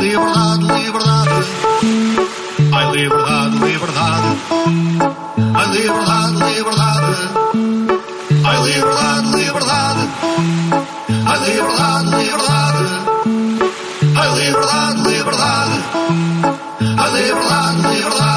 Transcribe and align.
Liberdade, 0.00 0.64
liberdade. 0.64 1.46
Ai 2.72 2.86
liberdade, 2.92 3.56
liberdade. 3.64 4.30
Ai 5.54 5.66
liberdade, 5.72 6.36
liberdade. 6.44 7.12
Ai 8.44 8.58
liberdade, 8.66 9.28
liberdade. 9.36 10.04
Ai 11.26 11.38
liberdade, 11.46 12.08
liberdade. 12.16 12.84
Ai 14.16 14.28
liberdade, 14.38 14.98
liberdade. 15.08 15.76
Ai 16.98 17.10
liberdade, 17.16 17.80
liberdade. 17.88 18.35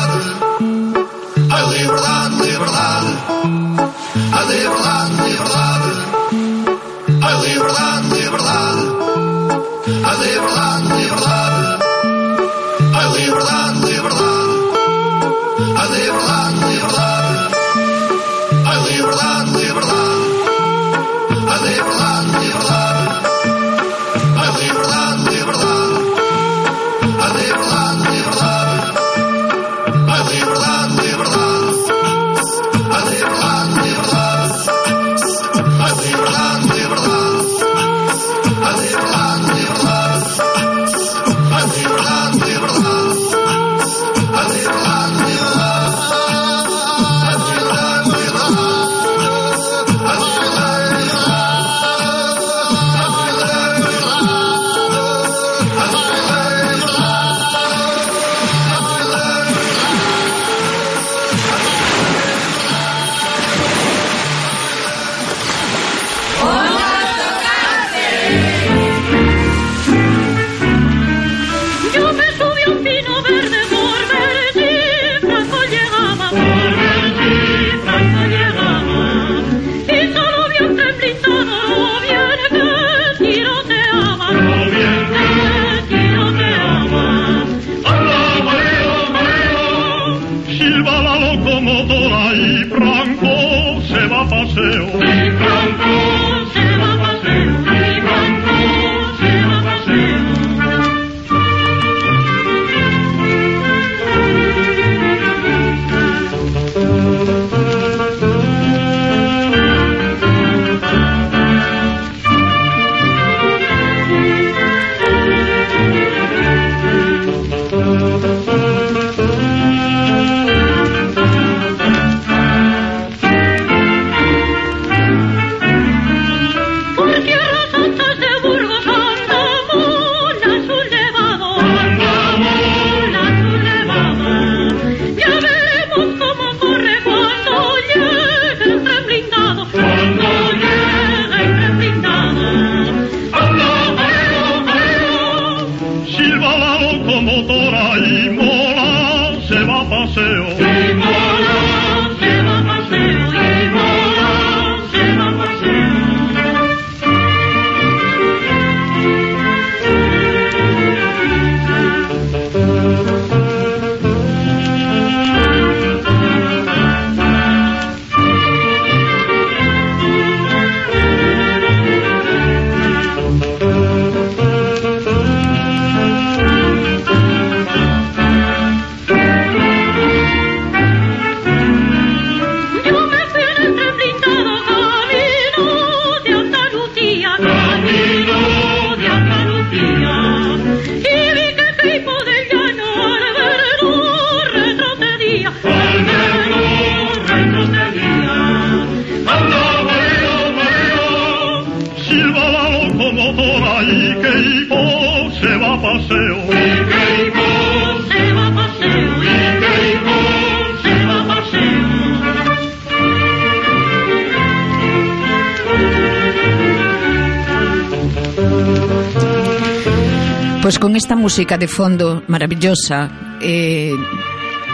Pois 220.69 220.77
con 220.77 220.95
esta 220.95 221.15
música 221.15 221.57
de 221.57 221.67
fondo 221.67 222.21
maravillosa 222.27 223.09
eh, 223.41 223.89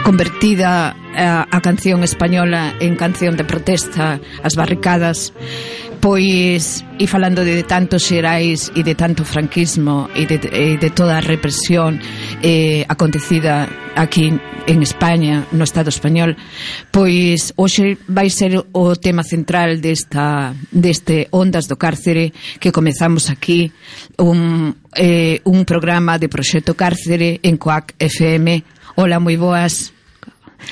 convertida 0.04 0.94
a, 1.16 1.48
a 1.48 1.60
canción 1.62 2.04
española 2.04 2.74
en 2.80 2.96
canción 3.00 3.32
de 3.32 3.48
protesta, 3.48 4.20
as 4.44 4.60
barricadas 4.60 5.32
Pois, 6.00 6.84
e 6.98 7.06
falando 7.06 7.42
de 7.42 7.62
tantos 7.64 8.04
xerais 8.06 8.70
e 8.76 8.82
de 8.84 8.94
tanto 8.94 9.24
franquismo 9.24 10.08
e 10.14 10.26
de, 10.28 10.38
e 10.52 10.76
de 10.78 10.90
toda 10.90 11.18
a 11.18 11.24
represión 11.24 11.98
eh, 12.42 12.84
acontecida 12.88 13.68
aquí 13.96 14.30
en 14.66 14.82
España, 14.82 15.46
no 15.52 15.64
Estado 15.64 15.88
español, 15.88 16.36
pois 16.90 17.54
hoxe 17.56 17.98
vai 18.06 18.28
ser 18.30 18.58
o 18.72 18.94
tema 18.96 19.22
central 19.22 19.80
desta, 19.80 20.54
deste 20.70 21.28
Ondas 21.30 21.66
do 21.66 21.80
Cárcere 21.80 22.32
que 22.60 22.72
comezamos 22.72 23.30
aquí 23.30 23.72
un, 24.18 24.76
eh, 24.94 25.40
un 25.44 25.64
programa 25.64 26.18
de 26.18 26.28
Proxecto 26.28 26.74
Cárcere 26.74 27.40
en 27.42 27.56
COAC 27.56 27.94
FM. 27.98 28.62
Hola, 28.96 29.20
moi 29.20 29.36
boas. 29.36 29.92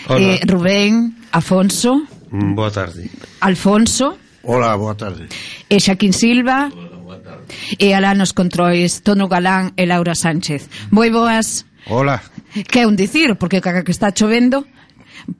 Hola. 0.08 0.20
Eh, 0.20 0.40
Rubén, 0.44 1.16
Afonso. 1.32 2.02
Mm, 2.30 2.54
boa 2.54 2.70
tarde. 2.70 3.08
Alfonso. 3.40 4.23
Hola, 4.46 4.76
boa 4.76 4.94
tarde. 4.94 5.28
E 5.68 5.80
Xaquín 5.80 6.12
Silva. 6.12 6.68
Hola, 6.68 6.98
boa 7.00 7.18
tarde. 7.18 7.48
E 7.80 7.96
Alá 7.96 8.12
nos 8.12 8.36
controis, 8.36 9.00
Tono 9.00 9.24
Galán 9.24 9.72
e 9.80 9.88
Laura 9.88 10.12
Sánchez. 10.12 10.68
Moi 10.92 11.08
boas. 11.08 11.64
Hola. 11.88 12.20
Que 12.68 12.84
é 12.84 12.86
un 12.86 12.96
dicir, 12.96 13.40
porque 13.40 13.64
caca 13.64 13.84
que 13.84 13.92
está 13.92 14.12
chovendo. 14.12 14.68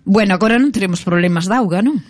Bueno, 0.09 0.33
agora 0.33 0.57
non 0.57 0.73
teremos 0.73 1.05
problemas 1.05 1.45
de 1.45 1.55
auga, 1.61 1.85
non? 1.85 2.01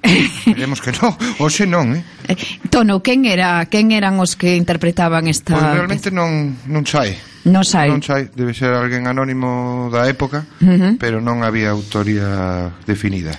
Esperemos 0.00 0.80
que 0.80 0.94
non, 0.96 1.12
hoxe 1.42 1.66
non, 1.66 1.92
eh? 1.92 2.02
eh 2.30 2.38
Tono, 2.72 3.02
quen 3.04 3.26
era, 3.26 3.66
quen 3.68 3.92
eran 3.92 4.16
os 4.22 4.38
que 4.38 4.56
interpretaban 4.56 5.28
esta 5.28 5.58
Pois 5.58 5.66
pues 5.66 5.74
realmente 5.76 6.08
non 6.14 6.56
non 6.70 6.86
sai. 6.86 7.18
Non 7.50 7.66
sai. 7.66 7.90
Non 7.90 8.00
sai, 8.00 8.30
debe 8.30 8.54
ser 8.54 8.72
alguén 8.78 9.10
anónimo 9.10 9.90
da 9.90 10.06
época, 10.06 10.46
uh 10.62 10.70
-huh. 10.70 10.92
pero 11.02 11.18
non 11.18 11.42
había 11.42 11.74
autoría 11.74 12.70
definida 12.86 13.34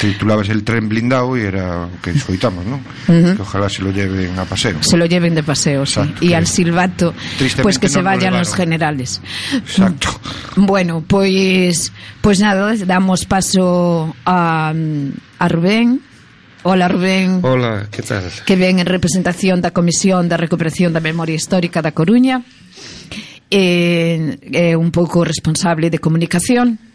titulabas 0.00 0.48
el 0.48 0.64
tren 0.64 0.88
blindado 0.88 1.36
e 1.36 1.46
era 1.46 1.86
o 1.86 1.90
que 2.02 2.10
escoitamos, 2.10 2.64
non? 2.66 2.80
Uh 3.06 3.12
-huh. 3.12 3.34
Que 3.36 3.42
ojalá 3.42 3.68
se 3.68 3.82
lo 3.82 3.90
lleven 3.92 4.38
a 4.38 4.44
paseo. 4.44 4.82
Se 4.82 4.96
lo 4.96 5.06
lleven 5.06 5.34
de 5.34 5.42
paseo, 5.42 5.82
Exacto, 5.82 6.20
sí. 6.20 6.32
E 6.32 6.36
al 6.36 6.46
silbato, 6.46 7.14
pues 7.62 7.78
que 7.78 7.86
no 7.88 7.94
se 7.94 8.02
vayan 8.02 8.32
lo 8.34 8.40
los 8.40 8.54
generales. 8.54 9.20
Exacto. 9.54 10.08
Bueno, 10.56 11.04
pois 11.06 11.30
pues, 11.30 11.92
pues 12.20 12.40
nada, 12.40 12.74
damos 12.84 13.24
paso 13.24 14.14
a, 14.26 14.74
a 15.38 15.48
Rubén. 15.48 16.00
Ola, 16.64 16.88
Rubén. 16.88 17.40
Ola, 17.42 17.86
que 17.90 18.02
tal? 18.02 18.24
Que 18.44 18.56
ven 18.56 18.80
en 18.80 18.86
representación 18.86 19.62
da 19.62 19.70
Comisión 19.70 20.28
da 20.28 20.36
Recuperación 20.36 20.92
da 20.92 21.00
Memoria 21.00 21.38
Histórica 21.38 21.80
da 21.80 21.94
Coruña. 21.94 22.42
É, 23.50 24.38
é 24.52 24.76
un 24.76 24.90
pouco 24.90 25.24
responsable 25.24 25.90
de 25.90 25.98
comunicación 25.98 26.89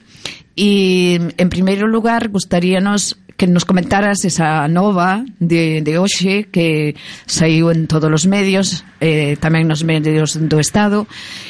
E, 0.55 1.19
en 1.19 1.49
primeiro 1.51 1.87
lugar, 1.87 2.31
gustaríanos 2.31 3.19
que 3.37 3.47
nos 3.47 3.65
comentaras 3.65 4.23
esa 4.23 4.67
nova 4.67 5.25
de, 5.39 5.81
de 5.81 5.97
hoxe 5.99 6.47
que 6.47 6.95
saiu 7.27 7.67
en 7.71 7.87
todos 7.87 8.07
os 8.07 8.23
medios, 8.23 8.87
eh, 9.03 9.35
tamén 9.43 9.67
nos 9.67 9.83
medios 9.83 10.39
do 10.39 10.55
Estado 10.63 11.03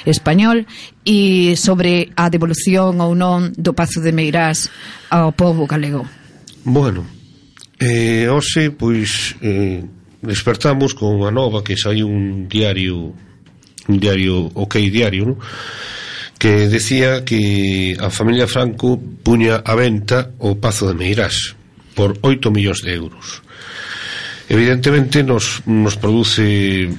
español, 0.09 0.65
e 1.05 1.53
sobre 1.53 2.09
a 2.17 2.33
devolución 2.33 2.97
ou 2.97 3.13
non 3.13 3.53
do 3.53 3.77
Pazo 3.77 4.01
de 4.01 4.09
Meirás 4.09 4.73
ao 5.13 5.29
povo 5.37 5.69
galego. 5.69 6.09
Bueno, 6.65 7.05
eh, 7.77 8.25
hoxe, 8.25 8.73
pois, 8.73 9.37
eh, 9.45 9.85
despertamos 10.25 10.97
con 10.97 11.21
a 11.21 11.29
nova 11.29 11.61
que 11.61 11.77
saiu 11.77 12.09
un 12.09 12.49
diario, 12.49 13.13
un 13.85 13.97
diario, 14.01 14.49
ok 14.57 14.81
diario, 14.89 15.29
non? 15.29 15.37
que 16.37 16.67
decía 16.67 17.23
que 17.23 17.95
a 17.99 18.09
familia 18.09 18.47
Franco 18.47 18.99
puña 19.23 19.63
a 19.63 19.73
venta 19.75 20.31
o 20.39 20.59
Pazo 20.59 20.87
de 20.87 20.95
Meirás 20.95 21.55
por 21.95 22.19
8 22.21 22.51
millóns 22.51 22.83
de 22.83 22.93
euros. 22.93 23.41
Evidentemente 24.49 25.23
nos, 25.23 25.63
nos 25.65 25.95
produce 25.97 26.91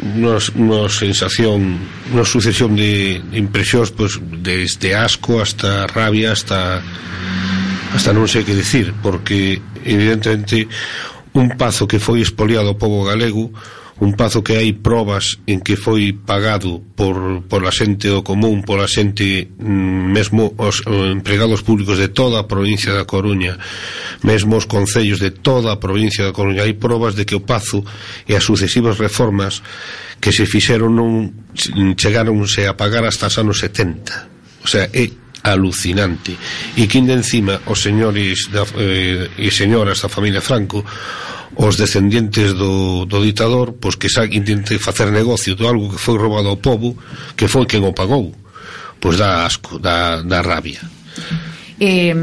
unha, 0.00 0.38
unha 0.56 0.88
sensación, 0.88 1.80
unha 2.12 2.24
sucesión 2.24 2.76
de 2.76 3.20
impresións 3.32 3.90
pues, 3.92 4.20
desde 4.20 4.94
asco 4.94 5.40
hasta 5.40 5.88
rabia, 5.88 6.32
hasta 6.32 6.80
hasta 7.92 8.16
non 8.16 8.24
sei 8.24 8.40
que 8.40 8.56
decir, 8.56 8.96
porque 9.04 9.60
evidentemente 9.84 10.64
un 11.36 11.52
pazo 11.60 11.84
que 11.84 12.00
foi 12.00 12.24
expoliado 12.24 12.72
ao 12.72 12.80
povo 12.80 13.04
galego 13.04 13.52
un 14.02 14.18
pazo 14.18 14.42
que 14.42 14.58
hai 14.58 14.74
probas 14.74 15.38
en 15.46 15.62
que 15.62 15.78
foi 15.78 16.10
pagado 16.10 16.82
por, 16.98 17.46
por 17.46 17.62
a 17.62 17.70
xente 17.70 18.10
do 18.10 18.26
común, 18.26 18.66
por 18.66 18.82
a 18.82 18.90
xente 18.90 19.46
mm, 19.46 20.10
mesmo 20.10 20.58
os 20.58 20.82
eh, 20.90 21.14
empregados 21.14 21.62
públicos 21.62 22.02
de 22.02 22.10
toda 22.10 22.42
a 22.42 22.48
provincia 22.50 22.90
da 22.90 23.06
Coruña, 23.06 23.62
mesmo 24.26 24.58
os 24.58 24.66
concellos 24.66 25.22
de 25.22 25.30
toda 25.30 25.70
a 25.70 25.78
provincia 25.78 26.26
da 26.26 26.34
Coruña, 26.34 26.66
hai 26.66 26.74
probas 26.74 27.14
de 27.14 27.22
que 27.22 27.38
o 27.38 27.46
pazo 27.46 27.86
e 28.26 28.34
as 28.34 28.42
sucesivas 28.42 28.98
reformas 28.98 29.62
que 30.18 30.34
se 30.34 30.50
fixeron 30.50 30.98
non 30.98 31.94
chegaronse 31.94 32.66
a 32.66 32.74
pagar 32.74 33.06
hasta 33.06 33.30
os 33.30 33.38
anos 33.38 33.62
70. 33.62 34.66
O 34.66 34.68
sea, 34.70 34.90
é 34.90 35.06
alucinante. 35.46 36.34
E 36.74 36.90
que 36.90 36.98
de 37.06 37.14
encima 37.14 37.62
os 37.70 37.78
señores 37.78 38.50
da, 38.50 38.66
eh, 38.82 39.30
e 39.38 39.48
señoras 39.54 40.02
da 40.02 40.10
familia 40.10 40.42
Franco 40.42 40.82
os 41.56 41.76
descendientes 41.76 42.54
do, 42.54 43.04
do 43.04 43.20
ditador 43.20 43.76
pois 43.76 43.96
que 43.96 44.08
xa 44.08 44.24
intente 44.24 44.80
facer 44.80 45.12
negocio 45.12 45.54
de 45.54 45.66
algo 45.66 45.92
que 45.92 46.00
foi 46.00 46.16
roubado 46.16 46.48
ao 46.48 46.60
povo 46.60 46.96
que 47.36 47.48
foi 47.48 47.66
quen 47.66 47.84
o 47.84 47.92
pagou. 47.92 48.32
Pois 49.02 49.18
dá 49.18 49.44
asco, 49.44 49.82
dá, 49.82 50.22
dá 50.22 50.40
rabia. 50.40 50.80
Eh, 51.82 52.14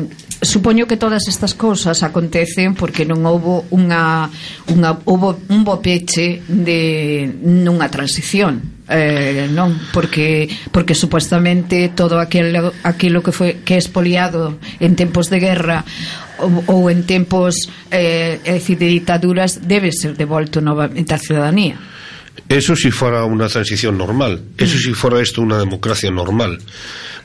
supoño 0.42 0.88
que 0.88 0.98
todas 0.98 1.28
estas 1.28 1.54
cousas 1.54 2.02
acontecen 2.04 2.74
porque 2.74 3.04
non 3.04 3.28
houbo 3.28 3.68
unha, 3.76 4.32
unha 4.72 4.96
houbo 5.04 5.36
un 5.52 5.68
bopeche 5.68 6.40
de 6.48 7.28
nunha 7.44 7.92
transición 7.92 8.80
eh, 8.88 9.52
non? 9.52 9.76
Porque 9.92 10.48
porque 10.72 10.96
supuestamente 10.96 11.92
todo 11.92 12.18
aquel 12.18 12.56
aquilo 12.88 13.20
que 13.20 13.36
foi 13.36 13.60
que 13.68 13.76
é 13.76 13.80
expoliado 13.80 14.58
en 14.80 14.96
tempos 14.96 15.28
de 15.28 15.44
guerra 15.44 15.84
ou 16.68 16.90
en 16.90 17.04
tempos 17.04 17.56
eh, 17.92 18.40
é 18.44 18.54
dicir, 18.58 18.78
de 18.80 18.88
dictaduras 18.88 19.60
debe 19.68 19.92
ser 19.92 20.16
devolto 20.16 20.62
novamente 20.62 21.14
á 21.14 21.20
ciudadanía. 21.20 21.76
Eso 22.50 22.74
si 22.76 22.90
fuera 22.90 23.26
una 23.26 23.48
transición 23.48 23.98
normal, 23.98 24.42
eso 24.58 24.78
si 24.80 24.94
fuera 24.94 25.22
esto 25.22 25.42
una 25.42 25.60
democracia 25.60 26.10
normal. 26.10 26.58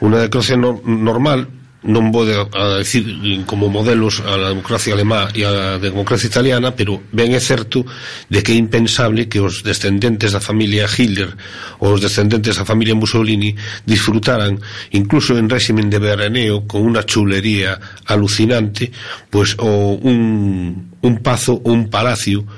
Una 0.00 0.18
democracia 0.18 0.56
no- 0.56 0.82
normal 0.84 1.48
non 1.84 2.08
vou 2.08 2.24
de, 2.24 2.32
a 2.32 2.80
decir 2.80 3.04
como 3.44 3.68
modelos 3.68 4.24
a 4.24 4.56
democracia 4.56 4.96
alemá 4.96 5.28
e 5.36 5.44
a 5.44 5.76
democracia 5.76 6.32
italiana, 6.32 6.72
pero 6.72 7.04
ben 7.12 7.36
é 7.36 7.40
certo 7.40 7.84
de 8.32 8.40
que 8.40 8.56
é 8.56 8.58
impensable 8.58 9.28
que 9.28 9.36
os 9.36 9.60
descendentes 9.60 10.32
da 10.32 10.40
familia 10.40 10.88
Hitler 10.88 11.36
ou 11.84 11.92
os 11.92 12.00
descendentes 12.00 12.56
da 12.56 12.64
familia 12.64 12.96
Mussolini 12.96 13.52
disfrutaran, 13.84 14.56
incluso 14.96 15.36
en 15.36 15.52
régimen 15.52 15.92
de 15.92 16.00
veraneo, 16.00 16.64
con 16.64 16.88
unha 16.88 17.04
chulería 17.04 17.76
alucinante, 18.08 18.88
pois 19.28 19.52
ou 19.60 20.00
un, 20.00 20.72
un 21.04 21.14
pazo 21.20 21.60
ou 21.60 21.76
un 21.76 21.92
palacio 21.92 22.48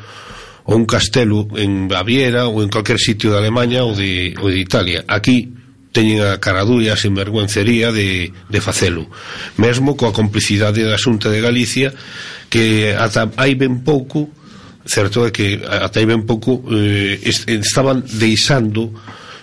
ou 0.71 0.79
un 0.79 0.87
castelo 0.87 1.51
en 1.59 1.91
Baviera 1.91 2.47
ou 2.47 2.63
en 2.63 2.71
cualquier 2.71 3.03
sitio 3.03 3.35
de 3.35 3.43
Alemanha 3.43 3.83
ou 3.83 3.91
de, 3.91 4.39
ou 4.39 4.55
de 4.55 4.63
Italia. 4.63 5.03
Aquí 5.11 5.51
teñen 5.93 6.23
a 6.23 6.39
caradulla, 6.39 6.95
a 6.95 7.01
sinvergüencería 7.01 7.93
de, 7.93 8.33
de 8.49 8.61
facelo. 8.61 9.09
Mesmo 9.57 9.97
coa 9.97 10.13
complicidade 10.13 10.85
da 10.85 11.01
Xunta 11.01 11.33
de 11.33 11.41
Galicia, 11.41 11.95
que 12.51 12.93
ata 12.93 13.33
hai 13.41 13.57
ben 13.57 13.81
pouco, 13.81 14.29
certo 14.85 15.27
é 15.27 15.31
que 15.33 15.61
ata 15.65 15.99
hai 15.99 16.07
ben 16.07 16.29
pouco, 16.29 16.63
eh, 16.69 17.21
estaban 17.25 18.05
deixando 18.05 18.93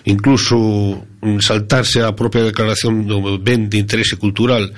incluso 0.06 1.07
mm, 1.22 1.40
saltarse 1.40 2.04
a 2.04 2.12
propia 2.16 2.44
declaración 2.44 3.07
do 3.07 3.39
ben 3.39 3.72
de 3.72 3.80
interese 3.80 4.19
cultural 4.19 4.72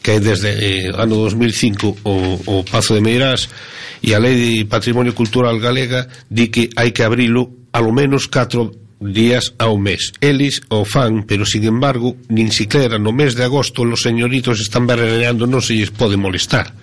que 0.00 0.16
hai 0.16 0.20
desde 0.20 0.56
eh, 0.56 0.88
ano 0.96 1.28
2005 1.28 2.00
o, 2.04 2.14
o 2.48 2.54
Pazo 2.64 2.96
de 2.96 3.04
Meirás 3.04 3.52
e 4.00 4.16
a 4.16 4.18
Lei 4.18 4.36
de 4.36 4.64
Patrimonio 4.64 5.12
Cultural 5.12 5.60
Galega 5.60 6.08
di 6.32 6.48
que 6.48 6.72
hai 6.80 6.96
que 6.96 7.04
abrilo 7.04 7.68
a 7.72 7.84
lo 7.84 7.92
menos 7.92 8.24
4 8.32 8.79
días 9.00 9.56
ao 9.56 9.80
mes. 9.80 10.12
Eles 10.20 10.60
o 10.68 10.84
fan, 10.84 11.24
pero 11.24 11.48
sin 11.48 11.64
embargo, 11.64 12.20
nin 12.28 12.52
siquiera 12.52 13.00
no 13.00 13.16
mes 13.16 13.32
de 13.34 13.48
agosto 13.48 13.82
los 13.82 14.04
señoritos 14.04 14.60
están 14.60 14.84
barrereando, 14.84 15.48
non 15.48 15.64
se 15.64 15.72
lles 15.72 15.88
pode 15.88 16.20
molestar. 16.20 16.76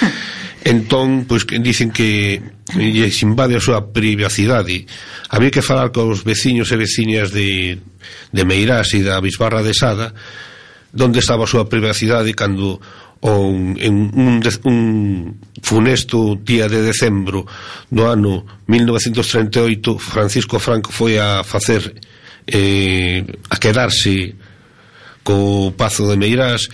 entón, 0.64 1.28
pois 1.28 1.44
que 1.44 1.60
dicen 1.60 1.92
que 1.92 2.40
lles 2.72 3.20
invade 3.20 3.60
a 3.60 3.62
súa 3.62 3.92
privacidade. 3.92 4.88
Había 5.28 5.52
que 5.52 5.64
falar 5.64 5.92
cos 5.92 6.24
veciños 6.24 6.72
e 6.72 6.80
veciñas 6.80 7.36
de, 7.36 7.76
de 8.32 8.42
Meirás 8.48 8.96
e 8.96 9.04
da 9.04 9.20
Bisbarra 9.20 9.60
de 9.60 9.76
Sada, 9.76 10.16
onde 10.96 11.20
estaba 11.20 11.44
a 11.44 11.52
súa 11.52 11.68
privacidade 11.68 12.32
cando 12.32 12.80
ou 13.20 13.50
en 13.54 13.94
un, 14.14 14.40
un 14.64 14.78
funesto 15.62 16.38
día 16.38 16.68
de 16.68 16.82
decembro 16.82 17.46
do 17.90 18.06
ano 18.06 18.46
1938 18.68 19.98
Francisco 19.98 20.58
Franco 20.58 20.92
foi 20.92 21.18
a 21.18 21.42
facer 21.42 21.98
eh, 22.46 23.26
a 23.50 23.56
quedarse 23.58 24.38
co 25.26 25.74
Pazo 25.76 26.06
de 26.06 26.16
Meirás 26.16 26.70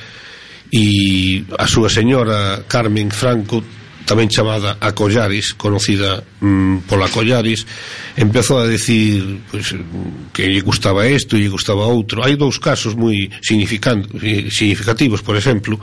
e 0.68 1.44
a 1.56 1.66
súa 1.66 1.88
señora 1.88 2.62
Carmen 2.68 3.08
Franco 3.08 3.64
tamén 4.04 4.28
chamada 4.28 4.76
a 4.84 4.92
Collares, 4.92 5.56
conocida 5.56 6.20
mm, 6.20 6.84
pola 6.84 7.08
Collares, 7.08 7.64
empezou 8.20 8.60
a 8.60 8.68
decir 8.68 9.40
pues, 9.48 9.72
que 10.28 10.44
lle 10.44 10.60
gustaba 10.60 11.08
isto 11.08 11.36
e 11.36 11.40
lle 11.40 11.48
gustaba 11.48 11.88
outro. 11.88 12.20
Hai 12.20 12.36
dous 12.36 12.60
casos 12.60 12.92
moi 12.92 13.16
eh, 13.16 14.48
significativos, 14.52 15.24
por 15.24 15.40
exemplo, 15.40 15.80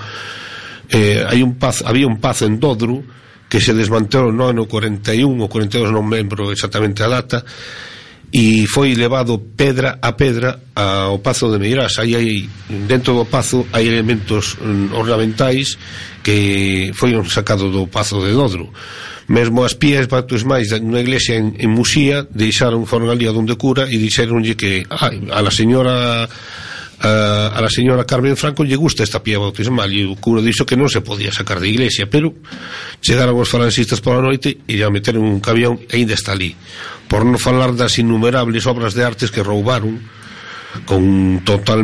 eh, 0.92 1.24
hai 1.24 1.40
un 1.42 1.56
paz, 1.56 1.82
había 1.88 2.06
un 2.06 2.20
paz 2.20 2.44
en 2.44 2.60
Dodru 2.60 3.02
que 3.48 3.60
se 3.60 3.74
desmantelou 3.74 4.32
no 4.32 4.48
ano 4.48 4.68
41 4.68 5.28
ou 5.28 5.48
42 5.48 5.92
non 5.92 6.08
membro 6.08 6.52
exactamente 6.52 7.04
a 7.04 7.12
data 7.12 7.44
e 8.32 8.64
foi 8.68 8.96
levado 8.96 9.40
pedra 9.56 10.00
a 10.00 10.16
pedra 10.16 10.72
ao 10.72 11.20
Pazo 11.20 11.52
de 11.52 11.60
Meirás. 11.60 12.00
Aí 12.00 12.16
hai, 12.16 12.48
dentro 12.88 13.12
do 13.12 13.28
Pazo 13.28 13.68
hai 13.76 13.92
elementos 13.92 14.56
mm, 14.56 14.96
ornamentais 14.96 15.76
que 16.24 16.92
foron 16.96 17.28
sacados 17.28 17.68
do 17.72 17.92
Pazo 17.92 18.24
de 18.24 18.32
Dodro 18.32 18.72
mesmo 19.32 19.64
as 19.64 19.76
pías 19.76 20.12
batos 20.12 20.44
máis 20.44 20.76
nunha 20.76 21.00
iglesia 21.00 21.40
en, 21.40 21.56
en 21.56 21.72
Musía 21.72 22.28
deixaron 22.36 22.84
foron 22.84 23.08
ali 23.08 23.28
a 23.28 23.36
donde 23.36 23.56
cura 23.56 23.88
e 23.88 23.96
dixeronlle 23.96 24.60
que 24.60 24.84
a, 24.92 25.08
a 25.08 25.40
la 25.40 25.52
señora 25.52 26.28
a, 27.02 27.48
a 27.58 27.62
la 27.62 27.70
señora 27.70 28.06
Carmen 28.06 28.38
Franco 28.38 28.64
lle 28.64 28.78
gusta 28.78 29.02
esta 29.04 29.24
pía 29.26 29.42
bautismal 29.42 29.90
e 29.90 30.06
o 30.06 30.14
cura 30.22 30.46
dixo 30.46 30.70
que 30.70 30.78
non 30.78 30.86
se 30.86 31.02
podía 31.02 31.34
sacar 31.34 31.58
de 31.58 31.74
iglesia 31.74 32.06
pero 32.06 32.38
chegaron 33.02 33.42
os 33.42 33.50
francistas 33.50 34.06
pola 34.06 34.22
noite 34.22 34.62
e 34.70 34.86
a 34.86 34.94
meteron 34.94 35.26
un 35.26 35.42
camión 35.42 35.82
e 35.90 35.98
ainda 35.98 36.14
está 36.14 36.38
ali 36.38 36.54
por 37.10 37.26
non 37.26 37.42
falar 37.42 37.74
das 37.74 37.98
innumerables 37.98 38.70
obras 38.70 38.94
de 38.94 39.02
artes 39.02 39.34
que 39.34 39.42
roubaron 39.42 39.98
con 40.86 41.42
total 41.44 41.82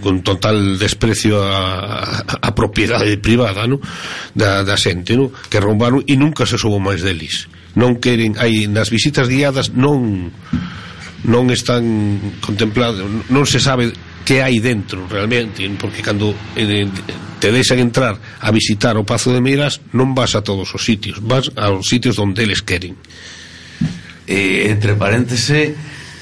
con 0.00 0.22
total 0.22 0.78
desprecio 0.78 1.42
a, 1.42 2.22
a, 2.22 2.34
a 2.40 2.50
propiedade 2.54 3.18
privada 3.18 3.66
no? 3.66 3.82
da, 4.32 4.62
da 4.62 4.78
xente 4.78 5.18
no? 5.18 5.34
que 5.50 5.58
roubaron 5.58 6.06
e 6.06 6.14
nunca 6.14 6.46
se 6.46 6.54
soubo 6.54 6.78
máis 6.78 7.02
deles 7.02 7.50
non 7.74 7.98
queren 7.98 8.38
hai 8.38 8.70
nas 8.70 8.94
visitas 8.94 9.26
guiadas 9.26 9.74
non 9.74 10.30
non 11.26 11.50
están 11.50 11.82
contemplados 12.38 13.02
non 13.26 13.42
se 13.42 13.58
sabe 13.58 13.90
que 14.24 14.42
hai 14.42 14.62
dentro 14.62 15.06
realmente, 15.10 15.66
porque 15.78 16.02
cando 16.02 16.34
eh, 16.56 16.86
te 17.42 17.50
deixan 17.50 17.82
entrar 17.82 18.18
a 18.38 18.50
visitar 18.54 18.94
o 18.94 19.02
Pazo 19.02 19.34
de 19.34 19.42
Meirás 19.42 19.82
non 19.90 20.14
vas 20.14 20.38
a 20.38 20.46
todos 20.46 20.70
os 20.70 20.82
sitios, 20.82 21.18
vas 21.18 21.50
aos 21.58 21.90
sitios 21.90 22.18
onde 22.22 22.46
eles 22.46 22.62
queren. 22.62 22.94
Eh, 24.30 24.70
entre 24.70 24.94
paréntese, 24.94 25.74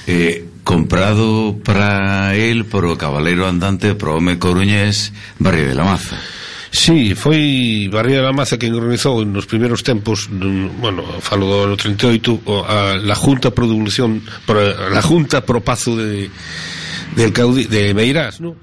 eh, 0.09 0.49
comprado 0.65 1.61
para 1.61 2.35
el 2.35 2.65
por 2.65 2.89
o 2.89 2.97
Cabalero 2.97 3.45
Andante 3.45 3.95
pro 3.95 4.17
Home 4.17 4.39
Coruñés 4.41 5.13
Barrio 5.39 5.69
de 5.69 5.75
la 5.77 5.85
Maza. 5.85 6.17
Sí, 6.71 7.19
foi 7.19 7.91
Barrio 7.91 8.23
de 8.23 8.25
la 8.25 8.33
Maza 8.33 8.55
quen 8.57 8.73
organizou 8.79 9.27
nos 9.27 9.45
primeiros 9.45 9.83
tempos, 9.83 10.31
bueno, 10.31 11.03
falo 11.19 11.51
do 11.51 11.57
ano 11.67 11.77
38, 11.77 12.41
a, 12.65 13.03
la 13.03 13.19
Junta 13.19 13.51
Producción, 13.51 14.23
a, 14.47 14.89
la 14.89 15.03
Junta 15.03 15.43
Pro 15.43 15.61
Pazo 15.61 15.99
de 15.99 16.31
del 17.17 17.33
caudi 17.33 17.65
de 17.65 17.95
Meirás, 17.95 18.41
¿no? 18.41 18.57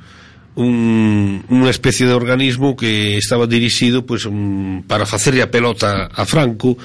un, 0.57 1.45
unha 1.53 1.69
especie 1.69 2.09
de 2.09 2.17
organismo 2.17 2.73
que 2.73 3.15
estaba 3.21 3.45
dirixido 3.45 4.09
pues, 4.09 4.25
un, 4.25 4.81
para 4.89 5.05
facerlle 5.05 5.45
a 5.45 5.53
pelota 5.53 6.09
a 6.09 6.25
Franco 6.25 6.81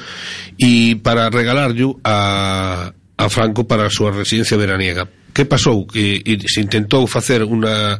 e 0.60 1.00
para 1.00 1.32
regalarlo 1.32 1.96
a, 2.04 2.92
a 2.92 3.26
Franco 3.32 3.64
para 3.64 3.88
a 3.88 3.94
súa 3.94 4.12
residencia 4.12 4.60
veraniega. 4.60 5.08
Que 5.32 5.48
pasou? 5.48 5.88
Que 5.88 6.20
e, 6.20 6.36
se 6.44 6.60
intentou 6.60 7.08
facer 7.08 7.48
unha 7.48 7.96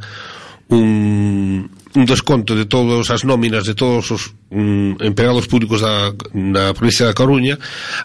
un, 0.69 1.73
un 1.97 2.05
desconto 2.05 2.53
de 2.53 2.69
todas 2.69 3.09
as 3.09 3.25
nóminas 3.25 3.65
de 3.65 3.73
todos 3.73 4.13
os 4.13 4.23
um, 4.53 4.93
empregados 5.01 5.49
públicos 5.49 5.81
da, 5.81 6.13
na 6.37 6.77
provincia 6.77 7.09
da 7.09 7.17
Coruña 7.17 7.57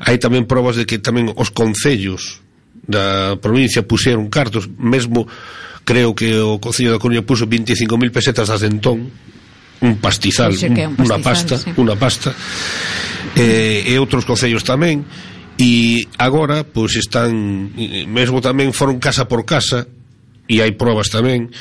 hai 0.04 0.16
tamén 0.16 0.48
probas 0.48 0.80
de 0.80 0.88
que 0.88 1.04
tamén 1.04 1.32
os 1.36 1.52
concellos 1.52 2.44
da 2.88 3.36
provincia 3.38 3.84
puxeron 3.84 4.32
cartos, 4.32 4.72
mesmo 4.80 5.28
creo 5.84 6.16
que 6.16 6.40
o 6.40 6.60
Concello 6.60 6.96
da 6.96 7.00
Coruña 7.00 7.24
puxo 7.24 7.48
25.000 7.48 8.12
pesetas 8.12 8.48
a 8.50 8.58
centón, 8.58 9.12
un 9.80 9.94
pastizal, 10.02 10.52
un, 10.52 10.58
un 10.58 10.96
pastizal 10.96 11.06
unha 11.06 11.20
pasta, 11.22 11.56
sí. 11.60 11.70
unha 11.78 11.96
pasta. 11.96 12.32
Eh, 13.36 13.86
e 13.86 13.94
outros 14.00 14.26
concellos 14.26 14.64
tamén 14.66 15.06
e 15.58 16.06
agora 16.18 16.64
pois 16.64 16.96
están 16.96 17.74
mesmo 18.08 18.40
tamén 18.42 18.74
foron 18.74 19.02
casa 19.02 19.26
por 19.26 19.44
casa 19.44 19.90
e 20.48 20.64
hai 20.64 20.72
probas 20.78 21.12
tamén 21.12 21.52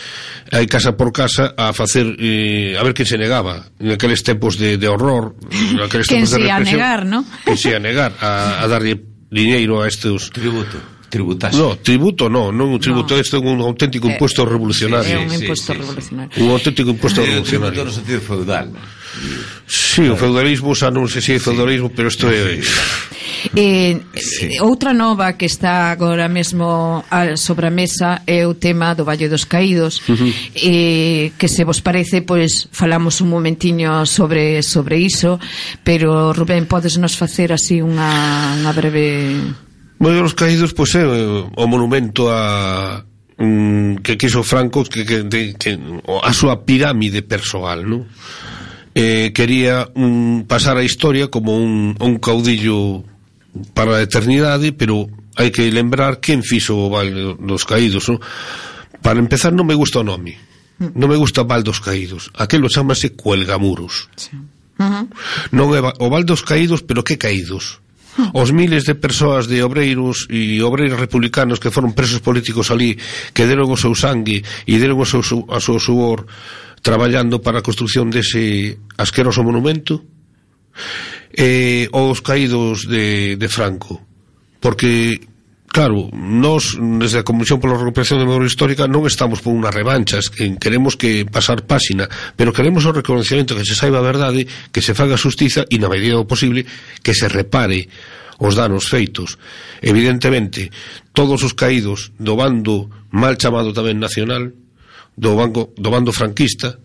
hai 0.53 0.69
casa 0.71 0.95
por 0.95 1.11
casa 1.11 1.57
a 1.59 1.73
facer 1.73 2.15
eh, 2.21 2.79
a 2.79 2.83
ver 2.87 2.95
que 2.95 3.09
se 3.09 3.19
negaba 3.19 3.67
naqueles 3.83 4.23
tempos 4.23 4.61
de, 4.61 4.79
de 4.79 4.87
horror 4.87 5.35
naqueles 5.81 6.07
tempos 6.07 6.31
de 6.31 6.45
represión 6.45 6.61
a 6.61 6.71
negar, 6.71 7.01
no? 7.09 7.21
que 7.43 7.57
se 7.59 7.75
a 7.75 7.81
negar 7.83 8.15
a, 8.21 8.63
a 8.63 8.65
darlle 8.69 9.01
diñeiro 9.33 9.83
a 9.83 9.89
estes 9.89 10.31
tributo 10.31 10.96
tributaxe. 11.17 11.57
No, 11.57 11.81
tributo 11.81 12.29
no, 12.29 12.53
non 12.53 12.77
un 12.77 12.81
tributo, 12.81 13.17
no. 13.17 13.25
isto 13.25 13.41
é 13.41 13.41
un 13.41 13.65
auténtico 13.65 14.05
imposto 14.05 14.45
eh, 14.45 14.53
revolucionario. 14.53 15.17
É 15.17 15.19
un 15.25 15.33
imposto 15.33 15.73
sí, 15.73 15.79
revolucionario. 15.81 16.31
Sí, 16.33 16.39
sí. 16.39 16.45
Un 16.45 16.51
auténtico 16.53 16.89
imposto 16.93 17.19
eh, 17.21 17.27
revolucionario. 17.27 17.81
no 17.89 17.93
sentido 17.93 18.21
feudal. 18.21 18.69
Sí, 19.67 20.09
o 20.13 20.17
feudalismo, 20.17 20.77
xa 20.77 20.93
non 20.93 21.09
sei 21.09 21.25
se 21.25 21.33
é 21.35 21.41
feudalismo, 21.41 21.89
pero 21.89 22.13
isto 22.13 22.29
é... 22.29 22.61
Eh, 23.55 24.01
sí. 24.15 24.57
Eh, 24.57 24.63
outra 24.63 24.93
nova 24.93 25.33
que 25.35 25.47
está 25.47 25.91
agora 25.91 26.29
mesmo 26.29 27.05
sobre 27.37 27.67
a 27.67 27.71
mesa 27.71 28.23
é 28.27 28.47
o 28.47 28.55
tema 28.55 28.95
do 28.95 29.05
Valle 29.05 29.29
dos 29.29 29.45
Caídos 29.45 30.03
eh, 30.55 31.33
que 31.39 31.49
se 31.49 31.63
vos 31.63 31.81
parece 31.81 32.23
pois 32.23 32.67
falamos 32.73 33.21
un 33.21 33.31
momentiño 33.31 34.07
sobre 34.07 34.63
sobre 34.63 34.99
iso 34.99 35.39
pero 35.85 36.33
Rubén 36.33 36.67
podes 36.67 36.99
nos 36.99 37.15
facer 37.15 37.53
así 37.53 37.83
unha, 37.85 38.57
unha 38.57 38.73
breve 38.75 39.39
Bueno, 39.99 40.23
dos 40.23 40.35
caídos, 40.35 40.77
pois 40.77 40.93
pues, 40.93 41.03
é 41.03 41.07
o 41.09 41.65
monumento 41.67 42.29
a 42.29 43.05
mm, 43.39 44.05
que 44.05 44.17
quiso 44.21 44.45
Franco 44.45 44.85
que, 44.85 45.05
que, 45.09 45.23
de, 45.25 45.57
que 45.57 45.81
a 46.23 46.33
súa 46.37 46.69
pirámide 46.69 47.25
persoal, 47.25 47.89
non? 47.89 48.05
Eh, 48.97 49.33
quería 49.33 49.89
un, 49.97 50.45
pasar 50.49 50.77
a 50.77 50.85
historia 50.85 51.29
como 51.29 51.57
un, 51.57 51.97
un 52.01 52.15
caudillo 52.21 53.05
para 53.73 54.01
a 54.01 54.05
eternidade, 54.05 54.77
pero 54.77 55.09
hai 55.37 55.49
que 55.49 55.69
lembrar 55.73 56.21
quen 56.21 56.45
fixo 56.45 56.77
o 56.77 56.93
Val 56.93 57.41
dos 57.41 57.65
Caídos, 57.65 58.09
non? 58.13 58.21
Para 59.01 59.21
empezar, 59.21 59.53
non 59.57 59.65
me 59.65 59.77
gusta 59.77 60.01
o 60.01 60.05
nome. 60.05 60.37
Non 60.77 61.09
me 61.09 61.17
gusta 61.17 61.49
Val 61.49 61.65
dos 61.65 61.81
Caídos. 61.81 62.29
Aquelo 62.37 62.69
chamase 62.69 63.17
Cuelgamuros. 63.17 64.13
Sí. 64.17 64.37
Uh 64.77 64.85
-huh. 64.85 65.05
Non 65.57 65.73
é 65.73 65.81
o 65.81 66.07
Val 66.13 66.29
dos 66.29 66.45
Caídos, 66.45 66.85
pero 66.85 67.01
que 67.01 67.17
caídos? 67.17 67.81
os 68.33 68.51
miles 68.53 68.85
de 68.85 68.95
persoas 68.97 69.47
de 69.47 69.63
obreiros 69.63 70.27
e 70.31 70.63
obreiros 70.63 70.99
republicanos 70.99 71.61
que 71.61 71.73
foron 71.73 71.93
presos 71.93 72.25
políticos 72.25 72.73
ali, 72.73 72.97
que 73.33 73.45
deron 73.45 73.69
o 73.69 73.79
seu 73.79 73.93
sangue 73.93 74.41
e 74.65 74.75
deron 74.81 75.01
o 75.01 75.07
seu, 75.07 75.23
a 75.53 75.61
seu 75.61 75.77
suor 75.79 76.27
traballando 76.81 77.43
para 77.43 77.61
a 77.61 77.67
construcción 77.67 78.13
dese 78.15 78.79
asqueroso 78.97 79.43
monumento, 79.43 80.07
eh, 81.35 81.89
os 81.91 82.23
caídos 82.23 82.87
de, 82.87 83.37
de 83.37 83.49
Franco, 83.49 84.01
porque 84.61 85.19
Claro, 85.69 86.09
nós, 86.15 86.79
desde 86.99 87.21
a 87.21 87.27
Comisión 87.27 87.61
pola 87.61 87.77
Recuperación 87.77 88.21
de 88.21 88.27
Memoria 88.27 88.49
Histórica, 88.49 88.89
non 88.89 89.05
estamos 89.05 89.45
por 89.45 89.53
unha 89.53 89.69
revancha, 89.69 90.23
queremos 90.57 90.97
que 90.97 91.29
pasar 91.29 91.69
páxina, 91.69 92.09
pero 92.39 92.55
queremos 92.55 92.89
o 92.89 92.97
reconocimiento 92.97 93.53
que 93.53 93.67
se 93.67 93.77
saiba 93.77 94.01
a 94.01 94.07
verdade, 94.07 94.49
que 94.73 94.81
se 94.81 94.97
faga 94.97 95.21
justiza 95.21 95.69
e, 95.69 95.77
na 95.77 95.93
medida 95.93 96.17
do 96.17 96.25
posible, 96.25 96.65
que 97.05 97.13
se 97.13 97.29
repare 97.29 97.93
os 98.39 98.57
danos 98.57 98.89
feitos. 98.89 99.37
Evidentemente, 99.83 100.73
todos 101.13 101.43
os 101.45 101.53
caídos 101.53 102.13
do 102.17 102.37
bando 102.37 102.89
mal 103.13 103.37
chamado 103.37 103.73
tamén 103.77 104.01
nacional, 104.01 104.49
do, 105.17 105.33
banco, 105.37 105.73
do 105.77 105.89
bando 105.89 106.13
franquista, 106.13 106.81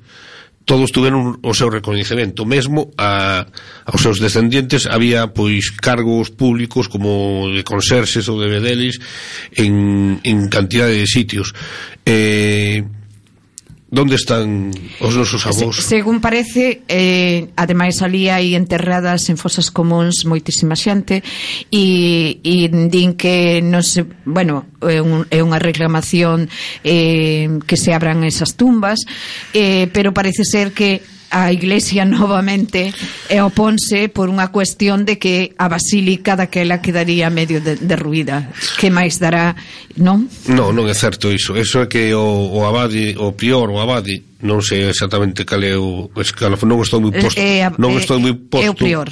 todos 0.65 0.91
tuveron 0.91 1.41
o 1.41 1.53
seu 1.53 1.69
recoñecemento, 1.69 2.45
mesmo 2.45 2.93
a, 2.97 3.45
aos 3.85 4.01
seus 4.01 4.21
descendientes 4.21 4.85
había 4.85 5.33
pois 5.33 5.73
cargos 5.73 6.29
públicos 6.29 6.87
como 6.87 7.49
de 7.49 7.65
conserxes 7.65 8.29
ou 8.29 8.37
de 8.37 8.47
bedeles 8.47 9.01
en, 9.57 10.21
en 10.23 10.47
cantidade 10.47 10.95
de 10.95 11.07
sitios. 11.09 11.53
Eh, 12.05 12.85
Donde 13.91 14.15
están 14.15 14.71
os 15.03 15.19
nosos 15.19 15.43
avós? 15.43 15.75
Se, 15.83 15.99
según 15.99 16.23
parece, 16.23 16.79
eh, 16.87 17.51
ademais 17.59 17.99
ali 17.99 18.31
hai 18.31 18.55
enterradas 18.55 19.27
en 19.27 19.35
fosas 19.35 19.67
comuns 19.67 20.23
moitísima 20.23 20.79
xente 20.79 21.19
e, 21.67 22.39
e 22.39 22.71
din 22.87 23.19
que 23.19 23.59
non 23.59 23.83
se, 23.83 24.07
bueno, 24.23 24.63
é, 24.79 25.03
un, 25.03 25.27
é 25.27 25.43
unha 25.43 25.59
reclamación 25.59 26.47
eh, 26.87 27.51
que 27.67 27.75
se 27.75 27.91
abran 27.91 28.23
esas 28.23 28.55
tumbas, 28.55 29.03
eh, 29.51 29.91
pero 29.91 30.15
parece 30.15 30.47
ser 30.47 30.71
que 30.71 31.03
a 31.31 31.51
Iglesia 31.51 32.03
novamente 32.05 32.91
e 33.31 33.39
oponse 33.39 34.11
por 34.11 34.27
unha 34.27 34.51
cuestión 34.51 35.07
de 35.07 35.15
que 35.15 35.55
a 35.55 35.71
basílica 35.71 36.35
daquela 36.35 36.83
quedaría 36.83 37.31
medio 37.31 37.63
de, 37.63 37.79
derruída. 37.79 38.51
Que 38.75 38.91
máis 38.91 39.15
dará, 39.17 39.55
non? 39.95 40.27
Non, 40.51 40.75
non 40.75 40.85
é 40.91 40.93
certo 40.93 41.31
iso. 41.31 41.55
Eso 41.55 41.81
é 41.81 41.87
que 41.87 42.11
o, 42.11 42.51
o 42.51 42.67
abade, 42.67 43.15
o 43.15 43.31
prior, 43.31 43.71
o 43.71 43.79
abade, 43.79 44.27
non 44.43 44.59
sei 44.59 44.83
exactamente 44.91 45.47
cal 45.47 45.63
é 45.63 45.79
o 45.79 46.11
escalafón, 46.19 46.67
non 46.75 46.83
estou 46.83 46.99
moi 46.99 47.15
posto. 47.15 47.39
É, 47.39 47.71
non 47.79 47.95
estou 47.95 48.19
eh, 48.19 48.23
moi 48.27 48.33
posto. 48.35 48.67
É 48.67 48.69
o 48.69 48.75
prior. 48.75 49.07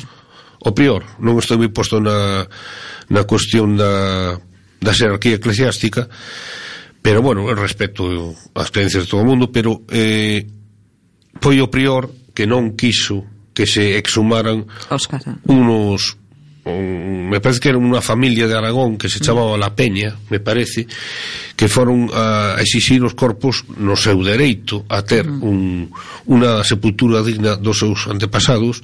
O 0.59 0.75
prior, 0.75 1.01
non 1.23 1.39
estou 1.39 1.55
moi 1.55 1.71
posto 1.71 2.03
na 2.03 2.43
na 3.07 3.23
cuestión 3.23 3.79
da 3.79 4.35
da 4.83 4.91
xerarquía 4.91 5.39
eclesiástica, 5.39 6.11
pero 6.99 7.23
bueno, 7.23 7.47
respecto 7.55 8.35
ás 8.51 8.67
creencias 8.75 9.07
de 9.07 9.09
todo 9.09 9.23
o 9.23 9.27
mundo, 9.27 9.55
pero 9.55 9.87
eh 9.87 10.58
foi 11.37 11.61
o 11.61 11.69
prior 11.69 12.09
que 12.33 12.49
non 12.49 12.73
quiso 12.73 13.27
que 13.53 13.69
se 13.69 13.99
exhumaran 13.99 14.65
unos 15.45 16.17
un, 16.65 17.29
me 17.29 17.39
parece 17.39 17.59
que 17.59 17.69
era 17.69 17.79
unha 17.79 18.01
familia 18.01 18.47
de 18.47 18.55
Aragón 18.55 18.97
que 18.97 19.09
se 19.09 19.19
mm. 19.19 19.25
chamaba 19.25 19.59
La 19.59 19.73
Peña, 19.73 20.15
me 20.29 20.39
parece, 20.39 20.85
que 21.55 21.67
foron 21.67 22.09
a 22.13 22.57
exixir 22.59 23.01
os 23.03 23.15
corpos 23.15 23.65
no 23.79 23.95
seu 23.95 24.21
dereito 24.21 24.85
a 24.89 25.01
ter 25.01 25.25
mm. 25.25 25.39
un, 25.43 25.59
unha 26.29 26.61
sepultura 26.63 27.23
digna 27.25 27.55
dos 27.55 27.79
seus 27.79 28.05
antepasados, 28.07 28.83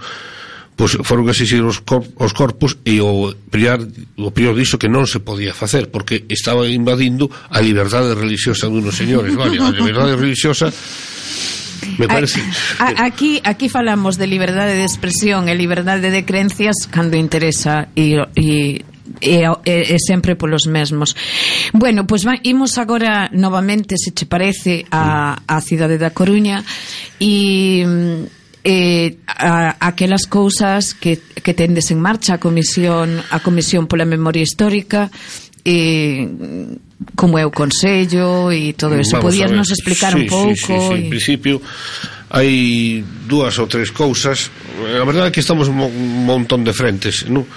pois 0.76 1.00
foron 1.08 1.28
exixir 1.32 1.64
os, 1.64 1.80
cor, 1.80 2.04
os 2.20 2.36
corpos 2.36 2.76
e 2.84 3.00
o 3.00 3.32
prior, 3.48 3.80
o 4.20 4.30
prior 4.32 4.56
dixo 4.56 4.76
que 4.76 4.92
non 4.92 5.08
se 5.08 5.24
podía 5.24 5.56
facer 5.56 5.88
porque 5.88 6.28
estaba 6.28 6.68
invadindo 6.68 7.32
a 7.48 7.64
liberdade 7.64 8.12
religiosa 8.12 8.68
dunos 8.68 8.96
señores, 8.96 9.32
vale, 9.40 9.56
a 9.56 9.72
liberdade 9.72 10.20
religiosa 10.20 10.68
Me 11.98 12.08
parece... 12.08 12.42
A, 12.80 13.06
aquí 13.06 13.42
aquí 13.44 13.70
falamos 13.70 14.18
de 14.18 14.28
liberdade 14.28 14.76
de 14.76 14.84
expresión 14.84 15.48
e 15.50 15.56
liberdade 15.56 16.12
de 16.12 16.26
creencias 16.26 16.88
cando 16.90 17.18
interesa 17.18 17.88
e, 17.96 18.18
e 18.36 18.86
e, 19.22 19.46
e, 19.46 19.76
e 19.94 19.98
sempre 20.02 20.36
polos 20.36 20.66
mesmos. 20.66 21.16
Bueno, 21.74 22.08
pois 22.08 22.26
pues, 22.26 22.42
imos 22.44 22.78
agora 22.78 23.30
novamente, 23.32 23.96
se 23.98 24.12
che 24.12 24.26
parece, 24.26 24.86
a, 24.90 25.38
a 25.46 25.62
cidade 25.62 26.02
da 26.02 26.10
Coruña 26.10 26.66
e 27.22 27.86
eh, 28.66 29.18
a, 29.28 29.78
aquelas 29.80 30.26
cousas 30.26 30.98
que, 30.98 31.22
que 31.22 31.54
tendes 31.54 31.92
en 31.92 32.02
marcha 32.02 32.36
a 32.36 32.42
Comisión, 32.42 33.22
a 33.30 33.40
Comisión 33.40 33.86
pola 33.86 34.10
Memoria 34.10 34.42
Histórica 34.42 35.14
e 35.14 35.45
eh, 35.66 36.30
como 37.18 37.38
é 37.38 37.46
o 37.46 37.52
Consello 37.52 38.54
e 38.54 38.74
todo 38.74 38.96
mm, 38.96 39.02
eso. 39.02 39.18
Vamos 39.18 39.34
Podías 39.34 39.52
nos 39.52 39.70
explicar 39.74 40.14
sí, 40.14 40.20
un 40.20 40.28
pouco? 40.28 40.56
Sí, 40.56 40.62
sí, 40.62 40.74
sí. 40.78 40.94
E... 40.94 40.98
En 41.02 41.10
principio, 41.10 41.62
hai 42.30 43.04
dúas 43.26 43.58
ou 43.58 43.68
tres 43.68 43.90
cousas. 43.90 44.54
A 44.80 45.04
verdade 45.04 45.30
é 45.30 45.34
que 45.34 45.42
estamos 45.42 45.68
un 45.68 45.82
montón 46.26 46.64
de 46.64 46.72
frentes, 46.72 47.26
non? 47.26 47.50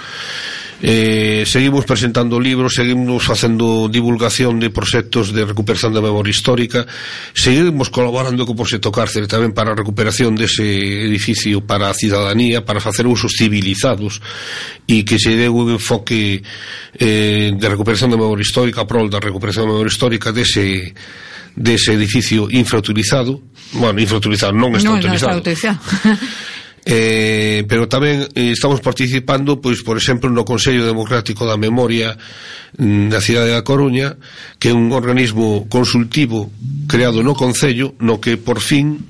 Eh, 0.81 1.43
seguimos 1.45 1.83
presentando 1.83 2.39
libros, 2.39 2.73
seguimos 2.75 3.23
facendo 3.23 3.89
divulgación 3.91 4.59
de 4.59 4.69
proxectos 4.69 5.33
de 5.33 5.43
recuperación 5.43 5.91
da 5.91 5.99
memoria 5.99 6.31
histórica, 6.31 6.87
seguimos 7.35 7.91
colaborando 7.91 8.47
co 8.47 8.55
proxecto 8.55 8.87
cárcere 8.87 9.27
tamén 9.27 9.51
para 9.51 9.75
a 9.75 9.79
recuperación 9.79 10.39
dese 10.39 10.63
edificio 11.03 11.59
para 11.67 11.91
a 11.91 11.97
cidadanía, 11.97 12.63
para 12.63 12.79
facer 12.79 13.03
usos 13.11 13.35
civilizados 13.35 14.23
e 14.87 15.03
que 15.03 15.19
se 15.19 15.35
dé 15.35 15.51
un 15.51 15.75
enfoque 15.75 16.47
eh, 16.95 17.51
de 17.51 17.67
recuperación 17.67 18.15
da 18.15 18.19
memoria 18.19 18.47
histórica, 18.47 18.87
a 18.87 18.87
prol 18.87 19.11
da 19.11 19.19
recuperación 19.19 19.67
da 19.67 19.75
memoria 19.75 19.91
histórica 19.91 20.31
dese 20.31 20.95
dese 21.59 21.91
edificio 21.91 22.47
infrautilizado, 22.47 23.43
bueno, 23.75 23.99
infrautilizado, 23.99 24.55
non 24.55 24.71
está 24.79 24.95
non, 24.95 25.03
utilizado. 25.03 25.35
Non 25.35 25.43
está 25.43 25.43
utilizado. 25.43 25.75
eh, 26.85 27.65
pero 27.67 27.87
tamén 27.91 28.27
eh, 28.35 28.55
estamos 28.55 28.79
participando 28.79 29.59
pois 29.59 29.83
por 29.83 29.99
exemplo 29.99 30.31
no 30.31 30.47
Consello 30.47 30.87
Democrático 30.87 31.43
da 31.43 31.59
Memoria 31.59 32.15
mm, 32.77 33.11
da 33.11 33.19
cidade 33.19 33.51
da 33.51 33.65
Coruña 33.65 34.15
que 34.57 34.71
é 34.71 34.73
un 34.75 34.91
organismo 34.95 35.67
consultivo 35.67 36.51
creado 36.87 37.23
no 37.23 37.35
Concello 37.35 37.95
no 37.99 38.23
que 38.23 38.39
por 38.39 38.63
fin 38.63 39.03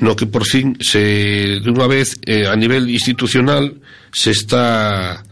no 0.00 0.14
que 0.14 0.26
por 0.26 0.46
fin 0.46 0.78
se 0.82 1.62
de 1.62 1.68
unha 1.70 1.86
vez 1.86 2.18
eh, 2.26 2.46
a 2.50 2.54
nivel 2.58 2.90
institucional 2.90 3.78
se 4.10 4.34
está 4.34 5.22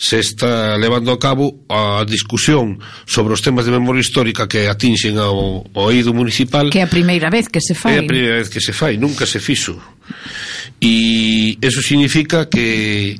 se 0.00 0.18
está 0.18 0.78
levando 0.78 1.12
a 1.12 1.18
cabo 1.20 1.60
a 1.68 2.08
discusión 2.08 2.80
sobre 3.04 3.36
os 3.36 3.44
temas 3.44 3.68
de 3.68 3.70
memoria 3.70 4.00
histórica 4.00 4.48
que 4.48 4.64
atinxen 4.64 5.20
ao, 5.20 5.68
ao 5.76 5.92
eido 5.92 6.16
municipal. 6.16 6.72
Que 6.72 6.80
é 6.80 6.88
a 6.88 6.88
primeira 6.88 7.28
vez 7.28 7.52
que 7.52 7.60
se 7.60 7.76
fai. 7.76 7.96
É 7.96 7.98
a 8.00 8.08
primeira 8.08 8.40
vez 8.40 8.48
que 8.48 8.64
se 8.64 8.72
fai, 8.72 8.96
nunca 8.96 9.28
se 9.28 9.36
fixo 9.36 9.76
e 10.80 11.58
eso 11.60 11.84
significa 11.84 12.48
que 12.48 13.18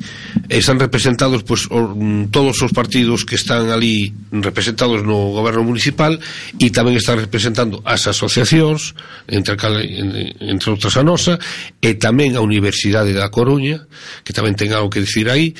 están 0.48 0.80
representados 0.80 1.44
pues, 1.44 1.68
mm, 1.70 2.32
todos 2.32 2.56
os 2.62 2.72
partidos 2.72 3.24
que 3.24 3.36
están 3.36 3.68
ali 3.68 4.14
representados 4.32 5.04
no 5.04 5.36
goberno 5.36 5.62
municipal 5.62 6.16
e 6.56 6.72
tamén 6.72 6.96
están 6.96 7.20
representando 7.20 7.84
as 7.84 8.08
asociacións 8.08 8.96
entre, 9.28 9.60
entre 10.40 10.68
outras 10.72 10.96
a 10.96 11.04
nosa 11.04 11.36
e 11.84 11.94
tamén 12.00 12.34
a 12.34 12.40
Universidade 12.40 13.12
da 13.12 13.28
Coruña 13.28 13.84
que 14.24 14.32
tamén 14.32 14.56
ten 14.56 14.72
algo 14.72 14.88
que 14.88 15.04
dicir 15.04 15.28
aí 15.28 15.52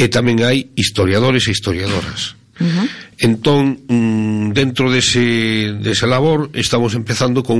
e 0.00 0.08
tamén 0.08 0.40
hai 0.40 0.72
historiadores 0.74 1.46
e 1.48 1.54
historiadoras. 1.54 2.41
Uh 2.60 2.64
-huh. 2.64 2.88
Entón, 3.18 3.80
mm, 3.88 4.52
dentro 4.52 4.90
dese, 4.90 5.72
dese 5.80 6.06
labor, 6.06 6.50
estamos 6.52 6.94
empezando 6.94 7.42
con 7.42 7.58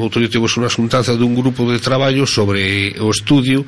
outro 0.00 0.18
día 0.18 0.32
tivemos 0.32 0.56
unha 0.58 0.72
xuntanza 0.72 1.14
dun 1.14 1.36
grupo 1.36 1.68
de 1.70 1.78
traballo 1.78 2.26
sobre 2.26 2.96
o 2.98 3.12
estudio 3.12 3.62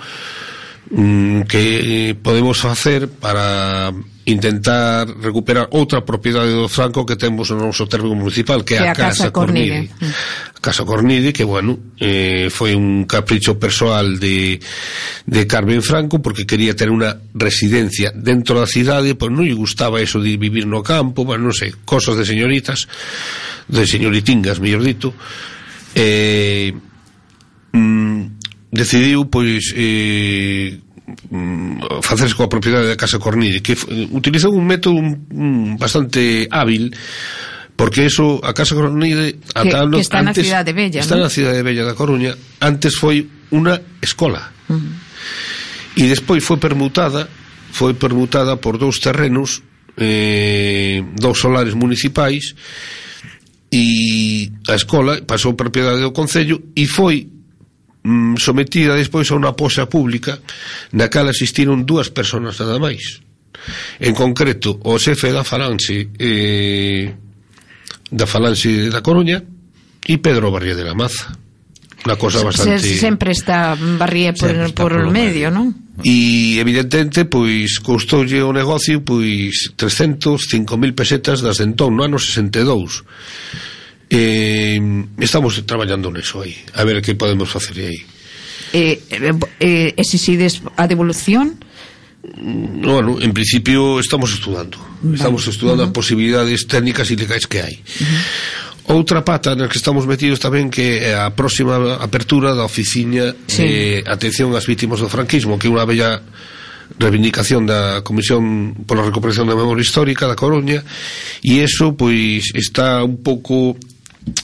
mm, 0.90 1.46
que 1.46 1.62
eh, 1.62 2.12
podemos 2.18 2.58
facer 2.58 3.06
para 3.06 3.92
intentar 4.28 5.08
recuperar 5.08 5.72
outra 5.72 6.04
propiedade 6.04 6.52
do 6.52 6.68
Franco 6.68 7.08
que 7.08 7.16
temos 7.16 7.48
no 7.48 7.64
noso 7.64 7.88
termo 7.88 8.12
municipal, 8.12 8.60
que 8.60 8.76
é 8.76 8.84
a, 8.84 8.92
Casa, 8.92 9.24
Casa 9.24 9.30
Cornide. 9.32 9.88
Cornide. 9.88 10.14
Casa 10.60 10.84
Cornide, 10.84 11.32
que, 11.32 11.44
bueno, 11.44 11.96
eh, 11.96 12.52
foi 12.52 12.76
un 12.76 13.08
capricho 13.08 13.56
persoal 13.56 14.20
de, 14.20 14.60
de 15.24 15.46
Carmen 15.46 15.80
Franco, 15.80 16.20
porque 16.20 16.44
quería 16.44 16.76
ter 16.76 16.92
unha 16.92 17.16
residencia 17.32 18.12
dentro 18.12 18.60
da 18.60 18.68
cidade, 18.68 19.16
pois 19.16 19.32
non 19.32 19.48
lle 19.48 19.56
gustaba 19.56 20.04
eso 20.04 20.20
de 20.20 20.36
vivir 20.36 20.68
no 20.68 20.84
campo, 20.84 21.24
bueno, 21.24 21.48
non 21.48 21.56
sei, 21.56 21.72
cosas 21.88 22.20
de 22.20 22.28
señoritas, 22.28 22.84
de 23.64 23.88
señoritingas, 23.88 24.60
mellor 24.60 24.84
dito, 24.84 25.16
eh, 25.96 26.76
mm, 27.72 28.20
decidiu, 28.68 29.24
pois, 29.32 29.72
eh, 29.72 30.84
Mm, 31.30 31.80
facerse 32.04 32.36
coa 32.36 32.52
propiedade 32.52 32.84
da 32.84 32.96
Casa 33.00 33.16
Cornide 33.16 33.64
que 33.64 33.72
utilizou 34.12 34.52
un 34.52 34.68
método 34.68 35.00
bastante 35.80 36.44
hábil 36.52 36.92
porque 37.76 38.04
eso 38.04 38.44
a 38.44 38.52
Casa 38.52 38.76
Cornide 38.76 39.40
ata 39.56 39.88
que, 39.88 39.96
que 39.96 40.04
está 40.04 40.20
antes, 40.20 40.44
na 40.44 40.44
cidade 40.44 40.72
Bella 40.76 41.00
está 41.00 41.16
¿no? 41.16 41.24
na 41.24 41.32
cidade 41.32 41.64
Bella 41.64 41.88
da 41.88 41.96
Coruña 41.96 42.36
antes 42.60 43.00
foi 43.00 43.24
unha 43.56 43.80
escola 44.04 44.52
uh 44.68 44.76
-huh. 44.76 44.92
e 45.96 46.04
despois 46.12 46.44
foi 46.44 46.60
permutada 46.60 47.24
foi 47.72 47.96
permutada 47.96 48.60
por 48.60 48.76
dous 48.76 49.00
terrenos 49.00 49.64
eh, 49.96 51.00
dous 51.16 51.40
solares 51.40 51.72
municipais 51.72 52.52
e 53.72 54.52
a 54.68 54.76
escola 54.76 55.24
pasou 55.24 55.56
propiedade 55.56 56.04
do 56.04 56.12
Concello 56.12 56.68
e 56.76 56.84
foi 56.84 57.37
mm, 58.08 58.40
sometida 58.40 58.96
despois 58.96 59.28
a 59.28 59.36
unha 59.36 59.52
posa 59.52 59.84
pública 59.84 60.40
na 60.96 61.12
cal 61.12 61.28
asistiron 61.28 61.84
dúas 61.84 62.08
personas 62.08 62.56
nada 62.56 62.80
máis. 62.80 63.20
En 64.00 64.16
concreto, 64.16 64.80
o 64.88 64.96
xefe 64.96 65.28
da 65.28 65.44
Falange 65.44 66.08
eh, 66.16 67.12
da 68.08 68.24
Falange 68.24 68.88
da 68.88 69.04
Coruña 69.04 69.44
e 70.08 70.16
Pedro 70.16 70.48
Barría 70.48 70.72
de 70.72 70.88
la 70.88 70.96
Maza. 70.96 71.36
unha 72.08 72.16
cosa 72.16 72.40
bastante... 72.40 72.80
Se, 72.80 72.96
sempre 72.96 73.34
está 73.36 73.76
Barría 73.76 74.32
por, 74.32 74.48
está 74.48 74.72
por, 74.72 74.94
por 74.96 75.04
o 75.04 75.10
medio, 75.12 75.50
medio. 75.50 75.52
non? 75.52 75.66
E 76.06 76.56
evidentemente, 76.62 77.26
pois, 77.26 77.82
costoulle 77.82 78.38
o 78.40 78.54
negocio, 78.54 79.02
pois, 79.02 79.74
305.000 79.74 80.94
pesetas 80.94 81.42
das 81.42 81.58
entón, 81.58 81.98
no 81.98 82.06
ano 82.06 82.16
62 82.16 83.02
eh, 84.10 84.80
estamos 85.20 85.60
traballando 85.64 86.10
neso 86.10 86.40
aí 86.42 86.56
a 86.74 86.84
ver 86.84 87.02
que 87.02 87.14
podemos 87.14 87.48
facer 87.48 87.76
aí 87.78 88.00
eh, 88.72 89.00
eh, 89.60 89.94
exixides 89.96 90.60
eh, 90.64 90.70
a 90.76 90.86
devolución 90.86 91.58
No, 92.18 93.22
en 93.22 93.32
principio 93.32 94.00
estamos 94.00 94.34
estudando 94.34 94.76
vale. 95.00 95.16
Estamos 95.16 95.46
estudando 95.46 95.82
uh 95.82 95.86
-huh. 95.86 95.94
as 95.94 95.96
posibilidades 95.96 96.66
técnicas 96.66 97.08
e 97.10 97.16
legais 97.16 97.46
que 97.46 97.62
hai 97.62 97.78
uh 97.78 98.04
-huh. 98.04 98.66
Outra 98.88 99.20
pata 99.20 99.54
na 99.54 99.68
que 99.68 99.76
estamos 99.76 100.08
metidos 100.08 100.40
tamén 100.40 100.72
que 100.72 100.96
é 101.04 101.12
a 101.12 101.28
próxima 101.28 102.00
apertura 102.00 102.56
da 102.56 102.64
oficina 102.64 103.36
sí. 103.44 103.60
de 103.60 103.72
atención 104.08 104.56
ás 104.56 104.64
vítimas 104.64 105.04
do 105.04 105.12
franquismo, 105.12 105.60
que 105.60 105.68
é 105.68 105.70
unha 105.70 105.84
bella 105.84 106.24
reivindicación 106.96 107.68
da 107.68 108.00
Comisión 108.00 108.72
pola 108.88 109.04
Recuperación 109.04 109.44
da 109.44 109.52
Memoria 109.52 109.84
Histórica 109.84 110.24
da 110.24 110.32
Coruña 110.32 110.80
e 111.44 111.60
eso 111.60 111.92
pois 112.00 112.48
está 112.56 113.04
un 113.04 113.20
pouco 113.20 113.76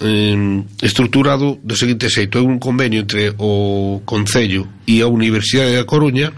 eh, 0.01 0.63
estruturado 0.83 1.59
do 1.63 1.75
seguinte 1.77 2.09
xeito. 2.09 2.39
É 2.39 2.43
un 2.43 2.59
convenio 2.59 3.03
entre 3.03 3.35
o 3.39 4.03
Concello 4.05 4.69
e 4.87 5.01
a 5.01 5.07
Universidade 5.07 5.77
da 5.77 5.85
Coruña 5.85 6.33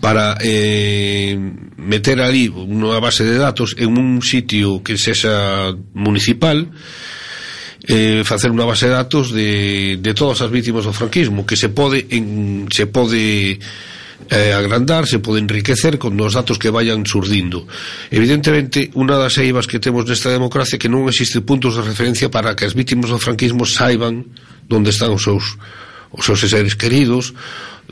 para 0.00 0.38
eh, 0.40 1.38
meter 1.78 2.20
ali 2.20 2.50
unha 2.50 2.98
base 2.98 3.22
de 3.22 3.38
datos 3.38 3.74
en 3.78 3.94
un 3.94 4.20
sitio 4.22 4.82
que 4.82 4.98
sexa 4.98 5.74
municipal 5.94 6.66
eh, 7.86 8.26
facer 8.26 8.50
unha 8.50 8.66
base 8.66 8.90
de 8.90 8.94
datos 8.98 9.30
de, 9.30 9.96
de 10.02 10.12
todas 10.14 10.42
as 10.42 10.50
vítimas 10.50 10.84
do 10.84 10.92
franquismo 10.92 11.46
que 11.46 11.54
se 11.54 11.70
pode 11.70 12.06
en, 12.10 12.66
se 12.68 12.90
pode 12.90 13.58
eh, 14.30 14.52
agrandarse, 14.52 15.18
pode 15.18 15.40
enriquecer 15.40 15.98
con 15.98 16.18
os 16.20 16.34
datos 16.34 16.58
que 16.58 16.70
vayan 16.70 17.06
surdindo. 17.06 17.66
Evidentemente, 18.10 18.90
unha 18.96 19.16
das 19.16 19.38
eivas 19.38 19.68
que 19.70 19.78
temos 19.78 20.08
nesta 20.08 20.32
democracia 20.32 20.80
que 20.80 20.90
non 20.90 21.06
existe 21.06 21.44
puntos 21.44 21.78
de 21.78 21.86
referencia 21.86 22.32
para 22.32 22.56
que 22.58 22.66
as 22.66 22.74
vítimas 22.74 23.12
do 23.12 23.22
franquismo 23.22 23.62
saiban 23.68 24.26
onde 24.66 24.90
están 24.90 25.14
os 25.14 25.22
seus 25.22 25.56
os 26.16 26.24
seus 26.24 26.40
seres 26.40 26.74
queridos, 26.78 27.34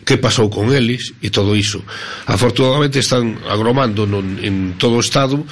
que 0.02 0.16
pasou 0.16 0.50
con 0.50 0.72
eles 0.74 1.12
e 1.22 1.30
todo 1.30 1.54
iso. 1.54 1.82
Afortunadamente 2.26 2.98
están 2.98 3.38
agromando 3.46 4.08
non, 4.08 4.40
en 4.42 4.74
todo 4.80 4.98
o 4.98 5.04
Estado 5.04 5.44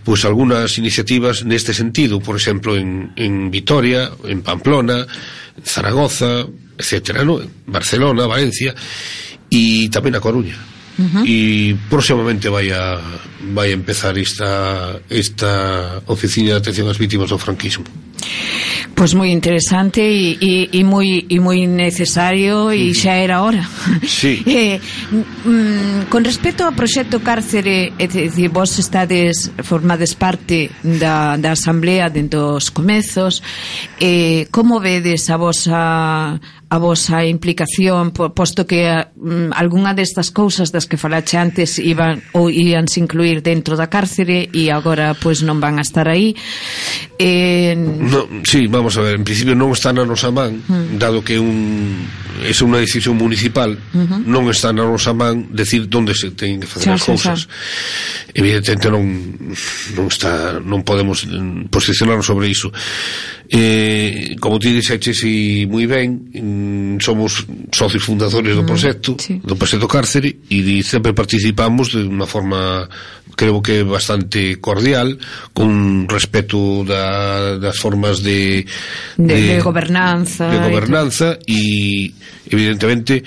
pois 0.00 0.24
algunhas 0.24 0.80
iniciativas 0.80 1.44
neste 1.44 1.76
sentido, 1.76 2.24
por 2.24 2.32
exemplo, 2.32 2.72
en, 2.72 3.12
en 3.20 3.52
Vitoria, 3.52 4.08
en 4.24 4.40
Pamplona, 4.40 5.04
en 5.04 5.64
Zaragoza, 5.64 6.48
etcétera, 6.80 7.20
no? 7.20 7.36
Barcelona, 7.68 8.24
Valencia, 8.24 8.72
e 9.50 9.90
tamén 9.90 10.14
a 10.16 10.22
Coruña. 10.22 10.56
Uh 11.00 11.04
-huh. 11.04 11.24
E 11.26 11.74
próximamente 11.88 12.48
vai 12.48 12.70
a 12.70 12.98
vai 13.54 13.72
a 13.72 13.76
empezar 13.76 14.16
esta 14.18 15.00
esta 15.08 16.02
oficina 16.06 16.54
de 16.54 16.60
atención 16.60 16.88
ás 16.88 16.98
vítimas 16.98 17.30
do 17.30 17.38
franquismo. 17.38 17.84
Pois 18.94 19.14
moi 19.14 19.32
interesante 19.32 20.04
e, 20.04 20.36
e, 20.36 20.68
e 20.76 20.84
moi 20.84 21.24
e 21.24 21.40
moi 21.40 21.64
necesario 21.64 22.68
e 22.68 22.92
xa 22.92 23.16
era 23.16 23.40
hora. 23.40 23.64
Sí. 24.04 24.44
eh, 24.46 24.76
mm, 25.48 26.12
con 26.12 26.20
respecto 26.20 26.68
ao 26.68 26.76
proxecto 26.76 27.24
cárcere, 27.24 27.96
é 27.96 28.06
dicir, 28.06 28.52
vos 28.52 28.76
estades 28.76 29.48
formades 29.64 30.12
parte 30.12 30.68
da, 30.84 31.40
da 31.40 31.56
asamblea 31.56 32.12
dentro 32.12 32.60
dos 32.60 32.68
comezos, 32.68 33.40
eh, 33.96 34.44
como 34.52 34.84
vedes 34.84 35.30
a 35.32 35.36
vosa 35.40 36.36
a 36.70 36.78
vosa 36.78 37.26
implicación, 37.26 38.14
posto 38.14 38.62
que 38.62 38.86
eh, 38.86 39.06
mm, 39.18 39.50
algunha 39.58 39.90
destas 39.90 40.30
cousas 40.30 40.70
das 40.70 40.86
que 40.86 40.94
falache 40.94 41.34
antes 41.34 41.82
iban 41.82 42.22
ou 42.30 42.46
íanse 42.46 43.02
incluir 43.02 43.42
dentro 43.42 43.74
da 43.74 43.90
cárcere 43.90 44.46
e 44.54 44.70
agora 44.70 45.18
pois 45.18 45.42
non 45.42 45.58
van 45.58 45.82
a 45.82 45.84
estar 45.84 46.06
aí. 46.06 46.38
Eh... 47.18 47.74
No, 47.74 48.46
sí, 48.46 48.70
vamos 48.70 48.94
a 48.94 49.02
ver, 49.02 49.18
en 49.18 49.26
principio 49.26 49.58
non 49.58 49.74
está 49.74 49.90
na 49.90 50.06
nosa 50.06 50.30
man, 50.30 50.62
mm. 50.62 50.94
dado 50.94 51.26
que 51.26 51.42
un 51.42 52.06
é 52.40 52.54
unha 52.64 52.80
decisión 52.80 53.18
municipal, 53.18 53.74
uh 53.74 53.98
-huh. 54.00 54.22
non 54.24 54.48
está 54.48 54.72
na 54.72 54.86
nosa 54.86 55.12
man 55.12 55.50
decir 55.52 55.84
onde 55.92 56.14
se 56.14 56.32
teñen 56.32 56.62
que 56.62 56.70
facer 56.70 56.94
xa, 56.94 56.96
as 56.96 57.04
cousas. 57.04 57.38
Xa. 57.44 58.32
Evidentemente 58.32 58.88
non 58.88 59.04
non 59.98 60.06
está 60.06 60.62
non 60.62 60.86
podemos 60.86 61.26
posicionarnos 61.68 62.24
sobre 62.24 62.48
iso. 62.48 62.72
Eh, 63.52 64.36
como 64.38 64.62
ti 64.62 64.70
dixeche 64.70 65.66
moi 65.66 65.82
ben, 65.82 66.22
mm, 66.30 67.02
somos 67.02 67.42
socios 67.74 68.06
fundadores 68.06 68.54
do 68.54 68.62
mm, 68.62 68.70
proxecto, 68.70 69.10
mm, 69.14 69.18
sí. 69.18 69.34
do 69.42 69.58
proxecto 69.58 69.90
Cárcere, 69.90 70.38
e 70.46 70.62
sempre 70.86 71.10
participamos 71.10 71.90
de 71.90 72.06
unha 72.06 72.30
forma, 72.30 72.86
creo 73.34 73.58
que 73.58 73.82
bastante 73.82 74.62
cordial, 74.62 75.18
con 75.50 76.06
respeto 76.06 76.86
da, 76.86 77.58
das 77.58 77.74
formas 77.74 78.22
de... 78.22 78.62
De, 79.18 79.34
de, 79.34 79.58
de 79.58 79.66
gobernanza. 79.66 80.46
De 80.46 80.70
gobernanza, 80.70 81.34
e, 81.42 82.06
e 82.06 82.54
evidentemente... 82.54 83.26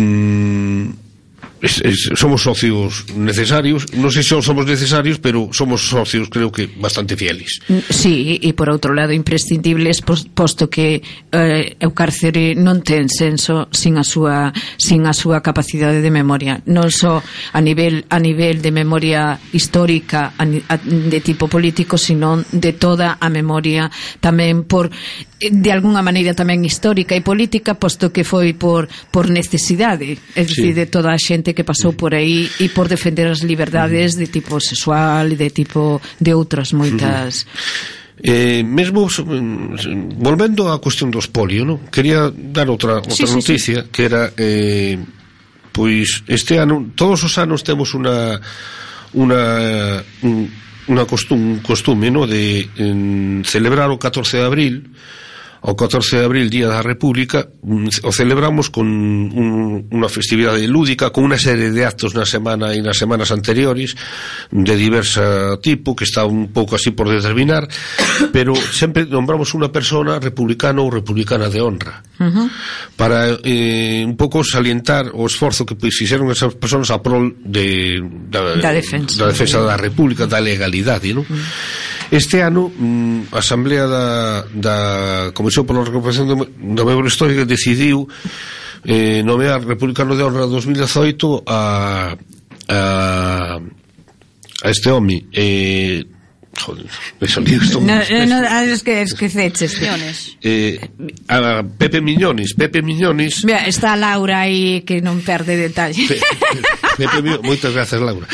Mm, 0.00 0.99
es, 1.60 1.80
es, 1.84 2.10
somos 2.14 2.42
socios 2.42 3.04
necesarios, 3.14 3.84
non 3.92 4.08
sei 4.08 4.24
se 4.24 4.32
somos 4.40 4.64
necesarios, 4.64 5.20
pero 5.20 5.52
somos 5.52 5.84
socios 5.84 6.32
creo 6.32 6.48
que 6.48 6.66
bastante 6.66 7.16
fieles. 7.16 7.60
Sí, 7.92 8.40
e 8.40 8.50
por 8.56 8.72
outro 8.72 8.96
lado 8.96 9.12
imprescindibles 9.12 10.00
posto 10.02 10.72
que 10.72 11.04
eh, 11.32 11.76
o 11.84 11.92
cárcere 11.92 12.56
non 12.56 12.80
ten 12.80 13.12
senso 13.12 13.68
sin 13.70 14.00
a 14.00 14.04
súa 14.04 14.54
sin 14.80 15.04
a 15.04 15.12
súa 15.12 15.44
capacidade 15.44 16.00
de 16.00 16.12
memoria, 16.12 16.64
non 16.64 16.88
só 16.88 17.20
a 17.20 17.60
nivel 17.60 18.08
a 18.08 18.16
nivel 18.16 18.64
de 18.64 18.72
memoria 18.72 19.36
histórica 19.52 20.32
a, 20.40 20.44
a, 20.48 20.76
de 20.80 21.20
tipo 21.20 21.44
político, 21.46 22.00
sino 22.00 22.40
de 22.40 22.72
toda 22.72 23.20
a 23.20 23.28
memoria 23.28 23.92
tamén 24.24 24.64
por 24.64 24.88
de 25.40 25.72
algunha 25.72 26.04
maneira 26.04 26.36
tamén 26.36 26.60
histórica 26.68 27.16
e 27.16 27.24
política, 27.24 27.72
posto 27.72 28.12
que 28.12 28.28
foi 28.28 28.52
por, 28.52 28.92
por 29.08 29.32
necesidade, 29.32 30.20
é 30.36 30.44
dicir, 30.44 30.76
sí. 30.76 30.76
de 30.76 30.84
toda 30.84 31.16
a 31.16 31.18
xente 31.18 31.56
que 31.56 31.64
pasou 31.64 31.96
por 31.96 32.12
aí 32.12 32.44
e 32.60 32.68
por 32.68 32.92
defender 32.92 33.32
as 33.32 33.40
liberdades 33.40 34.20
de 34.20 34.28
tipo 34.28 34.60
sexual 34.60 35.32
e 35.32 35.36
de 35.40 35.48
tipo 35.48 35.96
de 36.20 36.36
outras 36.36 36.76
moitas... 36.76 37.48
Eh, 38.20 38.60
mesmo 38.60 39.08
mm, 39.08 40.20
volvendo 40.20 40.68
á 40.68 40.76
cuestión 40.76 41.08
dos 41.08 41.24
polio, 41.32 41.64
non? 41.64 41.88
Quería 41.88 42.28
dar 42.28 42.68
outra 42.68 43.00
outra 43.00 43.16
sí, 43.16 43.24
sí, 43.24 43.32
noticia 43.32 43.80
sí. 43.80 43.88
que 43.88 44.02
era 44.04 44.36
eh, 44.36 45.00
pois 45.72 46.20
este 46.28 46.60
ano 46.60 46.92
todos 46.92 47.24
os 47.24 47.32
anos 47.40 47.64
temos 47.64 47.96
unha 47.96 48.36
unha 49.16 50.04
un, 50.20 50.52
unha 50.92 51.04
costum, 51.08 51.64
costume, 51.64 52.12
no, 52.12 52.28
de 52.28 52.68
en, 52.76 53.40
celebrar 53.48 53.88
o 53.88 53.96
14 53.96 54.36
de 54.36 54.44
abril 54.44 54.74
o 55.62 55.76
14 55.76 56.16
de 56.16 56.24
abril, 56.24 56.48
Día 56.48 56.68
da 56.68 56.80
República, 56.80 57.48
mm, 57.62 58.02
o 58.08 58.10
celebramos 58.12 58.72
con 58.72 58.88
un, 58.88 59.84
unha 59.92 60.08
festividade 60.08 60.64
lúdica, 60.64 61.12
con 61.12 61.28
unha 61.28 61.36
serie 61.36 61.68
de 61.68 61.84
actos 61.84 62.16
na 62.16 62.24
semana 62.24 62.72
e 62.72 62.80
nas 62.80 62.96
semanas 62.96 63.28
anteriores, 63.28 63.92
de 64.48 64.74
diversa 64.74 65.60
tipo, 65.60 65.92
que 65.92 66.08
está 66.08 66.24
un 66.24 66.48
pouco 66.48 66.80
así 66.80 66.96
por 66.96 67.12
determinar, 67.12 67.68
pero 68.32 68.56
sempre 68.56 69.04
nombramos 69.04 69.52
unha 69.52 69.68
persona 69.68 70.16
republicana 70.16 70.80
ou 70.80 70.88
republicana 70.88 71.52
de 71.52 71.60
honra, 71.60 72.00
uh 72.16 72.24
-huh. 72.24 72.46
para 72.96 73.36
eh, 73.44 74.00
un 74.00 74.16
pouco 74.16 74.40
salientar 74.40 75.12
o 75.12 75.28
esforzo 75.28 75.68
que 75.68 75.76
pois, 75.76 75.92
fixeron 75.92 76.32
esas 76.32 76.56
personas 76.56 76.88
a 76.88 77.04
prol 77.04 77.36
de, 77.44 78.00
da, 78.32 78.56
da 78.56 78.72
defensa 78.72 79.20
da, 79.20 79.28
defensa 79.28 79.60
da 79.60 79.76
República, 79.76 80.24
da 80.24 80.40
legalidade, 80.40 81.12
non? 81.12 81.28
Uh 81.28 81.36
-huh 81.36 81.99
Este 82.10 82.42
ano 82.42 82.72
mm, 82.74 83.30
a 83.30 83.38
Asamblea 83.38 83.86
da, 83.86 84.42
da 84.50 84.76
Comisión 85.32 85.62
pola 85.62 85.86
Recuperación 85.86 86.26
do, 86.26 86.42
do 86.42 86.82
Membro 86.82 87.06
Histórico 87.06 87.46
decidiu 87.46 88.10
eh, 88.84 89.22
nomear 89.22 89.62
Republicano 89.62 90.18
de 90.18 90.22
Honra 90.26 90.46
2018 90.46 91.44
a, 91.46 92.16
a, 92.68 93.60
a 94.62 94.66
este 94.70 94.90
home. 94.90 95.26
Eh, 95.32 96.04
joder, 96.58 96.86
me 97.20 97.28
salió 97.28 97.62
isto 97.62 97.80
no, 97.80 97.94
no, 97.94 98.26
no, 98.26 98.60
es 98.60 98.82
que 98.82 99.02
esqueceches 99.02 99.80
Miñones 99.80 100.36
eh, 100.42 100.80
eh, 100.98 101.14
a 101.28 101.62
Pepe 101.62 102.00
Miñones 102.00 102.54
Pepe 102.54 102.82
Miñones. 102.82 103.44
Mira, 103.44 103.66
está 103.66 103.96
Laura 103.96 104.40
aí 104.40 104.82
que 104.82 105.00
non 105.00 105.22
perde 105.22 105.56
detalle 105.56 106.02
Pe, 106.10 106.18
Pepe 107.00 107.22
Millones, 107.24 107.46
moitas 107.48 107.72
gracias 107.72 108.00
Laura. 108.00 108.28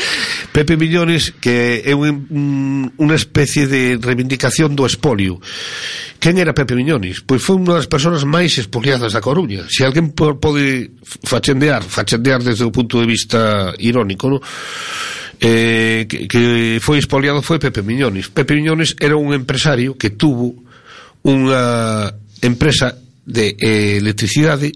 Pepe 0.51 0.75
Millones 0.75 1.31
que 1.39 1.87
é 1.87 1.95
un, 1.95 2.91
unha 2.99 3.15
especie 3.15 3.71
de 3.71 3.95
reivindicación 3.95 4.75
do 4.75 4.83
espolio. 4.83 5.39
Quen 6.19 6.35
era 6.35 6.51
Pepe 6.51 6.75
Millones? 6.75 7.23
Pois 7.23 7.39
foi 7.39 7.55
unha 7.55 7.79
das 7.79 7.87
persoas 7.87 8.27
máis 8.27 8.59
espoliadas 8.59 9.15
da 9.15 9.23
Coruña. 9.23 9.63
Se 9.71 9.87
alguén 9.87 10.11
pode 10.11 10.91
fachendear, 11.23 11.85
fachendear 11.85 12.43
desde 12.43 12.67
o 12.67 12.73
punto 12.75 12.99
de 12.99 13.07
vista 13.07 13.71
irónico, 13.79 14.27
no? 14.27 14.39
eh, 15.39 16.05
que, 16.09 16.27
que 16.27 16.79
foi 16.81 16.99
espoliado 16.99 17.41
foi 17.45 17.61
Pepe 17.61 17.81
Miñones. 17.81 18.27
Pepe 18.27 18.57
Miñones 18.57 18.97
era 18.99 19.15
un 19.15 19.33
empresario 19.33 19.95
que 19.95 20.11
tuvo 20.11 20.57
unha 21.23 22.11
empresa 22.41 22.97
de 23.27 23.57
eh, 23.59 23.97
electricidade 23.99 24.71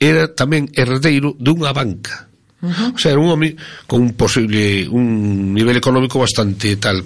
era 0.00 0.32
tamén 0.32 0.72
herdeiro 0.72 1.36
dunha 1.36 1.76
banca 1.76 2.29
-huh. 2.62 2.94
O 2.94 2.98
sea, 2.98 3.12
era 3.12 3.20
un 3.20 3.30
home 3.30 3.56
con 3.86 4.02
un 4.02 4.12
posible 4.12 4.88
un 4.88 5.54
nivel 5.54 5.76
económico 5.76 6.18
bastante 6.18 6.76
tal. 6.76 7.04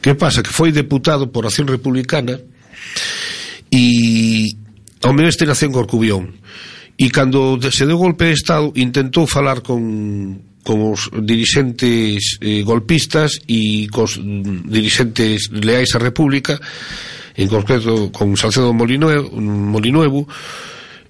Que 0.00 0.14
pasa? 0.14 0.42
Que 0.42 0.50
foi 0.50 0.72
deputado 0.72 1.30
por 1.30 1.44
Acción 1.44 1.68
Republicana 1.68 2.40
e 3.70 4.56
ao 5.04 5.12
meu 5.12 5.28
este 5.28 5.46
nació 5.46 5.68
en 5.68 5.76
Corcubión. 5.76 6.24
E 6.98 7.10
cando 7.10 7.60
se 7.70 7.86
deu 7.86 7.98
golpe 7.98 8.26
de 8.26 8.34
Estado 8.34 8.72
intentou 8.74 9.26
falar 9.28 9.62
con 9.62 10.48
con 10.64 10.92
os 10.92 11.08
dirixentes 11.24 12.36
eh, 12.44 12.60
golpistas 12.60 13.40
e 13.48 13.88
cos 13.88 14.20
dirixentes 14.20 15.48
leais 15.54 15.94
á 15.94 15.98
República, 16.02 16.60
en 17.38 17.48
concreto 17.48 18.12
con 18.12 18.36
Salcedo 18.36 18.74
Molinuevo, 18.76 19.32
Molinuevo 19.40 20.28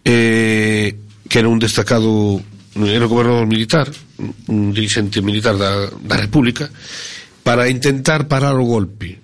eh, 0.05 0.95
que 1.27 1.38
era 1.38 1.49
un 1.49 1.59
destacado 1.59 2.38
era 2.87 3.07
o 3.07 3.11
gobernador 3.11 3.47
militar, 3.51 3.91
un 4.47 4.71
dirigente 4.71 5.19
militar 5.19 5.59
da, 5.59 5.91
da 5.91 6.17
República, 6.17 6.71
para 7.43 7.67
intentar 7.67 8.31
parar 8.31 8.55
o 8.55 8.69
golpe. 8.69 9.19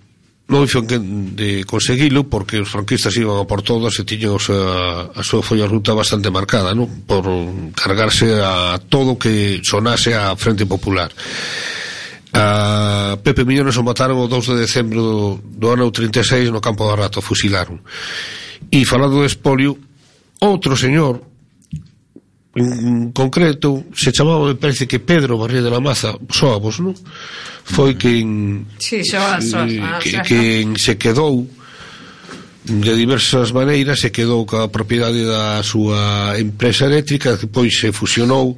Non 0.45 0.69
foi 0.69 0.85
de 0.85 1.65
conseguilo 1.65 2.29
porque 2.29 2.61
os 2.61 2.69
franquistas 2.69 3.17
iban 3.17 3.41
a 3.41 3.49
por 3.49 3.65
todas 3.65 3.97
e 3.97 4.05
tiñan 4.05 4.37
a 4.37 4.41
súa, 4.41 5.09
a 5.17 5.23
súa 5.25 5.41
folla 5.41 5.65
ruta 5.65 5.97
bastante 5.97 6.29
marcada, 6.29 6.77
non? 6.77 6.85
por 7.09 7.25
cargarse 7.73 8.29
a 8.45 8.77
todo 8.77 9.17
que 9.17 9.65
sonase 9.65 10.13
a 10.13 10.37
Frente 10.37 10.69
Popular. 10.69 11.09
A 12.37 13.17
Pepe 13.25 13.49
Millones 13.49 13.81
o 13.81 13.87
mataron 13.87 14.21
o 14.21 14.29
2 14.29 14.53
de 14.53 14.69
decembro 14.69 15.01
do, 15.01 15.19
do 15.41 15.67
ano 15.73 15.89
36 15.89 16.53
no 16.53 16.61
campo 16.61 16.85
do 16.85 16.93
Rato, 16.93 17.25
fusilaron. 17.25 17.81
E 18.69 18.85
falando 18.85 19.25
de 19.25 19.33
espolio, 19.33 19.81
outro 20.45 20.77
señor, 20.77 21.25
Pois, 22.55 22.71
en 22.71 23.11
concreto 23.11 23.85
se 23.95 24.13
chamaba, 24.13 24.47
me 24.47 24.55
parece 24.55 24.87
que 24.87 25.01
Pedro 25.01 25.39
Barría 25.39 25.61
de 25.61 25.71
la 25.71 25.81
Maza, 25.81 26.15
Soabos, 26.31 26.79
non? 26.79 26.95
Foi 27.67 27.99
quen 27.99 28.63
sí, 28.79 29.03
soa, 29.03 29.43
soa, 29.43 29.67
ah, 29.67 29.99
eh, 29.99 30.23
que, 30.23 30.23
quen 30.23 30.79
se 30.79 30.95
quedou 30.95 31.49
de 32.65 32.93
diversas 32.95 33.51
maneiras 33.51 33.99
se 34.01 34.15
quedou 34.15 34.47
ca 34.47 34.69
propiedade 34.69 35.27
da 35.27 35.67
súa 35.67 36.39
empresa 36.39 36.87
eléctrica 36.87 37.37
que 37.37 37.51
pois 37.51 37.75
se 37.75 37.91
fusionou 37.91 38.57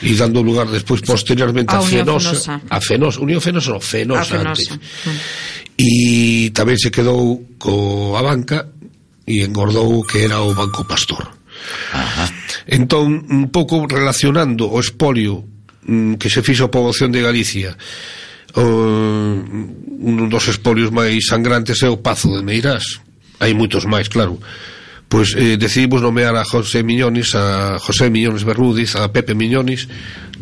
e 0.00 0.16
dando 0.16 0.40
lugar 0.40 0.66
despois 0.72 1.04
posteriormente 1.04 1.74
a, 1.74 1.78
a 1.78 1.82
Fenosa, 1.82 2.32
Fenosa, 2.32 2.54
a 2.70 2.80
Fenosa, 2.80 3.20
Unión 3.20 3.40
Fenosa, 3.40 3.76
no, 3.76 3.80
Fenosa, 3.80 4.20
a 4.20 4.24
Fenosa. 4.24 4.72
antes. 4.72 5.04
Mm. 5.04 5.18
E 5.76 5.92
tamén 6.56 6.80
se 6.80 6.88
quedou 6.88 7.44
coa 7.60 8.24
banca 8.24 8.72
e 9.28 9.44
engordou 9.44 10.00
que 10.08 10.24
era 10.24 10.40
o 10.40 10.54
Banco 10.56 10.88
Pastor. 10.88 11.26
Ajá. 11.92 12.32
Entón, 12.66 13.22
un 13.30 13.48
pouco 13.54 13.86
relacionando 13.86 14.66
o 14.66 14.82
espolio 14.82 15.46
mm, 15.86 16.18
que 16.18 16.26
se 16.26 16.42
fixo 16.42 16.66
a 16.66 16.74
poboación 16.74 17.14
de 17.14 17.22
Galicia 17.22 17.78
o, 18.58 18.66
mm, 19.38 20.02
un 20.02 20.28
dos 20.28 20.50
espolios 20.50 20.90
máis 20.90 21.30
sangrantes 21.30 21.78
é 21.86 21.88
o 21.88 22.02
Pazo 22.02 22.34
de 22.34 22.42
Meirás. 22.42 22.98
Hai 23.38 23.54
moitos 23.54 23.86
máis, 23.86 24.10
claro. 24.10 24.40
Pois 25.06 25.38
eh, 25.38 25.54
decidimos 25.54 26.02
nomear 26.02 26.34
a 26.34 26.42
José 26.42 26.82
Miñones 26.82 27.38
a 27.38 27.78
José 27.78 28.10
Miñones 28.10 28.42
Berrúdiz 28.42 28.98
a 28.98 29.12
Pepe 29.14 29.38
Miñones 29.38 29.86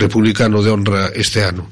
republicano 0.00 0.64
de 0.64 0.70
honra 0.72 1.12
este 1.12 1.44
ano. 1.44 1.68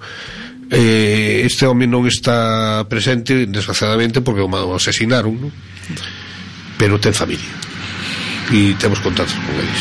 Eh, 0.68 1.44
este 1.44 1.64
home 1.64 1.88
non 1.88 2.04
está 2.04 2.84
presente 2.88 3.48
desgraciadamente 3.48 4.20
porque 4.20 4.44
o 4.44 4.76
asesinaron 4.76 5.48
non? 5.48 5.52
pero 6.76 7.00
ten 7.00 7.16
familia 7.16 7.71
e 8.50 8.74
temos 8.80 8.98
contactos 8.98 9.36
con 9.38 9.54
eles. 9.54 9.80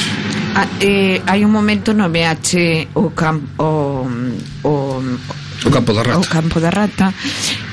Ah, 0.54 0.68
eh, 0.84 1.22
hai 1.26 1.48
un 1.48 1.52
momento 1.52 1.96
no 1.96 2.12
BH 2.12 2.92
o, 2.94 3.16
camp, 3.16 3.42
o, 3.58 4.06
o, 4.68 4.72
o 5.66 5.70
campo 5.72 5.94
da 5.94 6.04
rata. 6.04 6.20
o 6.20 6.26
campo 6.28 6.60
da 6.60 6.70
rata. 6.70 7.14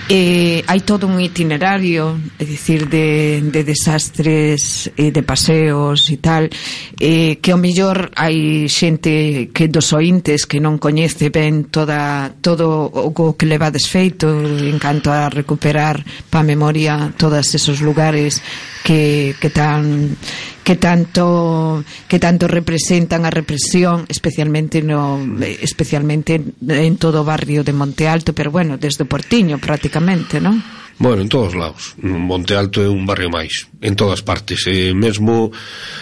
Eh, 0.09 0.65
hai 0.65 0.81
todo 0.89 1.05
un 1.05 1.21
itinerario, 1.21 2.17
é 2.41 2.45
dicir, 2.49 2.89
de, 2.89 3.45
de 3.45 3.61
desastres, 3.61 4.89
eh, 4.97 5.13
de 5.13 5.21
paseos 5.21 6.09
e 6.09 6.17
tal, 6.17 6.49
eh, 6.97 7.37
que 7.45 7.53
ao 7.53 7.61
millor 7.61 8.09
hai 8.17 8.65
xente 8.73 9.53
que 9.53 9.69
dos 9.69 9.93
ointes 9.93 10.49
que 10.49 10.65
non 10.65 10.81
coñece 10.81 11.29
ben 11.29 11.69
toda, 11.69 12.33
todo 12.41 12.89
o 12.89 13.13
que 13.37 13.45
leva 13.45 13.69
desfeito 13.69 14.33
en 14.33 14.81
canto 14.81 15.13
a 15.13 15.29
recuperar 15.29 16.01
pa 16.33 16.41
memoria 16.41 17.13
todos 17.21 17.45
esos 17.53 17.85
lugares 17.85 18.41
que, 18.85 19.35
que 19.41 19.51
tan 19.51 20.17
que 20.65 20.77
tanto 20.77 21.83
que 22.09 22.19
tanto 22.19 22.47
representan 22.47 23.25
a 23.25 23.31
represión 23.31 24.05
especialmente 24.09 24.83
no 24.83 25.17
especialmente 25.41 26.37
en 26.37 26.97
todo 27.01 27.23
o 27.23 27.25
barrio 27.25 27.65
de 27.65 27.73
Monte 27.73 28.05
Alto, 28.05 28.37
pero 28.37 28.51
bueno, 28.51 28.77
desde 28.77 29.09
Portiño 29.09 29.57
prácticamente, 29.57 30.45
non? 30.45 30.61
Bueno, 30.99 31.23
en 31.23 31.29
todos 31.29 31.55
lados. 31.55 31.95
Monte 32.03 32.57
Alto 32.59 32.83
é 32.83 32.91
un 32.91 33.07
barrio 33.07 33.31
máis, 33.31 33.71
en 33.79 33.95
todas 33.95 34.19
partes. 34.27 34.67
E 34.67 34.91
mesmo 34.99 35.55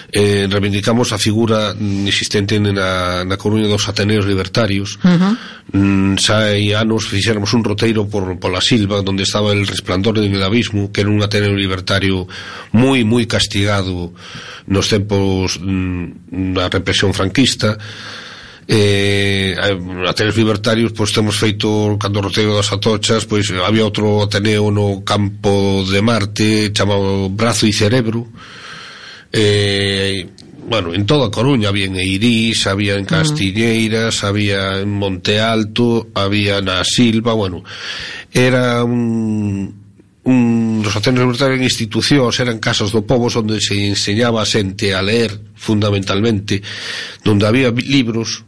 eh, 0.09 0.49
reivindicamos 0.49 1.13
a 1.13 1.21
figura 1.21 1.77
existente 2.09 2.57
na, 2.57 3.21
na 3.29 3.37
Coruña 3.37 3.69
dos 3.69 3.85
Ateneos 3.93 4.25
Libertarios. 4.25 4.97
Uh 5.05 5.13
-huh. 5.13 5.33
mm, 5.77 6.17
Sai 6.17 6.73
anos 6.73 7.13
fixéramos 7.13 7.53
un 7.53 7.61
roteiro 7.61 8.09
por, 8.09 8.25
por 8.41 8.49
la 8.49 8.65
Silva, 8.65 9.05
onde 9.05 9.29
estaba 9.29 9.53
el 9.53 9.69
resplandor 9.69 10.17
del 10.17 10.41
abismo, 10.41 10.89
que 10.89 11.05
era 11.05 11.13
un 11.13 11.21
Ateneo 11.21 11.53
Libertario 11.53 12.25
moi, 12.73 13.05
moi 13.05 13.29
castigado 13.29 14.17
nos 14.65 14.89
tempos 14.89 15.61
mm, 15.61 16.57
da 16.57 16.73
represión 16.73 17.13
franquista 17.13 17.77
eh, 18.69 19.55
eh 19.55 19.79
ateneos 20.07 20.37
libertarios 20.37 20.93
pois 20.93 21.15
temos 21.15 21.39
feito 21.39 21.97
cando 21.99 22.23
roteo 22.23 22.55
das 22.55 22.71
atochas 22.75 23.25
pois 23.25 23.47
había 23.51 23.87
outro 23.87 24.27
ateneo 24.27 24.71
no 24.75 25.07
campo 25.07 25.87
de 25.87 26.03
Marte 26.03 26.75
chamado 26.75 27.31
Brazo 27.31 27.67
e 27.67 27.73
Cerebro. 27.73 28.27
Eh, 29.33 30.27
bueno, 30.67 30.95
en 30.95 31.07
toda 31.07 31.31
Coruña 31.31 31.69
había 31.69 31.87
en 31.87 31.97
Eirís, 31.97 32.67
había 32.67 32.95
en 32.95 33.07
mm. 33.07 33.07
Castiñeiras, 33.07 34.25
había 34.25 34.83
en 34.83 34.91
Monte 34.91 35.39
Alto, 35.39 36.09
había 36.15 36.61
na 36.61 36.83
Silva, 36.83 37.35
bueno, 37.35 37.63
era 38.35 38.83
un 38.83 39.87
un, 40.27 40.83
os 40.85 40.97
atenos 40.97 41.23
libertarios 41.23 41.63
en 41.63 41.71
institucións 41.71 42.35
eran 42.43 42.59
casas 42.59 42.91
do 42.91 43.07
povo 43.07 43.31
onde 43.31 43.63
se 43.63 43.79
enseñaba 43.79 44.43
a 44.43 44.51
xente 44.51 44.91
a 44.91 44.99
ler 44.99 45.31
fundamentalmente 45.55 46.67
donde 47.23 47.47
había 47.47 47.71
libros 47.71 48.43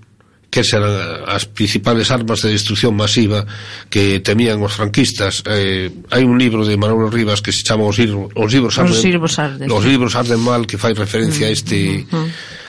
que 0.50 0.64
serán 0.64 0.88
eh, 0.88 1.36
as 1.36 1.44
principales 1.44 2.08
armas 2.08 2.40
de 2.40 2.48
destrucción 2.52 2.96
masiva 2.96 3.44
que 3.92 4.20
temían 4.24 4.64
os 4.64 4.72
franquistas. 4.72 5.44
Eh, 5.44 5.92
hai 6.08 6.24
un 6.24 6.40
libro 6.40 6.64
de 6.64 6.80
Manolo 6.80 7.12
Rivas 7.12 7.44
que 7.44 7.52
se 7.52 7.60
chama 7.60 7.84
Os, 7.84 8.00
libros, 8.00 8.32
os 8.32 8.50
libros 8.52 8.74
arden, 8.80 8.96
os 8.96 9.04
libros 9.04 9.34
arden, 9.36 9.68
os 9.68 9.84
libros 9.84 10.12
arden 10.16 10.40
mal 10.40 10.64
que 10.64 10.80
fai 10.80 10.96
referencia 10.96 11.46
a 11.46 11.52
mm, 11.52 11.56
este 11.56 11.78
uh 12.08 12.16
-huh. 12.16 12.28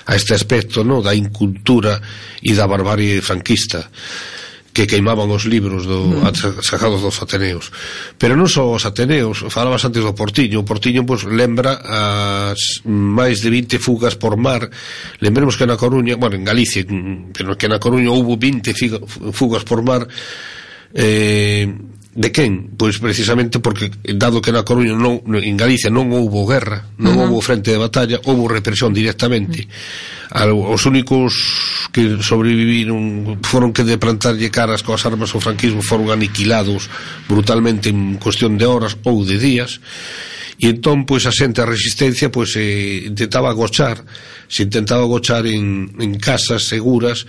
a 0.10 0.14
este 0.18 0.34
aspecto, 0.34 0.84
no, 0.84 1.00
da 1.06 1.14
incultura 1.14 2.02
e 2.42 2.52
da 2.58 2.68
barbarie 2.68 3.22
franquista 3.22 3.88
que 4.74 4.86
queimaban 4.86 5.30
os 5.34 5.50
libros 5.50 5.86
do, 5.90 6.22
mm. 6.22 6.62
sacados 6.62 7.02
dos 7.02 7.18
Ateneos. 7.22 7.74
Pero 8.18 8.38
non 8.38 8.48
só 8.48 8.70
os 8.70 8.86
Ateneos 8.86 9.46
falabas 9.50 9.84
antes 9.84 10.06
do 10.06 10.14
Portiño. 10.14 10.62
O 10.62 10.68
Portiño 10.68 11.04
pois, 11.04 11.26
lembra 11.26 11.82
as 11.82 12.86
máis 12.86 13.42
de 13.42 13.50
20 13.50 13.82
fugas 13.82 14.16
por 14.16 14.38
mar. 14.38 14.70
Lembremos 15.20 15.58
que 15.58 15.66
na 15.66 15.80
Coruña 15.80 16.16
bueno, 16.16 16.38
en 16.38 16.46
Galicia 16.46 16.86
mm, 16.86 17.34
pero 17.34 17.58
que 17.58 17.68
na 17.68 17.82
Coruña 17.82 18.14
houve 18.14 18.38
20 18.38 19.34
fugas 19.34 19.66
por 19.66 19.82
mar 19.82 20.08
eh, 20.94 21.68
de 22.20 22.34
quen? 22.36 22.76
Pois 22.76 23.00
precisamente 23.00 23.64
porque 23.64 23.88
dado 24.04 24.44
que 24.44 24.52
na 24.52 24.68
Coruña 24.68 24.92
non, 24.92 25.24
en 25.40 25.56
Galicia 25.56 25.88
non 25.88 26.12
houbo 26.12 26.44
guerra, 26.44 26.92
non 27.00 27.16
uh 27.16 27.24
-huh. 27.24 27.24
houbo 27.32 27.40
frente 27.40 27.72
de 27.72 27.80
batalla, 27.80 28.20
houbo 28.28 28.52
represión 28.52 28.92
directamente. 28.92 29.72
Uh 30.36 30.52
-huh. 30.52 30.76
Os 30.76 30.84
únicos 30.84 31.32
que 31.96 32.20
sobreviviron 32.20 33.40
foron 33.48 33.72
que 33.72 33.88
de 33.88 33.96
plantarlle 33.96 34.52
caras 34.52 34.84
coas 34.84 35.08
armas 35.08 35.32
ao 35.32 35.40
franquismo 35.40 35.80
foron 35.80 36.12
aniquilados 36.12 36.92
brutalmente 37.32 37.88
en 37.88 38.20
cuestión 38.20 38.60
de 38.60 38.68
horas 38.68 39.00
ou 39.08 39.24
de 39.24 39.40
días. 39.40 39.80
E 40.60 40.68
entón, 40.68 41.08
pois, 41.08 41.24
a 41.24 41.32
xente, 41.32 41.64
a 41.64 41.72
resistencia, 41.72 42.28
pois, 42.28 42.52
eh, 42.60 43.08
intentaba 43.08 43.48
agochar, 43.48 44.04
se 44.52 44.68
intentaba 44.68 45.08
agochar 45.08 45.48
en, 45.48 45.96
en 46.04 46.20
casas 46.20 46.68
seguras, 46.68 47.24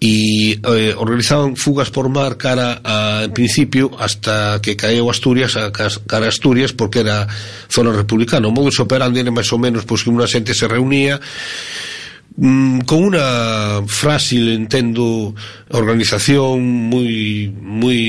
e 0.00 0.60
eh, 0.60 0.94
organizaban 0.96 1.56
fugas 1.56 1.88
por 1.88 2.08
mar 2.08 2.36
cara 2.36 2.80
a, 2.84 3.24
en 3.24 3.32
principio 3.32 3.96
hasta 3.98 4.60
que 4.60 4.76
caeu 4.76 5.08
Asturias 5.08 5.56
a, 5.56 5.72
cara 5.72 6.26
a 6.26 6.28
Asturias 6.28 6.72
porque 6.76 7.00
era 7.00 7.26
zona 7.72 7.92
republicana. 7.92 8.48
O 8.48 8.52
modus 8.52 8.76
operandi 8.80 9.24
era 9.24 9.32
máis 9.32 9.48
ou 9.52 9.58
menos 9.58 9.88
pois 9.88 10.04
que 10.04 10.12
unha 10.12 10.28
xente 10.28 10.52
se 10.52 10.68
reunía 10.68 11.16
mmm, 12.36 12.84
con 12.84 13.08
una 13.08 13.80
frágil 13.88 14.52
entendo 14.52 15.32
organización 15.72 16.60
moi 16.92 17.48
moi 17.56 18.00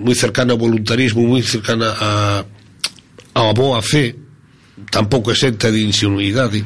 moi 0.00 0.16
cercana 0.16 0.56
ao 0.56 0.62
voluntarismo 0.62 1.28
moi 1.28 1.44
cercana 1.44 1.92
a 1.92 2.10
a 3.36 3.52
boa 3.52 3.84
fe. 3.84 4.16
Tampouco 4.88 5.28
exenta 5.28 5.68
de 5.68 5.84
insinuidade. 5.84 6.64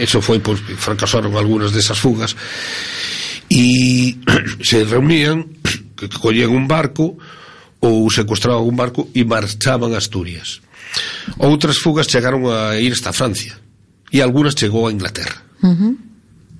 Eso 0.00 0.24
foi 0.24 0.40
pois 0.40 0.56
fracasaron 0.80 1.36
algunhas 1.36 1.72
desas 1.72 2.00
fugas 2.00 2.32
e 3.56 4.20
se 4.60 4.84
reunían 4.84 5.48
que 5.96 6.12
collían 6.12 6.52
un 6.52 6.68
barco 6.68 7.16
ou 7.80 8.12
secuestraban 8.12 8.68
un 8.68 8.76
barco 8.76 9.08
e 9.16 9.24
marchaban 9.24 9.96
a 9.96 9.98
Asturias 9.98 10.60
outras 11.40 11.80
fugas 11.80 12.04
chegaron 12.04 12.44
a 12.52 12.76
ir 12.76 12.92
hasta 12.92 13.16
Francia 13.16 13.56
e 14.12 14.20
algunhas 14.20 14.52
chegou 14.52 14.84
a 14.84 14.92
Inglaterra 14.92 15.40
uh 15.64 15.72
-huh. 15.72 15.94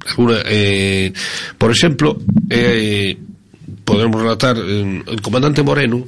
Alguna, 0.07 0.39
eh, 0.47 1.11
por 1.59 1.75
exemplo 1.75 2.23
eh, 2.49 3.19
podemos 3.85 4.23
relatar 4.23 4.57
eh, 4.57 5.03
el 5.05 5.21
comandante 5.21 5.61
Moreno 5.61 6.07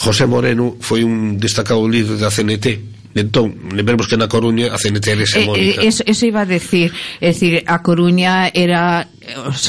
José 0.00 0.24
Moreno 0.24 0.80
foi 0.80 1.04
un 1.04 1.36
destacado 1.36 1.84
líder 1.84 2.16
da 2.16 2.32
CNT 2.32 2.92
Entón, 3.14 3.68
lembremos 3.76 4.08
que 4.08 4.16
na 4.16 4.24
Coruña 4.24 4.72
a 4.72 4.80
CNT 4.80 5.04
era 5.12 5.22
hegemónica. 5.22 5.82
Eh, 5.82 5.84
eh, 5.84 5.88
eso, 5.88 6.02
eso 6.06 6.24
iba 6.24 6.42
a 6.42 6.48
decir, 6.48 6.92
é 7.20 7.28
decir, 7.28 7.60
a 7.68 7.84
Coruña 7.84 8.48
era 8.48 9.04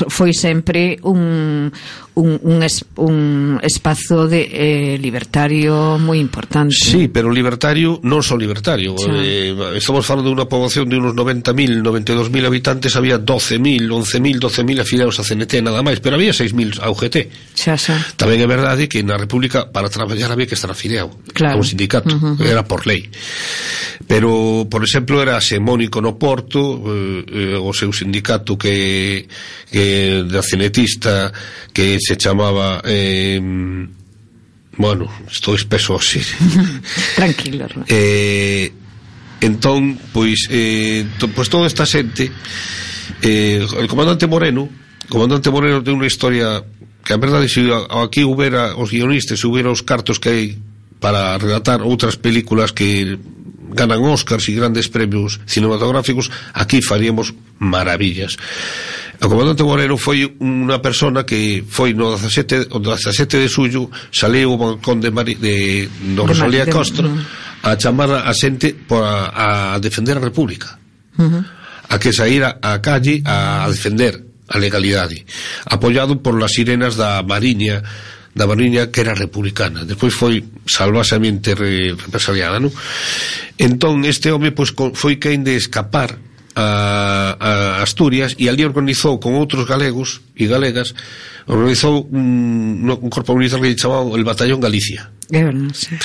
foi 0.10 0.34
sempre 0.34 0.98
un, 1.04 1.72
un, 2.16 2.40
un, 2.42 2.64
es, 2.64 2.86
un 2.96 3.60
espazo 3.62 4.28
de 4.28 4.50
eh, 4.52 4.98
libertario 4.98 5.98
moi 5.98 6.20
importante. 6.20 6.76
Sí, 6.76 7.08
pero 7.10 7.30
libertario 7.30 8.00
non 8.06 8.22
só 8.22 8.38
libertario. 8.38 8.94
Eh, 9.10 9.54
estamos 9.78 10.06
falando 10.06 10.30
de 10.30 10.36
unha 10.38 10.50
poboación 10.50 10.90
de 10.90 10.98
unos 10.98 11.14
90.000, 11.18 11.82
92.000 11.82 12.46
habitantes, 12.46 12.94
había 12.98 13.18
12.000, 13.18 13.90
11.000, 13.90 14.42
12.000 14.42 14.82
afiliados 14.82 15.18
a 15.18 15.24
CNT 15.26 15.62
nada 15.62 15.82
máis, 15.82 16.02
pero 16.02 16.18
había 16.18 16.34
6.000 16.34 16.82
a 16.82 16.90
UGT. 16.94 17.18
Xa, 17.58 17.78
xa. 17.78 17.98
Tamén 18.18 18.42
é 18.42 18.48
verdade 18.50 18.86
que 18.86 19.02
na 19.02 19.18
República 19.18 19.70
para 19.70 19.90
traballar 19.90 20.30
había 20.30 20.46
que 20.46 20.58
estar 20.58 20.70
afiliado 20.70 21.18
claro. 21.34 21.58
a 21.58 21.62
un 21.62 21.68
sindicato, 21.68 22.14
uh 22.14 22.38
-huh. 22.38 22.46
era 22.46 22.66
por 22.66 22.86
lei. 22.86 23.10
Pero, 24.06 24.68
por 24.70 24.84
exemplo, 24.84 25.22
era 25.22 25.40
semónico 25.40 26.02
no 26.02 26.18
Porto, 26.18 26.82
eh, 26.86 27.56
eh, 27.56 27.58
o 27.58 27.74
seu 27.74 27.90
sindicato 27.94 28.58
que 28.58 29.26
que 29.72 30.24
da 30.30 30.42
cinetista 30.42 31.34
que 31.74 31.98
se 32.00 32.16
chamaba 32.16 32.82
eh, 32.86 33.42
bueno, 34.78 35.10
estou 35.30 35.56
espeso 35.56 35.96
así 35.96 36.22
tranquilo 37.16 37.68
eh, 37.88 38.72
entón, 39.42 40.00
pois 40.14 40.48
eh, 40.50 41.06
to, 41.20 41.28
pois 41.30 41.50
toda 41.50 41.68
esta 41.68 41.86
xente 41.86 42.32
eh, 43.22 43.60
el 43.60 43.88
comandante 43.88 44.28
Moreno 44.28 44.66
o 44.66 45.12
comandante 45.12 45.50
Moreno 45.50 45.84
ten 45.84 45.98
unha 45.98 46.10
historia 46.10 46.64
que 47.04 47.12
a 47.12 47.20
verdade 47.20 47.52
se 47.52 47.68
aquí 47.92 48.24
houbera 48.24 48.74
os 48.80 48.90
guionistas 48.90 49.42
se 49.42 49.46
houbera 49.46 49.74
os 49.74 49.84
cartos 49.84 50.18
que 50.18 50.30
hai 50.30 50.46
para 51.04 51.36
relatar 51.36 51.84
outras 51.84 52.16
películas 52.16 52.72
que 52.72 53.20
ganan 53.74 54.02
Óscars 54.02 54.48
e 54.50 54.54
grandes 54.54 54.88
premios 54.88 55.42
cinematográficos, 55.46 56.30
aquí 56.54 56.82
faríamos 56.82 57.34
maravillas. 57.60 58.38
O 59.24 59.30
comandante 59.30 59.64
Moreno 59.64 59.96
foi 59.96 60.26
unha 60.42 60.84
persona 60.84 61.24
que 61.24 61.64
foi 61.64 61.96
no 61.96 62.16
17, 62.18 62.74
o 62.76 62.80
17 62.84 63.40
de 63.40 63.48
suyo 63.48 63.88
saleu 64.12 64.52
o 64.52 64.60
balcón 64.60 65.00
de, 65.00 65.10
Mari, 65.14 65.40
de, 65.40 65.88
do 66.16 66.28
de 66.28 66.30
Rosalía 66.34 66.68
Castro 66.68 67.08
a 67.64 67.80
chamar 67.80 68.12
a 68.12 68.34
xente 68.36 68.76
para, 68.76 69.32
a 69.32 69.80
defender 69.80 70.20
a 70.20 70.24
República. 70.28 70.76
Uh 71.16 71.24
-huh. 71.24 71.44
A 71.88 71.96
que 72.02 72.12
saíra 72.12 72.60
a 72.60 72.84
calle 72.84 73.24
a 73.24 73.64
defender 73.72 74.20
a 74.50 74.60
legalidade. 74.60 75.24
Apoiado 75.66 76.20
por 76.20 76.36
las 76.36 76.52
sirenas 76.54 77.00
da 77.00 77.24
Mariña, 77.24 77.80
da 78.34 78.50
Mariña 78.50 78.90
que 78.90 79.02
era 79.02 79.14
republicana. 79.14 79.86
Despois 79.86 80.14
foi 80.14 80.44
salvasamente 80.66 81.54
re, 81.54 81.94
represaliada 81.94 82.58
non? 82.60 82.74
entón 83.62 84.04
este 84.10 84.34
home 84.34 84.52
pois, 84.52 84.74
foi 84.74 85.22
quen 85.22 85.46
de 85.46 85.54
escapar 85.56 86.18
a, 86.56 87.38
a 87.40 87.52
Asturias 87.82 88.36
e 88.38 88.50
ali 88.50 88.66
organizou 88.66 89.18
con 89.18 89.34
outros 89.38 89.66
galegos 89.66 90.22
e 90.38 90.46
galegas 90.46 90.94
organizou 91.46 92.08
un, 92.10 92.86
un 92.86 93.10
corpo 93.10 93.34
militar 93.36 93.60
que 93.62 93.76
chamaba 93.76 94.16
el 94.16 94.24
Batallón 94.24 94.62
Galicia. 94.62 95.12
É 95.32 95.44
verdade, 95.44 95.74
sí. 95.74 95.96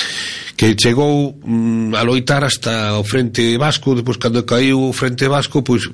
Que 0.57 0.75
chegou 0.75 1.37
mm, 1.37 1.95
a 1.95 2.01
loitar 2.03 2.43
hasta 2.43 2.97
o 2.97 3.03
Frente 3.03 3.57
Vasco, 3.57 3.95
depois 3.95 4.17
cando 4.17 4.43
caiu 4.43 4.89
o 4.89 4.93
Frente 4.93 5.27
Vasco, 5.27 5.61
pois 5.61 5.87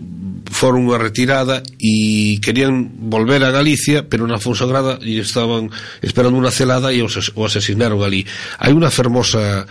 foron 0.56 0.88
unha 0.88 0.96
retirada 0.96 1.60
e 1.76 2.40
querían 2.40 2.96
volver 3.12 3.44
a 3.44 3.52
Galicia, 3.52 4.08
pero 4.08 4.24
na 4.24 4.40
Fonsagrada 4.40 4.96
e 5.04 5.20
estaban 5.20 5.68
esperando 6.00 6.40
unha 6.40 6.48
celada 6.48 6.96
e 6.96 7.04
os, 7.04 7.36
o 7.36 7.44
asesinaron 7.44 8.00
ali. 8.00 8.24
Hai 8.56 8.72
unha 8.72 8.88
fermosa 8.88 9.68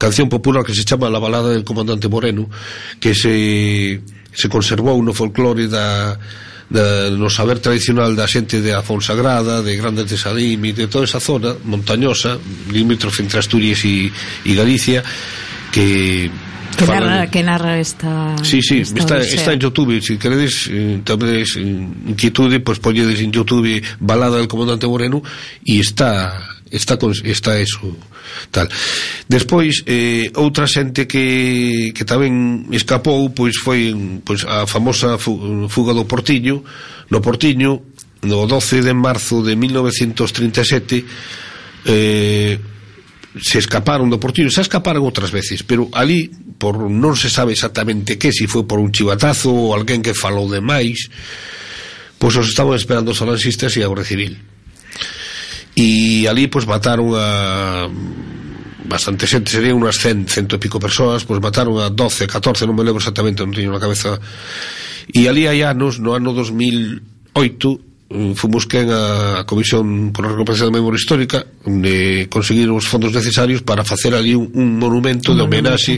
canción 0.00 0.32
popular 0.32 0.64
que 0.64 0.72
se 0.72 0.88
chama 0.88 1.12
La 1.12 1.20
balada 1.20 1.52
del 1.52 1.68
comandante 1.68 2.08
Moreno, 2.08 2.48
que 2.96 3.12
se, 3.12 4.00
se 4.32 4.48
conservou 4.48 4.96
no 5.04 5.12
folclore 5.12 5.68
da, 5.68 6.16
da, 6.72 7.12
no 7.12 7.28
saber 7.28 7.60
tradicional 7.60 8.16
da 8.16 8.24
xente 8.24 8.64
de 8.64 8.72
a 8.72 8.80
Fonsagrada, 8.80 9.60
de 9.60 9.76
Grande 9.76 10.08
e 10.08 10.72
de 10.72 10.88
toda 10.88 11.04
esa 11.04 11.20
zona 11.20 11.52
montañosa, 11.68 12.40
limítrofe 12.72 13.20
entre 13.20 13.36
Asturias 13.36 13.84
e, 13.84 14.08
e 14.48 14.50
Galicia, 14.56 15.04
que 15.68 16.32
Que 16.76 16.86
narra, 16.86 17.30
que 17.30 17.42
narra 17.42 17.78
esta 17.78 18.36
Sí, 18.42 18.62
sí, 18.62 18.80
esta, 18.80 19.18
está 19.18 19.52
en 19.52 19.60
Youtube 19.60 20.00
Se 20.00 20.14
si 20.14 20.18
queredes, 20.18 20.68
eh, 20.70 21.00
tedes 21.04 21.56
eh, 21.56 21.60
inquietude 21.60 22.60
Pois 22.60 22.78
pues, 22.78 22.94
poñedes 22.94 23.20
en 23.20 23.32
Youtube 23.32 23.82
Balada 24.00 24.38
del 24.38 24.48
comandante 24.48 24.86
Moreno 24.86 25.22
E 25.64 25.78
está 25.78 26.32
está, 26.72 26.98
está 27.24 27.60
eso 27.60 27.96
tal. 28.50 28.68
Despois 29.28 29.84
eh, 29.84 30.32
outra 30.40 30.64
xente 30.64 31.04
que, 31.04 31.92
que 31.92 32.04
tamén 32.08 32.64
escapou 32.72 33.28
pois 33.36 33.60
foi 33.60 33.92
pois 34.24 34.48
a 34.48 34.64
famosa 34.64 35.20
fuga 35.20 35.92
do 35.92 36.08
Portiño, 36.08 36.64
no 37.12 37.18
Portiño 37.20 37.84
no 38.24 38.46
12 38.48 38.86
de 38.86 38.94
marzo 38.94 39.42
de 39.44 39.52
1937 39.58 41.04
eh, 41.84 42.58
se 43.36 43.58
escaparon 43.58 44.08
do 44.08 44.20
Portiño, 44.20 44.48
se 44.48 44.64
escaparon 44.64 45.04
outras 45.04 45.32
veces, 45.32 45.60
pero 45.64 45.88
ali 45.92 46.32
por 46.62 46.78
non 46.78 47.18
se 47.18 47.26
sabe 47.26 47.50
exactamente 47.50 48.14
que, 48.22 48.30
si 48.30 48.46
foi 48.46 48.62
por 48.62 48.78
un 48.78 48.94
chivatazo 48.94 49.50
ou 49.50 49.74
alguén 49.74 49.98
que 49.98 50.14
falou 50.14 50.46
de 50.46 50.62
máis, 50.62 51.10
pois 52.22 52.38
os 52.38 52.46
estaban 52.46 52.78
esperando 52.78 53.10
os 53.10 53.18
falanxistas 53.18 53.74
e 53.74 53.82
a 53.82 53.90
Guardia 53.90 54.06
Civil. 54.06 54.38
E 55.74 56.22
ali, 56.30 56.46
pois, 56.46 56.62
mataron 56.62 57.18
a 57.18 57.90
bastante 58.86 59.26
xente, 59.26 59.50
serían 59.50 59.82
unhas 59.82 59.98
100, 59.98 60.30
cento 60.30 60.54
e 60.54 60.62
pico 60.62 60.78
persoas, 60.78 61.26
pois 61.26 61.42
mataron 61.42 61.82
a 61.82 61.90
12, 61.90 62.30
14, 62.30 62.62
non 62.62 62.78
me 62.78 62.86
lembro 62.86 63.02
exactamente, 63.02 63.42
non 63.42 63.50
teño 63.50 63.74
na 63.74 63.82
cabeza. 63.82 64.22
E 65.10 65.26
ali 65.26 65.50
hai 65.50 65.66
anos, 65.66 65.98
no 65.98 66.14
ano 66.14 66.30
2008 66.30 67.91
Mm, 68.12 68.36
fomos 68.36 68.68
quen 68.68 68.92
a 68.92 69.44
Comisión 69.48 70.12
por 70.12 70.28
a 70.28 70.36
Recuperación 70.36 70.68
da 70.68 70.76
Memoria 70.76 71.00
Histórica 71.00 71.48
de 71.64 72.28
conseguir 72.28 72.68
os 72.68 72.84
fondos 72.84 73.08
necesarios 73.08 73.64
para 73.64 73.88
facer 73.88 74.12
ali 74.12 74.36
un, 74.36 74.52
un 74.52 74.76
monumento 74.76 75.32
un 75.32 75.40
de 75.40 75.42
homenaxe 75.48 75.96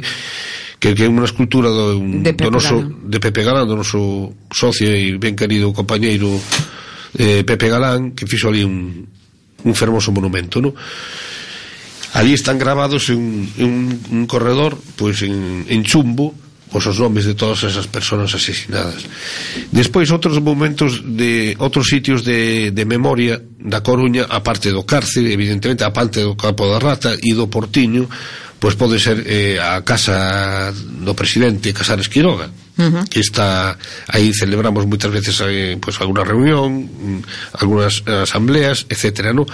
que, 0.79 0.95
que 0.95 1.03
é 1.03 1.11
unha 1.11 1.27
escultura 1.27 1.75
do, 1.75 1.99
de 1.99 2.31
Pepe 2.31 2.47
do 2.47 2.55
noso, 2.55 2.79
Galán. 2.79 3.11
de 3.11 3.19
Pepe 3.19 3.43
Galán, 3.43 3.67
do 3.67 3.75
noso 3.75 4.31
socio 4.47 4.87
e 4.95 5.19
ben 5.19 5.35
querido 5.35 5.75
compañeiro 5.75 6.31
eh, 7.19 7.43
Pepe 7.43 7.67
Galán, 7.67 8.15
que 8.15 8.31
fixo 8.31 8.47
ali 8.47 8.63
un, 8.63 9.11
un 9.67 9.75
fermoso 9.75 10.15
monumento, 10.15 10.63
non? 10.63 10.71
Ali 12.15 12.31
están 12.31 12.63
grabados 12.63 13.11
en, 13.11 13.51
en 13.59 13.67
un, 13.67 13.91
un 13.91 14.23
corredor, 14.31 14.79
pois 14.95 15.19
en, 15.27 15.67
en 15.67 15.83
chumbo, 15.83 16.31
os 16.75 16.85
os 16.87 16.99
nomes 16.99 17.25
de 17.25 17.35
todas 17.35 17.63
esas 17.63 17.87
persoas 17.87 18.35
asesinadas. 18.35 19.07
Despois 19.71 20.11
outros 20.11 20.43
momentos 20.43 20.99
de 21.07 21.55
outros 21.63 21.87
sitios 21.87 22.27
de, 22.27 22.75
de 22.75 22.85
memoria 22.85 23.39
da 23.63 23.81
Coruña, 23.81 24.27
a 24.29 24.43
parte 24.43 24.75
do 24.75 24.83
cárcere, 24.83 25.33
evidentemente 25.33 25.87
a 25.87 25.95
parte 25.95 26.21
do 26.21 26.35
Capo 26.35 26.67
da 26.67 26.83
Rata 26.83 27.15
e 27.23 27.33
do 27.33 27.47
Portiño, 27.47 28.11
pois 28.59 28.75
pode 28.75 28.99
ser 28.99 29.23
eh, 29.23 29.57
a 29.63 29.87
casa 29.87 30.75
do 30.75 31.15
presidente 31.15 31.73
Casares 31.73 32.09
Quiroga, 32.11 32.51
Uh 32.75 32.91
-huh. 32.91 33.05
que 33.07 33.23
está 33.23 33.79
aí 34.11 34.35
celebramos 34.35 34.83
moitas 34.83 35.07
veces 35.07 35.39
eh, 35.47 35.79
pois 35.79 35.95
alguna 36.03 36.27
reunión, 36.27 36.91
mm, 36.91 37.63
algunhas 37.63 38.03
asambleas, 38.03 38.91
etcétera, 38.91 39.31
no? 39.31 39.47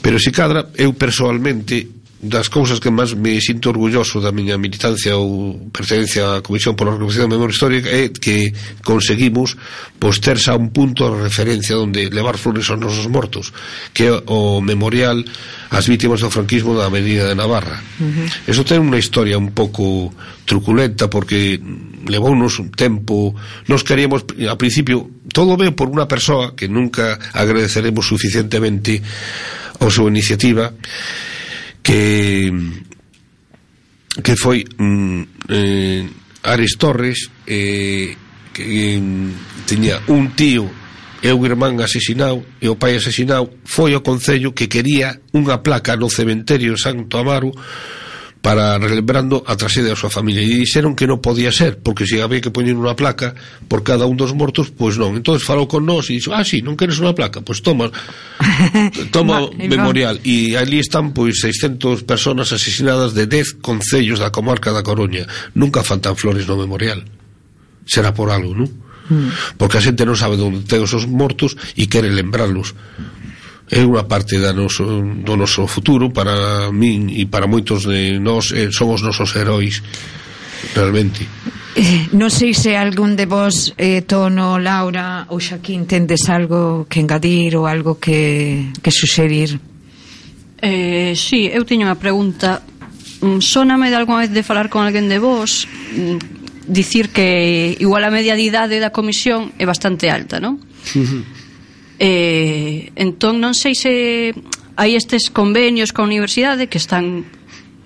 Pero 0.00 0.16
si 0.16 0.32
cadra, 0.32 0.72
eu 0.72 0.96
persoalmente 0.96 1.97
das 2.18 2.50
cousas 2.50 2.82
que 2.82 2.90
máis 2.90 3.14
me 3.14 3.38
sinto 3.38 3.70
orgulloso 3.70 4.18
da 4.18 4.34
miña 4.34 4.58
militancia 4.58 5.14
ou 5.14 5.70
pertenencia 5.70 6.42
á 6.42 6.42
Comisión 6.42 6.74
pola 6.74 6.98
Recuperación 6.98 7.30
da 7.30 7.38
Memoria 7.38 7.54
Histórica 7.54 7.86
é 7.94 8.10
que 8.10 8.50
conseguimos 8.82 9.54
pois 10.02 10.18
terse 10.18 10.50
a 10.50 10.58
un 10.58 10.74
punto 10.74 11.06
de 11.06 11.30
referencia 11.30 11.78
onde 11.78 12.10
levar 12.10 12.34
flores 12.34 12.66
aos 12.74 12.82
nosos 12.82 13.06
mortos 13.06 13.54
que 13.94 14.10
é 14.10 14.12
o 14.26 14.58
memorial 14.58 15.22
ás 15.70 15.86
vítimas 15.86 16.18
do 16.18 16.26
franquismo 16.26 16.74
da 16.74 16.90
Avenida 16.90 17.30
de 17.30 17.38
Navarra 17.38 17.78
uh 17.78 18.02
-huh. 18.02 18.50
eso 18.50 18.66
ten 18.66 18.82
unha 18.82 18.98
historia 18.98 19.38
un 19.38 19.54
pouco 19.54 20.10
truculenta 20.42 21.06
porque 21.06 21.62
levounos 22.02 22.58
un 22.58 22.74
tempo 22.74 23.30
nos 23.70 23.86
queríamos, 23.86 24.26
a 24.26 24.58
principio 24.58 25.06
todo 25.30 25.54
veo 25.54 25.70
por 25.70 25.86
unha 25.86 26.10
persoa 26.10 26.58
que 26.58 26.66
nunca 26.66 27.14
agradeceremos 27.30 28.10
suficientemente 28.10 28.98
a 29.78 29.86
súa 29.86 30.10
iniciativa 30.10 30.74
que 31.88 32.52
que 34.20 34.36
foi 34.36 34.60
mm, 34.76 35.22
eh, 35.48 36.04
Ares 36.44 36.76
Torres 36.76 37.32
eh, 37.46 38.12
que 38.52 38.60
eh, 38.60 39.00
tiña 39.64 39.96
un 40.12 40.36
tío 40.36 40.68
e 41.24 41.32
un 41.32 41.42
irmán 41.48 41.80
asesinado 41.80 42.44
e 42.60 42.68
o 42.68 42.76
pai 42.76 43.00
asesinado 43.00 43.48
foi 43.64 43.96
o 43.96 44.04
Concello 44.04 44.52
que 44.52 44.68
quería 44.68 45.16
unha 45.32 45.64
placa 45.64 45.96
no 45.96 46.12
cementerio 46.12 46.76
Santo 46.76 47.16
Amaro 47.16 47.56
para 48.48 48.78
relembrando 48.78 49.44
a 49.44 49.60
traxedia 49.60 49.92
da 49.92 50.00
súa 50.00 50.08
familia. 50.08 50.40
E 50.40 50.64
dixeron 50.64 50.96
que 50.96 51.04
non 51.04 51.20
podía 51.20 51.52
ser 51.52 51.84
porque 51.84 52.08
se 52.08 52.24
había 52.24 52.40
que 52.40 52.48
poñer 52.48 52.72
unha 52.80 52.96
placa 52.96 53.36
por 53.68 53.84
cada 53.84 54.08
un 54.08 54.16
dos 54.16 54.32
mortos 54.32 54.72
pois 54.72 54.96
non, 54.96 55.20
entón 55.20 55.36
falou 55.36 55.68
con 55.68 55.84
nós 55.84 56.08
e 56.08 56.16
dixo 56.16 56.32
ah 56.32 56.40
si, 56.40 56.56
sí, 56.56 56.64
non 56.64 56.72
queres 56.72 56.96
unha 56.96 57.12
placa, 57.12 57.44
pois 57.44 57.60
toma 57.60 57.92
toma 59.12 59.44
no, 59.44 59.52
memorial. 59.52 60.16
E 60.24 60.56
ali 60.56 60.80
están 60.80 61.12
pois 61.12 61.44
600 61.44 62.08
personas 62.08 62.48
asesinadas 62.48 63.12
de 63.12 63.28
10 63.28 63.60
concellos 63.60 64.16
da 64.16 64.32
comarca 64.32 64.72
da 64.72 64.80
Coruña. 64.80 65.28
Nunca 65.52 65.84
faltan 65.84 66.16
flores 66.16 66.48
no 66.48 66.56
memorial. 66.56 67.04
Será 67.84 68.16
por 68.16 68.32
algo, 68.32 68.56
non? 68.56 68.72
Mm. 69.12 69.60
Porque 69.60 69.76
a 69.76 69.84
xente 69.84 70.08
non 70.08 70.16
sabe 70.16 70.40
onde 70.40 70.64
ten 70.64 70.80
os 70.80 70.88
seus 70.88 71.04
mortos 71.04 71.52
e 71.76 71.84
quere 71.84 72.08
lembrarlos 72.08 72.72
é 73.70 73.84
unha 73.84 74.08
parte 74.08 74.40
da 74.40 74.56
noso, 74.56 75.04
do 75.04 75.36
noso 75.36 75.68
futuro 75.68 76.08
para 76.08 76.72
min 76.72 77.12
e 77.12 77.28
para 77.28 77.44
moitos 77.44 77.84
de 77.84 78.16
nós 78.16 78.48
eh, 78.56 78.72
son 78.72 78.96
os 78.96 79.04
nosos 79.04 79.36
heróis 79.36 79.84
realmente. 80.72 81.28
Eh, 81.76 82.08
non 82.16 82.32
sei 82.32 82.56
se 82.56 82.80
algún 82.80 83.12
de 83.12 83.28
vos 83.28 83.76
eh, 83.76 84.00
Tono, 84.08 84.56
Laura 84.56 85.28
ou 85.28 85.36
Xaquín 85.36 85.84
tendes 85.84 86.32
algo 86.32 86.88
que 86.88 87.04
engadir 87.04 87.60
ou 87.60 87.68
algo 87.68 88.00
que, 88.00 88.72
que 88.80 88.90
suxerir. 88.90 89.60
Eh, 90.58 91.12
Si, 91.12 91.46
sí, 91.46 91.52
eu 91.52 91.68
teño 91.68 91.84
unha 91.84 92.00
pregunta. 92.00 92.64
Mm, 93.20 93.44
sóname 93.44 93.92
de 93.92 94.00
algunha 94.00 94.24
vez 94.24 94.32
de 94.32 94.42
falar 94.42 94.72
con 94.72 94.88
alguén 94.88 95.12
de 95.12 95.20
vos 95.20 95.68
mm, 95.68 96.64
dicir 96.64 97.12
que 97.12 97.76
igual 97.76 98.00
a 98.04 98.10
media 98.10 98.32
de 98.32 98.48
idade 98.48 98.80
da 98.80 98.94
comisión 98.96 99.52
é 99.60 99.68
bastante 99.68 100.08
alta, 100.08 100.40
non? 100.40 100.56
Uh 100.96 101.04
-huh 101.04 101.37
Eh, 101.98 102.94
entón 102.94 103.42
non 103.42 103.58
sei 103.58 103.74
se 103.74 104.30
hai 104.78 104.94
estes 104.94 105.34
convenios 105.34 105.90
coa 105.90 106.06
universidade 106.06 106.70
que 106.70 106.78
están 106.78 107.26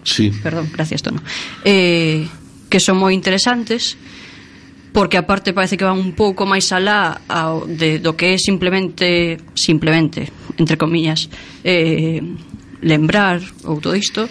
sí. 0.04 0.28
perdón, 0.44 0.68
gracias 0.68 1.00
Tono 1.00 1.24
eh, 1.64 2.28
que 2.68 2.76
son 2.76 3.00
moi 3.00 3.16
interesantes 3.16 3.96
porque 4.92 5.16
aparte 5.16 5.56
parece 5.56 5.80
que 5.80 5.88
van 5.88 5.96
un 5.96 6.12
pouco 6.12 6.44
máis 6.44 6.68
alá 6.76 7.24
ao, 7.24 7.64
de, 7.64 7.96
do 8.04 8.12
que 8.12 8.36
é 8.36 8.38
simplemente 8.38 9.40
simplemente, 9.56 10.28
entre 10.60 10.76
comillas 10.76 11.32
eh, 11.64 12.20
lembrar 12.84 13.40
ou 13.64 13.80
todo 13.80 13.96
isto 13.96 14.28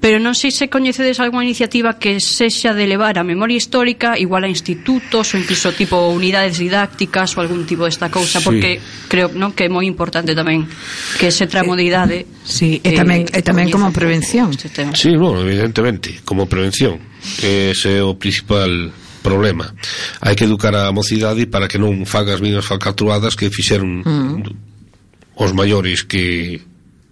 pero 0.00 0.22
non 0.22 0.38
sei 0.38 0.54
se 0.54 0.70
coñecedes 0.70 1.18
algunha 1.18 1.42
iniciativa 1.42 1.98
que 1.98 2.22
sexa 2.22 2.70
de 2.70 2.86
levar 2.86 3.18
a 3.18 3.26
memoria 3.26 3.58
histórica 3.58 4.14
igual 4.14 4.46
a 4.46 4.50
institutos 4.50 5.34
ou 5.34 5.40
incluso 5.42 5.74
tipo 5.74 5.98
unidades 6.14 6.62
didácticas 6.62 7.34
ou 7.34 7.42
algún 7.42 7.66
tipo 7.66 7.82
desta 7.82 8.06
cousa 8.06 8.38
sí. 8.38 8.44
porque 8.46 8.70
creo 9.10 9.34
non 9.34 9.58
que 9.58 9.66
é 9.66 9.70
moi 9.70 9.90
importante 9.90 10.38
tamén 10.38 10.70
que 11.18 11.34
ese 11.34 11.50
tramo 11.50 11.74
de 11.74 11.82
eh, 11.82 11.90
idade 11.90 12.18
sí, 12.46 12.78
e 12.78 12.94
eh, 12.94 12.98
tamén, 12.98 13.26
eh, 13.26 13.38
e 13.38 13.40
tamén 13.42 13.66
como 13.74 13.90
prevención 13.90 14.54
este 14.54 14.70
tema. 14.70 14.94
Sí, 14.94 15.18
bueno, 15.18 15.42
evidentemente, 15.42 16.22
como 16.22 16.46
prevención 16.46 17.02
ese 17.42 17.98
é 17.98 18.02
o 18.02 18.14
principal 18.14 18.94
problema 19.18 19.74
hai 20.22 20.38
que 20.38 20.46
educar 20.46 20.78
a 20.78 20.94
mocidade 20.94 21.50
para 21.50 21.66
que 21.66 21.82
non 21.82 22.06
faga 22.06 22.38
as 22.38 22.40
mesmas 22.40 22.70
falcatruadas 22.70 23.34
que 23.34 23.50
fixeron 23.50 24.06
mm. 24.06 25.42
os 25.42 25.50
maiores 25.58 26.06
que 26.06 26.62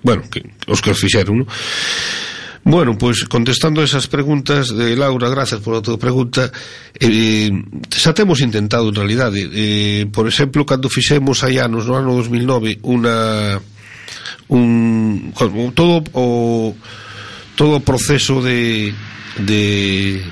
bueno, 0.06 0.22
que, 0.30 0.46
os 0.70 0.78
que 0.78 0.94
os 0.94 1.00
fixeron 1.02 1.42
non? 1.42 1.50
Bueno, 2.68 2.98
pois 2.98 3.18
pues, 3.20 3.28
contestando 3.28 3.80
esas 3.80 4.08
preguntas 4.08 4.74
de 4.74 4.96
Laura, 4.96 5.28
gracias 5.28 5.60
por 5.60 5.76
a 5.76 5.82
tua 5.82 6.02
pregunta 6.02 6.50
eh, 6.98 7.46
xa 7.94 8.10
temos 8.10 8.42
intentado 8.42 8.90
en 8.90 8.98
realidade 8.98 9.38
eh, 9.54 10.10
por 10.10 10.26
exemplo, 10.26 10.66
cando 10.66 10.90
fixemos 10.90 11.46
hai 11.46 11.62
anos 11.62 11.86
no 11.86 11.94
ano 11.94 12.18
2009 12.18 12.82
una 12.82 13.62
un, 14.50 15.30
todo 15.78 16.02
o 16.10 16.74
todo 17.54 17.78
o 17.78 17.84
proceso 17.86 18.42
de 18.42 18.90
de 19.38 20.26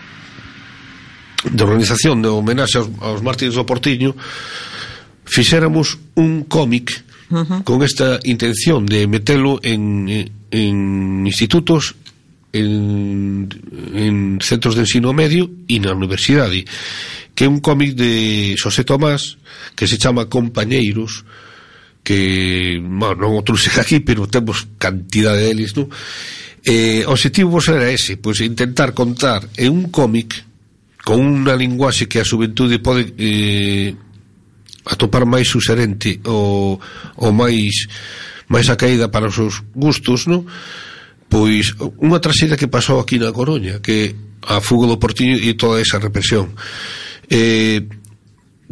de 1.55 1.63
organización 1.63 2.19
de 2.19 2.35
homenaxe 2.35 2.83
aos, 2.83 2.91
aos 2.99 3.23
mártires 3.23 3.55
do 3.55 3.63
Portiño 3.63 4.11
fixéramos 5.23 6.03
un 6.19 6.51
cómic 6.51 6.99
uh 7.31 7.47
-huh. 7.47 7.63
con 7.63 7.87
esta 7.87 8.19
intención 8.27 8.91
de 8.91 9.07
metelo 9.07 9.63
en, 9.63 10.11
en 10.51 10.77
institutos 11.31 11.95
en, 12.55 13.49
en 13.95 14.39
centros 14.41 14.79
de 14.79 14.87
ensino 14.87 15.13
medio 15.13 15.51
e 15.67 15.83
na 15.83 15.91
universidade 15.91 16.63
que 17.35 17.45
é 17.45 17.51
un 17.51 17.59
cómic 17.59 17.99
de 17.99 18.55
Xosé 18.55 18.87
Tomás 18.87 19.37
que 19.75 19.91
se 19.91 19.99
chama 19.99 20.31
Compañeiros 20.31 21.27
que, 22.07 22.79
bueno, 22.79 23.27
non 23.27 23.35
o 23.35 23.43
truxe 23.43 23.75
aquí 23.83 23.99
pero 23.99 24.31
temos 24.31 24.71
cantidade 24.79 25.51
deles 25.51 25.75
non? 25.75 25.91
Eh, 26.65 27.03
o 27.05 27.13
objetivo 27.13 27.59
era 27.59 27.91
ese 27.91 28.17
pois 28.17 28.39
intentar 28.39 28.95
contar 28.95 29.51
en 29.59 29.75
un 29.75 29.85
cómic 29.91 30.47
con 31.03 31.21
unha 31.21 31.59
linguaxe 31.59 32.07
que 32.07 32.23
a 32.23 32.29
xuventude 32.29 32.79
pode 32.79 33.13
eh, 33.19 33.93
atopar 34.87 35.27
máis 35.27 35.51
suxerente 35.51 36.23
ou, 36.25 36.79
ou 37.19 37.31
máis 37.35 37.91
máis 38.47 38.71
a 38.71 38.77
caída 38.77 39.09
para 39.09 39.29
os 39.29 39.35
seus 39.35 39.65
gustos, 39.75 40.31
non? 40.31 40.47
pois 41.29 41.75
unha 42.01 42.23
traxedia 42.23 42.59
que 42.59 42.71
pasou 42.71 43.01
aquí 43.01 43.19
na 43.19 43.35
Coruña, 43.35 43.81
que 43.81 44.15
a 44.45 44.61
fuga 44.61 44.87
do 44.87 45.01
Portiño 45.01 45.41
e 45.41 45.57
toda 45.57 45.81
esa 45.81 45.99
represión. 45.99 46.53
Eh, 47.29 47.85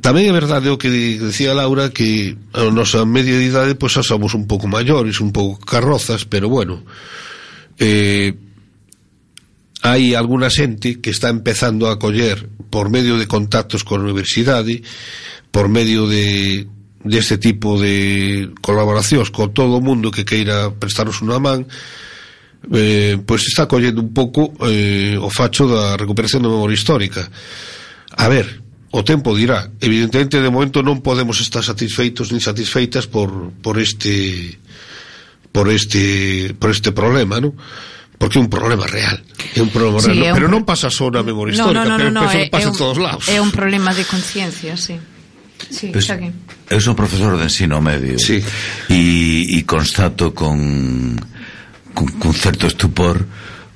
tamén 0.00 0.28
é 0.28 0.32
verdade 0.32 0.68
o 0.68 0.80
que 0.80 0.88
decía 1.20 1.56
Laura 1.56 1.92
que 1.92 2.36
a 2.52 2.68
nosa 2.68 3.04
media 3.04 3.36
de 3.36 3.48
idade 3.48 3.78
pois 3.78 3.96
xa 3.96 4.04
somos 4.04 4.36
un 4.36 4.44
pouco 4.48 4.68
maiores, 4.68 5.20
un 5.20 5.32
pouco 5.32 5.60
carrozas, 5.64 6.24
pero 6.28 6.48
bueno. 6.48 6.84
Eh, 7.80 8.36
hai 9.82 10.14
alguna 10.14 10.46
xente 10.46 11.02
que 11.02 11.10
está 11.10 11.28
empezando 11.28 11.90
a 11.90 11.98
coller 11.98 12.46
por 12.70 12.88
medio 12.88 13.18
de 13.18 13.26
contactos 13.26 13.82
con 13.82 14.00
a 14.00 14.06
universidade, 14.06 14.82
por 15.50 15.68
medio 15.68 16.06
de 16.06 16.68
deste 17.04 17.34
de 17.36 17.42
tipo 17.42 17.80
de 17.82 18.50
colaboracións 18.62 19.34
con 19.34 19.50
todo 19.50 19.82
o 19.82 19.84
mundo 19.84 20.14
que 20.14 20.24
queira 20.24 20.70
prestaros 20.70 21.18
unha 21.18 21.42
man, 21.42 21.66
eh, 22.70 23.18
pois 23.26 23.42
está 23.42 23.66
collendo 23.66 23.98
un 23.98 24.14
pouco 24.14 24.54
eh, 24.68 25.18
o 25.18 25.26
facho 25.32 25.66
da 25.66 25.98
recuperación 25.98 26.46
da 26.46 26.52
memoria 26.52 26.78
histórica. 26.78 27.26
A 28.14 28.28
ver, 28.28 28.62
o 28.92 29.02
tempo 29.02 29.34
dirá. 29.34 29.72
Evidentemente, 29.80 30.38
de 30.38 30.52
momento 30.52 30.84
non 30.84 31.02
podemos 31.02 31.40
estar 31.42 31.64
satisfeitos 31.64 32.30
nin 32.30 32.44
satisfeitas 32.44 33.08
por, 33.08 33.50
por 33.64 33.80
este 33.80 34.58
por 35.50 35.66
este 35.72 36.54
por 36.54 36.70
este 36.70 36.92
problema, 36.92 37.42
non? 37.42 37.56
porque 38.22 38.38
é 38.38 38.40
un 38.40 38.46
problema 38.46 38.86
real. 38.86 39.18
É 39.56 39.58
un 39.58 39.74
problema 39.74 39.98
sí, 39.98 40.14
real, 40.14 40.38
pero 40.38 40.46
non 40.46 40.62
pasa 40.62 40.86
só 40.94 41.10
na 41.10 41.26
memoria 41.26 41.58
histórica, 41.58 41.82
no, 41.82 41.98
no, 41.98 42.06
no, 42.06 42.22
no, 42.22 42.22
no, 42.22 42.46
pasa 42.46 42.70
é, 42.70 42.70
en 42.70 42.78
todos 42.78 42.98
lados. 43.02 43.26
É 43.26 43.42
un 43.42 43.50
problema 43.50 43.90
de 43.90 44.06
conciencia, 44.06 44.78
sí. 44.78 44.94
Sí, 45.66 45.90
pues, 45.90 46.06
eu 46.06 46.80
son 46.82 46.94
profesor 46.94 47.34
de 47.38 47.46
ensino 47.46 47.82
medio 47.82 48.18
sí. 48.18 48.42
e, 48.90 49.58
e 49.58 49.58
constato 49.62 50.34
con 50.34 51.18
con, 51.94 52.08
con 52.18 52.32
certo 52.34 52.66
estupor 52.66 53.26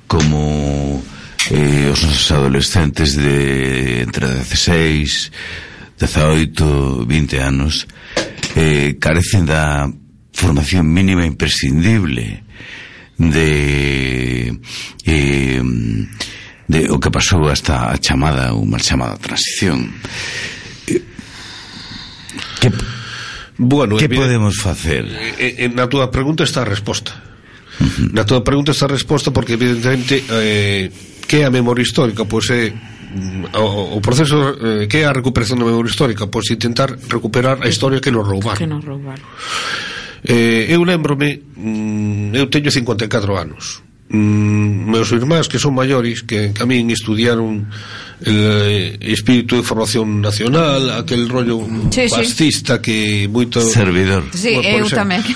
como 0.07 1.03
eh, 1.51 1.89
os 1.91 2.03
nosos 2.03 2.31
adolescentes 2.31 3.15
de 3.15 4.01
entre 4.01 4.27
16, 4.43 5.31
18, 5.99 7.05
20 7.05 7.41
anos 7.41 7.87
eh, 8.55 8.97
carecen 8.99 9.45
da 9.45 9.87
formación 10.33 10.85
mínima 10.89 11.25
imprescindible 11.25 12.43
de 13.17 14.53
eh, 15.05 15.61
de 16.67 16.91
o 16.91 16.99
que 16.99 17.09
pasou 17.09 17.47
hasta 17.47 17.89
a 17.89 17.97
chamada 17.97 18.53
ou 18.53 18.67
mal 18.67 18.83
chamada 18.83 19.17
transición. 19.17 19.87
Eh, 20.85 21.01
que, 22.59 22.69
bueno, 23.57 23.97
que 23.97 24.11
podemos 24.11 24.59
facer? 24.59 25.07
En, 25.39 25.71
eh, 25.71 25.71
na 25.71 25.87
túa 25.87 26.11
pregunta 26.11 26.43
está 26.43 26.61
a 26.61 26.69
resposta. 26.69 27.15
Na 28.13 28.23
tua 28.23 28.41
pregunta 28.41 28.71
está 28.71 28.87
resposta 28.87 29.31
porque 29.31 29.53
evidentemente 29.53 30.23
eh, 30.29 30.89
que 31.27 31.37
é 31.41 31.45
a 31.45 31.51
memoria 31.51 31.83
histórica? 31.83 32.25
Pois 32.25 32.49
é 32.49 32.71
mm, 32.71 33.53
o, 33.53 33.97
o 33.97 34.01
proceso 34.01 34.35
eh, 34.57 34.87
que 34.87 34.97
é 34.97 35.05
a 35.05 35.13
recuperación 35.13 35.59
da 35.59 35.65
memoria 35.65 35.89
histórica? 35.91 36.27
Pois 36.27 36.49
intentar 36.49 36.89
recuperar 36.93 37.61
a 37.61 37.67
historia 37.69 38.01
que 38.01 38.11
nos 38.11 38.25
roubaron. 38.25 38.57
Que 38.57 38.67
nos 38.67 38.83
roubaron. 38.83 39.23
Eh, 40.25 40.67
eu 40.69 40.83
lembrome, 40.83 41.43
mm, 41.55 42.33
eu 42.33 42.49
teño 42.49 42.71
54 42.71 43.37
anos 43.37 43.86
mm, 44.09 44.91
meus 44.91 45.11
irmáns 45.11 45.47
que 45.47 45.59
son 45.59 45.75
maiores 45.75 46.23
que, 46.23 46.53
que 46.53 46.61
a 46.63 46.65
min 46.65 46.89
estudiaron 46.91 47.67
el 48.23 48.97
espírito 49.01 49.55
de 49.55 49.63
formación 49.63 50.21
nacional 50.21 50.89
aquel 50.89 51.29
rollo 51.29 51.61
sí, 51.91 52.09
fascista 52.09 52.77
sí. 52.77 52.81
que 52.81 52.97
moito 53.27 53.61
servidor 53.61 54.25
sí, 54.33 54.55
bueno, 54.55 54.85
eu 54.85 54.89
tamén 54.89 55.21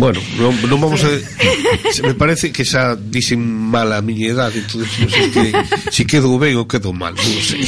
Bueno, 0.00 0.22
non, 0.40 0.56
non 0.64 0.80
vamos 0.80 1.04
sí. 1.04 1.12
a... 1.12 1.92
Se 1.92 2.00
me 2.00 2.16
parece 2.16 2.48
que 2.48 2.64
xa 2.64 2.96
dicen 2.96 3.44
mal 3.44 3.92
a 3.92 4.00
miña 4.00 4.32
idade, 4.32 4.64
entón, 4.64 4.80
non 4.80 5.10
sei 5.12 5.28
que, 5.28 5.44
si 5.92 6.08
quedo 6.08 6.40
ben 6.40 6.56
ou 6.56 6.64
quedo 6.64 6.96
mal, 6.96 7.12
non 7.12 7.42
sei. 7.44 7.60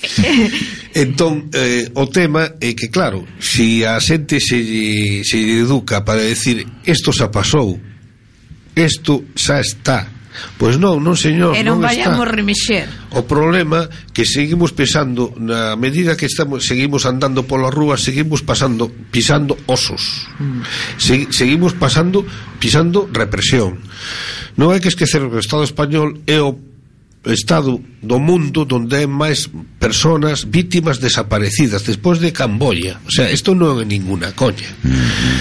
Entón, 0.94 1.52
eh, 1.52 1.92
o 1.94 2.08
tema 2.08 2.56
é 2.60 2.72
que, 2.72 2.88
claro, 2.88 3.28
se 3.38 3.84
si 3.84 3.84
a 3.84 4.00
xente 4.00 4.40
se 4.40 4.56
lle, 4.56 5.20
se 5.20 5.36
lle 5.36 5.60
educa 5.60 6.00
para 6.00 6.24
decir 6.24 6.64
isto 6.88 7.12
xa 7.12 7.28
pasou, 7.28 7.76
isto 8.76 9.24
xa 9.34 9.60
está. 9.60 10.20
Pois 10.56 10.78
non, 10.78 11.02
non 11.02 11.16
señor, 11.18 11.56
e 11.56 11.62
non, 11.64 11.80
non 11.80 11.90
vayamos 11.90 12.24
está. 12.24 12.36
remexer. 12.36 12.86
O 13.12 13.26
problema 13.26 13.90
que 14.14 14.24
seguimos 14.24 14.70
pesando 14.72 15.34
na 15.36 15.74
medida 15.74 16.16
que 16.16 16.28
estamos 16.28 16.64
seguimos 16.64 17.04
andando 17.04 17.44
pola 17.44 17.68
rúa, 17.68 17.98
seguimos 17.98 18.40
pasando 18.44 18.88
pisando 19.10 19.58
osos. 19.66 20.30
Mm. 20.38 20.62
Se, 20.96 21.14
seguimos 21.34 21.74
pasando 21.74 22.24
pisando 22.62 23.10
represión. 23.10 23.82
Non 24.56 24.70
hai 24.72 24.80
que 24.80 24.92
esquecer 24.92 25.24
que 25.26 25.40
o 25.40 25.42
Estado 25.42 25.66
español 25.66 26.22
é 26.28 26.38
o 26.40 26.56
estado 27.28 27.76
do 28.00 28.16
mundo 28.16 28.64
donde 28.64 28.96
hai 28.96 29.08
máis 29.10 29.44
personas 29.76 30.48
vítimas 30.48 31.04
desaparecidas 31.04 31.84
despois 31.84 32.16
de 32.16 32.32
Camboya. 32.32 32.96
O 33.04 33.12
sea, 33.12 33.28
isto 33.28 33.52
non 33.52 33.76
é 33.76 33.84
ninguna 33.84 34.32
coña. 34.32 34.68
Mm, 34.80 34.94
mm. 34.94 35.38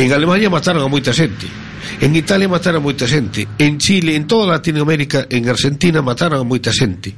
En 0.00 0.08
Alemania 0.14 0.48
mataron 0.48 0.80
a 0.80 0.88
moita 0.88 1.12
xente 1.12 1.69
En 2.00 2.16
Italia 2.16 2.48
mataron 2.48 2.84
moita 2.84 3.08
xente, 3.08 3.46
en 3.58 3.78
Chile, 3.80 4.16
en 4.16 4.26
toda 4.26 4.48
Latinoamérica, 4.58 5.26
en 5.28 5.48
Argentina 5.48 6.00
mataron 6.00 6.40
a 6.40 6.46
moita 6.46 6.72
xente. 6.72 7.12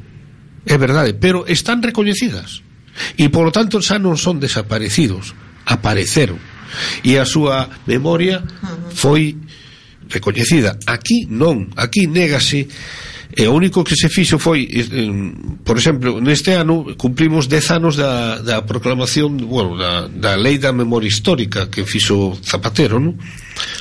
É 0.67 0.77
verdade, 0.79 1.15
pero 1.15 1.45
están 1.47 1.83
recoñecidas. 1.83 2.63
E 3.19 3.27
polo 3.33 3.51
tanto 3.51 3.81
xa 3.81 3.99
non 3.99 4.21
son 4.21 4.39
desaparecidos, 4.39 5.35
apareceron. 5.67 6.39
E 7.05 7.19
a 7.19 7.27
súa 7.27 7.69
memoria 7.89 8.41
foi 8.93 9.37
recoñecida. 10.09 10.79
Aquí 10.87 11.27
non, 11.29 11.73
aquí 11.77 12.07
négase 12.07 12.69
E 13.35 13.49
o 13.49 13.57
único 13.57 13.81
que 13.81 13.97
se 13.97 14.13
fixo 14.13 14.37
foi, 14.37 14.69
eh, 14.69 14.85
por 15.65 15.81
exemplo, 15.81 16.21
neste 16.21 16.53
ano 16.53 16.93
cumplimos 17.01 17.49
10 17.49 17.81
anos 17.81 17.97
da, 17.97 18.45
da 18.45 18.61
proclamación, 18.69 19.41
bueno, 19.49 19.73
da, 19.77 20.05
da 20.09 20.37
lei 20.37 20.61
da 20.61 20.73
memoria 20.73 21.09
histórica 21.09 21.73
que 21.73 21.89
fixo 21.89 22.37
Zapatero, 22.45 23.01
no, 23.01 23.17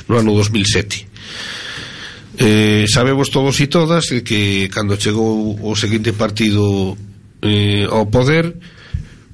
no 0.08 0.14
ano 0.16 0.32
2007. 0.32 1.12
Eh, 2.38 2.88
sabemos 2.88 3.28
todos 3.28 3.60
e 3.60 3.68
todas 3.68 4.08
que 4.24 4.72
cando 4.72 4.96
chegou 4.96 5.60
o 5.60 5.76
seguinte 5.76 6.16
partido 6.16 6.96
eh, 7.44 7.84
ao 7.92 8.08
poder, 8.08 8.56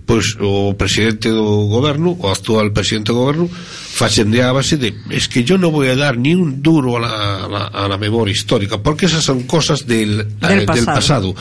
pois 0.09 0.40
o 0.40 0.72
presidente 0.72 1.28
do 1.28 1.68
goberno, 1.68 2.16
o 2.16 2.32
actual 2.32 2.72
presidente 2.72 3.12
do 3.12 3.20
goberno, 3.20 3.44
facende 3.44 4.40
a 4.40 4.56
base 4.56 4.80
de 4.80 4.96
es 5.12 5.28
que 5.28 5.44
yo 5.44 5.61
no 5.61 5.68
voy 5.68 5.92
a 5.92 6.00
dar 6.00 6.16
ni 6.16 6.32
un 6.32 6.64
duro 6.64 6.96
a 6.96 7.00
la, 7.04 7.12
a 7.44 7.48
la, 7.48 7.62
a 7.68 7.84
la 7.92 8.00
memoria 8.00 8.32
histórica, 8.32 8.80
porque 8.80 9.04
esas 9.04 9.20
son 9.20 9.44
cosas 9.44 9.84
del, 9.84 10.24
del, 10.40 10.61
eh, 10.61 10.64
pasado. 10.64 10.72
del 10.72 10.84
pasado. 10.86 11.34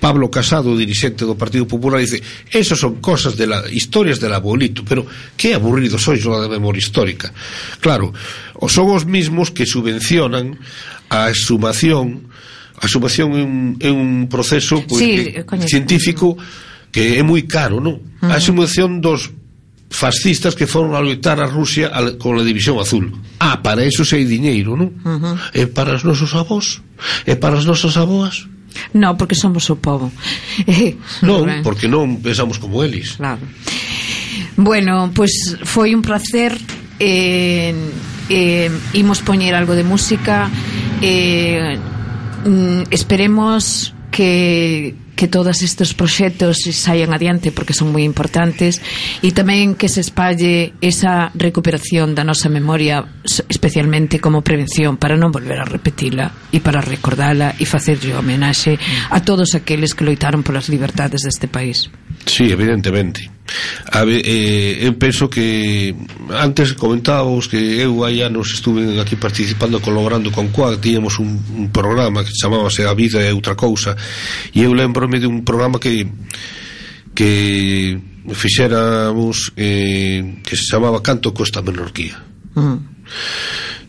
Pablo 0.00 0.30
Casado, 0.30 0.72
dirixente 0.76 1.28
do 1.28 1.36
Partido 1.36 1.68
Popular, 1.68 2.00
dice, 2.00 2.24
esas 2.48 2.80
son 2.80 3.04
cosas 3.04 3.36
de 3.36 3.48
la, 3.48 3.68
historias 3.68 4.16
del 4.16 4.32
abuelito, 4.32 4.80
pero 4.80 5.04
que 5.36 5.52
aburrido 5.52 6.00
sois 6.00 6.24
lo 6.24 6.40
de 6.40 6.48
memoria 6.48 6.80
histórica. 6.80 7.36
Claro, 7.84 8.16
o 8.56 8.68
son 8.72 8.96
os 8.96 9.04
mismos 9.04 9.52
que 9.52 9.68
subvencionan 9.68 10.56
a 11.12 11.28
exhumación, 11.28 12.32
a 12.80 12.88
exhumación 12.88 13.36
é 13.36 13.44
un, 13.44 13.76
é 13.76 13.90
un 13.92 14.24
proceso 14.32 14.80
pues, 14.88 15.04
sí, 15.04 15.12
que, 15.36 15.44
coño, 15.44 15.68
científico 15.68 16.40
coño 16.40 16.64
que 16.96 17.20
é 17.20 17.22
moi 17.22 17.44
caro, 17.44 17.76
non? 17.76 18.00
Uh 18.00 18.24
-huh. 18.24 18.32
A 18.32 18.40
exhumación 18.40 19.04
dos 19.04 19.28
fascistas 19.92 20.56
que 20.56 20.64
foron 20.64 20.96
a 20.96 21.04
loitar 21.04 21.36
a 21.44 21.46
Rusia 21.46 21.92
con 22.16 22.40
a 22.40 22.42
División 22.42 22.80
Azul. 22.80 23.12
Ah, 23.36 23.60
para 23.60 23.84
eso 23.84 24.00
sei 24.00 24.24
diñeiro, 24.24 24.80
non? 24.80 24.96
Uh 25.04 25.20
-huh. 25.20 25.36
E 25.52 25.68
para 25.68 25.92
os 25.92 26.08
nosos 26.08 26.32
avós? 26.32 26.80
E 27.28 27.36
para 27.36 27.60
as 27.60 27.68
nosas 27.68 28.00
avoas? 28.00 28.48
Non, 28.96 29.20
porque 29.20 29.36
somos 29.36 29.68
o 29.68 29.76
povo. 29.76 30.08
Eh, 30.64 30.96
non, 31.20 31.44
porque 31.66 31.84
non 31.84 32.24
pensamos 32.24 32.56
como 32.56 32.80
eles. 32.80 33.20
Claro. 33.20 33.44
Bueno, 34.56 35.12
pois 35.12 35.52
pues 35.52 35.68
foi 35.68 35.92
un 35.92 36.00
placer 36.00 36.56
eh, 36.96 37.76
eh, 38.32 38.72
imos 38.96 39.20
poñer 39.20 39.52
algo 39.52 39.76
de 39.76 39.84
música 39.84 40.48
eh, 41.04 41.76
mm, 42.48 42.88
esperemos 42.88 43.92
que 44.08 44.96
que 45.16 45.26
todos 45.26 45.64
estes 45.64 45.96
proxectos 45.96 46.62
saian 46.70 47.16
adiante 47.16 47.50
porque 47.50 47.72
son 47.72 47.90
moi 47.90 48.04
importantes 48.04 48.84
e 49.24 49.32
tamén 49.32 49.74
que 49.74 49.88
se 49.88 50.04
espalle 50.04 50.76
esa 50.84 51.32
recuperación 51.32 52.12
da 52.12 52.22
nosa 52.22 52.52
memoria 52.52 53.02
especialmente 53.48 54.20
como 54.20 54.44
prevención 54.44 55.00
para 55.00 55.16
non 55.16 55.32
volver 55.32 55.58
a 55.58 55.66
repetila 55.66 56.52
e 56.52 56.60
para 56.60 56.84
recordala 56.84 57.56
e 57.56 57.64
facerlle 57.64 58.12
homenaxe 58.12 58.76
a 59.08 59.24
todos 59.24 59.56
aqueles 59.56 59.96
que 59.96 60.04
loitaron 60.04 60.44
polas 60.44 60.68
libertades 60.68 61.24
deste 61.24 61.48
país. 61.48 61.88
Sí, 62.26 62.50
evidentemente. 62.50 63.30
A 63.92 64.04
ver, 64.04 64.22
eh, 64.26 64.82
eu 64.82 64.98
penso 64.98 65.30
que 65.30 65.94
antes 66.34 66.74
comentábamos 66.74 67.46
que 67.46 67.78
eu 67.78 68.02
hai 68.02 68.20
anos 68.20 68.50
estuve 68.50 68.98
aquí 68.98 69.14
participando 69.14 69.78
colaborando 69.78 70.34
con 70.34 70.50
Coac, 70.50 70.82
tiñamos 70.82 71.22
un, 71.22 71.38
un 71.54 71.70
programa 71.70 72.26
que 72.26 72.34
chamábase 72.34 72.82
A 72.82 72.94
vida 72.98 73.22
é 73.22 73.30
outra 73.30 73.54
cousa 73.54 73.94
e 74.50 74.66
eu 74.66 74.74
lembrome 74.74 75.22
de 75.22 75.30
un 75.30 75.46
programa 75.46 75.78
que 75.78 76.10
que 77.14 77.96
fixéramos 78.34 79.54
eh, 79.56 80.42
que 80.42 80.58
se 80.58 80.66
chamaba 80.66 81.00
Canto 81.00 81.30
Costa 81.30 81.62
Menorquía 81.62 82.18
uh 82.18 82.60
mm. 82.60 82.66
-huh. 82.66 82.78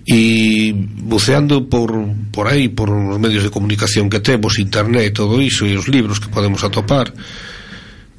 e 0.06 0.72
buceando 1.04 1.66
por, 1.66 1.92
por 2.32 2.46
aí 2.46 2.70
por 2.70 2.94
os 2.94 3.18
medios 3.18 3.42
de 3.44 3.50
comunicación 3.50 4.08
que 4.08 4.22
temos, 4.22 4.62
internet, 4.62 5.10
e 5.10 5.18
todo 5.18 5.42
iso 5.42 5.66
e 5.66 5.74
os 5.76 5.90
libros 5.90 6.22
que 6.22 6.30
podemos 6.30 6.62
atopar 6.64 7.12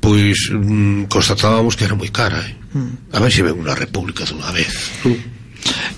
pois 0.08 0.48
mm, 0.48 1.04
constatábamos 1.12 1.76
que 1.76 1.84
era 1.84 1.92
moi 1.92 2.08
cara 2.08 2.40
eh? 2.40 2.56
mm. 2.72 3.12
a 3.12 3.20
ver 3.20 3.28
se 3.28 3.44
ven 3.44 3.60
unha 3.60 3.76
república 3.76 4.24
dunha 4.24 4.48
vez. 4.56 4.72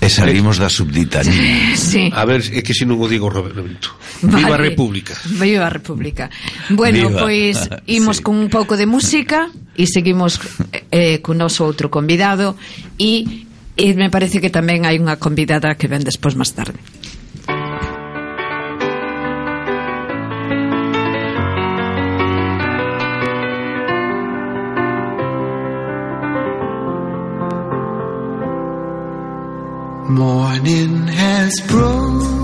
E 0.03 0.09
salimos 0.09 0.59
da 0.59 0.67
subditanía. 0.67 1.71
Sí. 1.77 2.11
A 2.11 2.25
ver, 2.25 2.43
é 2.51 2.59
que 2.59 2.75
se 2.75 2.83
non 2.83 2.99
o 2.99 3.07
digo 3.07 3.31
Roberto. 3.31 3.95
Vale. 4.19 4.43
Viva 4.43 4.55
a 4.55 4.59
República. 4.59 5.15
Viva 5.39 5.65
a 5.67 5.71
República. 5.71 6.27
Bueno, 6.75 7.07
Viva. 7.07 7.23
pois 7.23 7.55
imos 7.87 8.19
sí. 8.19 8.23
con 8.27 8.35
un 8.35 8.51
pouco 8.51 8.75
de 8.75 8.83
música 8.83 9.47
e 9.79 9.87
seguimos 9.87 10.43
eh, 10.91 11.23
con 11.23 11.39
noso 11.39 11.63
outro 11.63 11.87
convidado 11.87 12.59
e, 12.99 13.47
e 13.79 13.95
me 13.95 14.11
parece 14.11 14.43
que 14.43 14.51
tamén 14.51 14.83
hai 14.83 14.99
unha 14.99 15.15
convidada 15.15 15.79
que 15.79 15.87
ven 15.87 16.03
despois 16.03 16.35
máis 16.35 16.51
tarde. 16.51 16.75
Morning 30.61 31.07
has 31.07 31.59
broken 31.61 32.37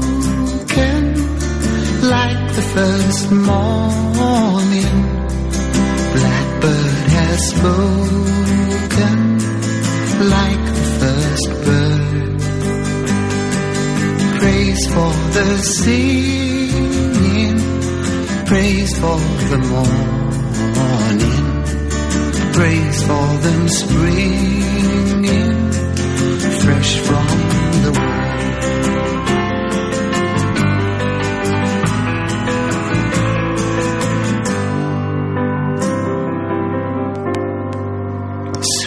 like 2.01 2.55
the 2.55 2.61
first 2.73 3.31
morning. 3.31 4.95
Blackbird 6.15 7.09
has 7.13 7.49
spoken 7.49 7.77
like 10.33 10.65
the 10.65 10.87
first 10.99 11.47
bird. 11.67 12.39
Praise 14.39 14.83
for 14.87 15.13
the 15.37 15.49
singing, 15.77 17.59
praise 18.47 18.93
for 18.97 19.19
the 19.51 19.59
morning, 19.73 21.45
praise 22.51 22.99
for 23.03 23.27
them 23.45 23.67
springing 23.69 24.57
fresh 26.67 26.97
from 26.97 27.66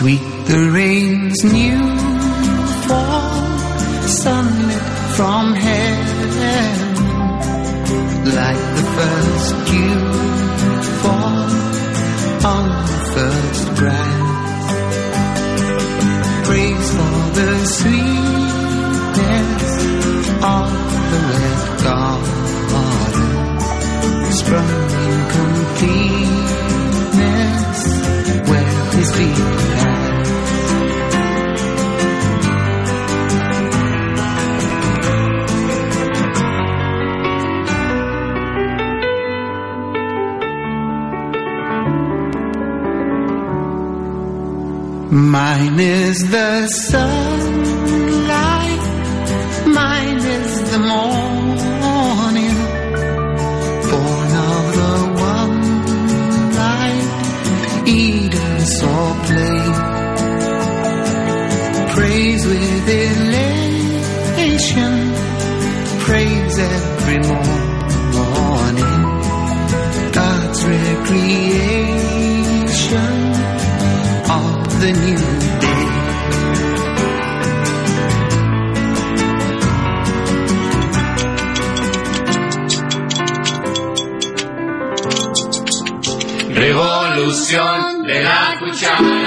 Sweet 0.01 0.25
the 0.47 0.71
rain's 0.73 1.45
new 1.45 1.79
fall, 2.89 3.37
sunlit 4.09 4.83
from 5.15 5.53
heaven, 5.53 6.97
like 8.35 8.63
the 8.77 8.87
first 8.97 9.53
dew 9.69 10.01
fall 11.03 11.49
on 12.49 12.65
the 12.89 13.01
first 13.15 13.65
grass. 13.79 14.73
Praise 16.47 16.89
for 16.97 17.17
the 17.39 17.51
sweetness 17.67 18.20
the 46.29 46.67
sun. 46.67 47.20
Verá 88.11 88.55
escuchar. 88.55 89.20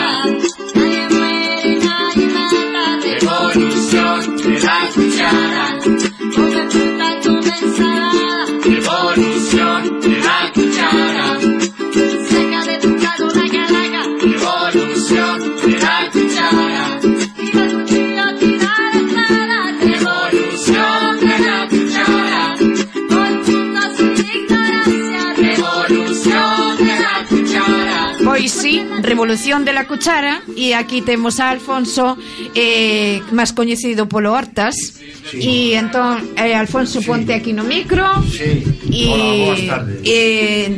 evolución 29.34 29.66
de 29.66 29.74
la 29.74 29.88
cuchara 29.88 30.42
e 30.56 30.78
aquí 30.78 31.02
temos 31.02 31.40
a 31.42 31.50
Alfonso 31.50 32.14
eh, 32.54 33.18
máis 33.34 33.50
coñecido 33.50 34.06
polo 34.06 34.30
Hortas 34.30 34.78
sí. 34.78 35.74
e 35.74 35.74
entón 35.74 36.38
eh, 36.38 36.54
Alfonso 36.54 37.02
sí. 37.02 37.10
ponte 37.10 37.34
aquí 37.34 37.50
no 37.50 37.66
micro 37.66 38.06
sí. 38.30 38.62
e, 38.94 39.10
Hola, 39.10 39.90
e, 40.06 40.78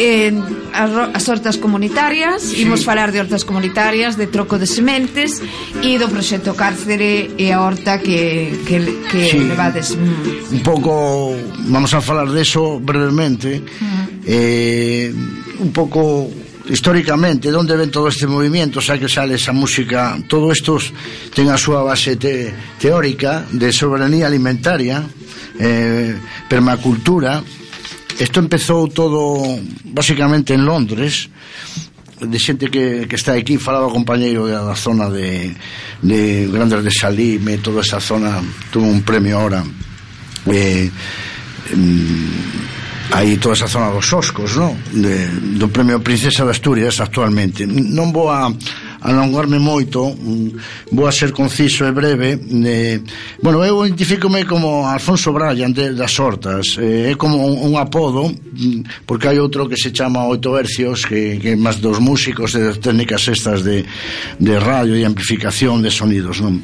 e 0.00 0.32
eh, 0.32 1.12
as 1.12 1.28
hortas 1.28 1.60
comunitarias 1.60 2.56
sí. 2.56 2.64
imos 2.64 2.88
falar 2.88 3.12
de 3.12 3.20
hortas 3.20 3.44
comunitarias 3.44 4.16
de 4.16 4.32
troco 4.32 4.56
de 4.56 4.64
sementes 4.64 5.44
e 5.84 6.00
do 6.00 6.08
proxecto 6.08 6.56
cárcere 6.56 7.36
e 7.36 7.52
a 7.52 7.60
horta 7.60 8.00
que, 8.00 8.64
que, 8.64 8.80
que 9.12 9.20
sí. 9.28 9.44
levades 9.44 9.92
mm. 9.92 10.56
un 10.56 10.60
pouco 10.64 11.36
vamos 11.68 11.92
a 11.92 12.00
falar 12.00 12.32
de 12.32 12.40
eso 12.40 12.80
brevemente 12.80 13.60
uh 13.60 13.68
-huh. 13.68 14.08
eh, 14.24 15.12
un 15.60 15.68
pouco 15.68 16.39
históricamente, 16.70 17.50
de 17.50 17.56
onde 17.56 17.76
ven 17.76 17.90
todo 17.90 18.08
este 18.08 18.26
movimiento, 18.26 18.80
xa 18.80 18.96
que 18.96 19.10
sale 19.10 19.34
esa 19.34 19.52
música, 19.52 20.16
todo 20.30 20.54
isto 20.54 20.78
ten 21.34 21.50
a 21.50 21.58
súa 21.58 21.82
base 21.82 22.14
te, 22.14 22.54
teórica 22.78 23.44
de 23.50 23.74
soberanía 23.74 24.30
alimentaria, 24.30 25.02
eh, 25.58 26.14
permacultura. 26.48 27.42
Isto 28.20 28.38
empezou 28.38 28.86
todo 28.88 29.42
basicamente 29.84 30.54
en 30.54 30.64
Londres, 30.64 31.28
de 32.20 32.38
xente 32.38 32.68
que, 32.70 33.08
que 33.08 33.16
está 33.16 33.32
aquí. 33.32 33.58
Falaba 33.58 33.90
o 33.90 33.96
compañeiro 33.96 34.46
da, 34.46 34.76
zona 34.76 35.10
de, 35.10 35.50
de 36.02 36.46
Grandes 36.52 36.84
de 36.84 36.92
Salime 36.92 37.58
toda 37.58 37.80
esa 37.80 38.00
zona 38.00 38.40
tuvo 38.70 38.86
un 38.86 39.02
premio 39.02 39.40
ahora 39.40 39.64
eh, 40.46 40.90
mm, 41.74 42.69
aí 43.12 43.36
toda 43.36 43.54
esa 43.54 43.66
zona 43.66 43.90
dos 43.90 44.12
Oscos, 44.12 44.56
non? 44.56 44.76
De, 44.92 45.58
do 45.58 45.68
Premio 45.68 46.00
Princesa 46.00 46.44
de 46.44 46.54
Asturias 46.54 47.00
actualmente. 47.00 47.66
Non 47.66 48.14
vou 48.14 48.30
a 48.30 48.50
alongarme 49.00 49.58
moito, 49.58 50.12
mm, 50.12 50.92
vou 50.92 51.06
a 51.06 51.12
ser 51.12 51.32
conciso 51.32 51.84
e 51.84 51.92
breve. 51.92 52.38
Eh, 52.38 53.00
bueno, 53.42 53.64
eu 53.64 53.86
identifícome 53.86 54.44
como 54.44 54.86
Alfonso 54.86 55.32
Bryan 55.32 55.72
de, 55.72 55.94
das 55.94 56.18
Hortas. 56.18 56.76
Eh, 56.78 57.12
é 57.12 57.14
como 57.16 57.40
un, 57.40 57.72
un 57.72 57.78
apodo, 57.80 58.28
mm, 58.28 59.06
porque 59.06 59.28
hai 59.28 59.38
outro 59.40 59.68
que 59.68 59.76
se 59.76 59.90
chama 59.90 60.28
Oito 60.28 60.56
Hercios, 60.56 61.04
que, 61.04 61.40
que 61.40 61.56
máis 61.56 61.80
dos 61.80 61.98
músicos 61.98 62.54
e 62.54 62.60
das 62.60 62.78
técnicas 62.78 63.26
estas 63.26 63.64
de, 63.64 63.84
de 64.38 64.54
radio 64.60 64.94
e 64.94 65.04
amplificación 65.04 65.82
de 65.82 65.90
sonidos, 65.90 66.38
non? 66.40 66.60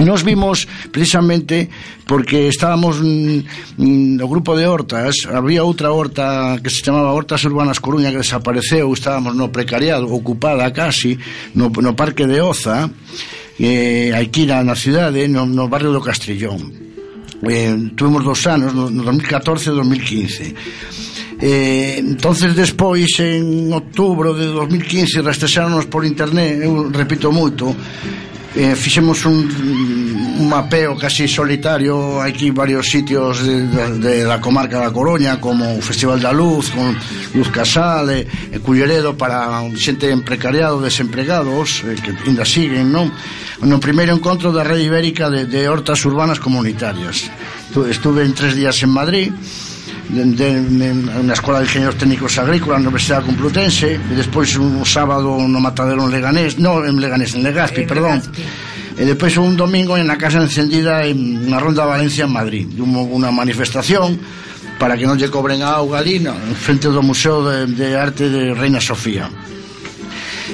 Nos 0.00 0.22
vimos 0.22 0.66
precisamente 0.90 1.68
porque 2.10 2.48
estábamos 2.48 2.98
mm, 2.98 4.18
no 4.18 4.26
grupo 4.26 4.58
de 4.58 4.66
hortas, 4.66 5.30
había 5.30 5.62
outra 5.62 5.94
horta 5.94 6.58
que 6.58 6.66
se 6.66 6.82
chamaba 6.82 7.14
Hortas 7.14 7.46
Urbanas 7.46 7.78
Coruña 7.78 8.10
que 8.10 8.18
desapareceu, 8.18 8.90
estábamos 8.90 9.38
no 9.38 9.54
precariado, 9.54 10.10
ocupada 10.10 10.66
casi, 10.74 11.14
no, 11.54 11.70
no 11.70 11.94
Parque 11.94 12.26
de 12.26 12.42
Oza, 12.42 12.90
eh, 13.62 14.10
aquí 14.10 14.42
na, 14.42 14.66
na 14.66 14.74
cidade, 14.74 15.30
no, 15.30 15.46
no 15.46 15.70
barrio 15.70 15.94
do 15.94 16.02
Castrillón. 16.02 16.58
Eh, 17.46 17.78
tuvimos 17.94 18.26
dos 18.26 18.42
anos, 18.42 18.74
no, 18.74 18.90
no 18.90 19.06
2014 19.06 19.70
e 19.70 19.78
2015. 19.78 20.54
Eh, 21.38 22.02
entonces 22.02 22.58
despois 22.58 23.06
en 23.22 23.70
outubro 23.70 24.34
de 24.34 24.50
2015 24.50 25.22
rastexáronos 25.22 25.86
por 25.86 26.02
internet, 26.02 26.58
eu 26.58 26.90
repito 26.90 27.30
moito, 27.30 27.70
eh, 28.54 28.74
fixemos 28.74 29.24
un, 29.24 29.46
un 30.38 30.48
mapeo 30.48 30.96
casi 30.96 31.28
solitario 31.28 32.20
aquí 32.20 32.50
varios 32.50 32.88
sitios 32.88 33.46
de, 33.46 33.66
de, 33.66 33.98
de 33.98 34.24
la 34.24 34.40
comarca 34.40 34.80
da 34.80 34.90
Coruña 34.90 35.40
como 35.40 35.78
o 35.78 35.82
Festival 35.82 36.18
da 36.18 36.32
Luz 36.32 36.70
con 36.70 36.96
Luz 37.34 37.48
Casal 37.54 38.10
e, 38.10 38.26
e 38.50 38.58
eh, 38.58 38.58
Culleredo 38.58 39.14
para 39.14 39.62
xente 39.78 40.10
precariado 40.26 40.82
desempregados 40.82 41.86
eh, 41.86 41.94
que 41.94 42.10
ainda 42.26 42.42
siguen 42.42 42.90
non? 42.90 43.12
No 43.60 43.76
primeiro 43.78 44.16
encontro 44.16 44.50
da 44.50 44.64
rede 44.64 44.88
ibérica 44.88 45.28
de, 45.28 45.44
de 45.44 45.68
hortas 45.68 46.00
urbanas 46.08 46.40
comunitarias. 46.40 47.28
Estuve 47.70 48.24
en 48.24 48.32
tres 48.32 48.56
días 48.56 48.80
en 48.82 48.90
Madrid 48.90 49.28
de, 50.10 50.24
de, 50.34 50.94
na 51.22 51.34
Escola 51.34 51.60
de 51.60 51.70
Ingenieros 51.70 51.96
Técnicos 51.96 52.38
Agrícolas 52.38 52.82
na 52.82 52.90
Universidade 52.90 53.26
Complutense 53.26 53.96
e 53.96 54.14
despois 54.14 54.54
un 54.58 54.82
sábado 54.82 55.38
no 55.38 55.60
Matadero 55.62 56.02
en 56.06 56.10
Leganés 56.10 56.58
no, 56.58 56.82
en 56.82 56.98
Leganés, 56.98 57.34
en 57.34 57.42
Legazpi, 57.46 57.86
perdón. 57.86 58.18
Legazpi. 58.18 58.70
e 59.00 59.08
despois 59.08 59.32
un 59.40 59.56
domingo 59.56 59.96
en 59.96 60.12
a 60.12 60.20
Casa 60.20 60.44
Encendida 60.44 61.06
en 61.08 61.48
na 61.48 61.56
Ronda 61.56 61.88
de 61.88 61.90
Valencia 61.96 62.28
en 62.28 62.32
Madrid. 62.36 62.68
Hubo 62.76 63.08
unha 63.08 63.32
manifestación 63.32 64.20
para 64.76 64.92
que 64.92 65.08
non 65.08 65.16
lle 65.16 65.32
cobren 65.32 65.64
a 65.64 65.72
auga 65.80 66.04
ali 66.04 66.20
no, 66.20 66.36
frente 66.52 66.92
do 66.92 67.00
Museo 67.00 67.40
de, 67.40 67.64
de 67.70 67.96
Arte 67.96 68.28
de 68.28 68.52
Reina 68.52 68.76
Sofía. 68.76 69.30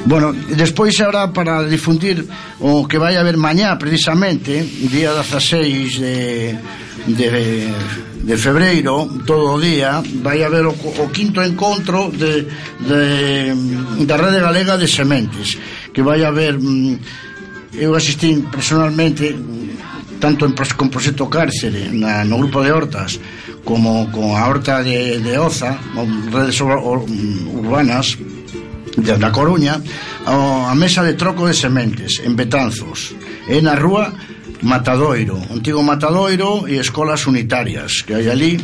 Bueno, 0.05 0.33
despois 0.33 1.01
ahora 1.01 1.33
para 1.33 1.65
difundir 1.65 2.27
o 2.61 2.87
que 2.87 2.99
vai 2.99 3.17
haber 3.17 3.37
mañá 3.37 3.79
precisamente, 3.79 4.63
día 4.63 5.15
16 5.15 5.99
de, 5.99 6.59
de, 7.07 7.29
de 8.23 8.37
febreiro, 8.37 9.09
todo 9.27 9.57
o 9.57 9.61
día, 9.61 10.03
vai 10.23 10.43
haber 10.43 10.67
o, 10.67 10.75
o 10.75 11.11
quinto 11.11 11.43
encontro 11.43 12.13
de, 12.13 12.47
de, 12.85 14.05
da 14.05 14.17
Rede 14.21 14.41
Galega 14.45 14.77
de 14.77 14.87
Sementes, 14.87 15.57
que 15.93 16.03
vai 16.03 16.23
haber... 16.23 16.59
Mm, 16.61 17.25
eu 17.77 17.95
asistí 17.95 18.35
personalmente 18.51 19.33
mm, 19.33 20.19
tanto 20.19 20.47
en, 20.47 20.55
con 20.77 20.89
Proxecto 20.89 21.29
Cárcere 21.29 21.93
na, 21.93 22.25
no 22.25 22.41
grupo 22.41 22.65
de 22.65 22.73
hortas 22.73 23.21
como 23.65 24.09
con 24.11 24.33
a 24.33 24.49
horta 24.49 24.83
de, 24.83 25.21
de 25.21 25.39
Oza 25.39 25.77
redes 26.33 26.57
mm, 26.61 27.53
urbanas 27.53 28.17
de 28.97 29.17
da 29.17 29.31
Coruña 29.31 29.81
a 30.27 30.75
mesa 30.75 31.05
de 31.05 31.15
troco 31.15 31.47
de 31.47 31.55
sementes 31.55 32.19
en 32.25 32.35
Betanzos 32.35 33.13
e 33.47 33.61
na 33.61 33.77
rúa 33.77 34.13
Matadoiro, 34.65 35.37
antigo 35.53 35.85
Matadoiro 35.85 36.65
e 36.65 36.81
escolas 36.81 37.29
unitarias 37.29 38.01
que 38.01 38.17
hai 38.17 38.27
ali 38.33 38.57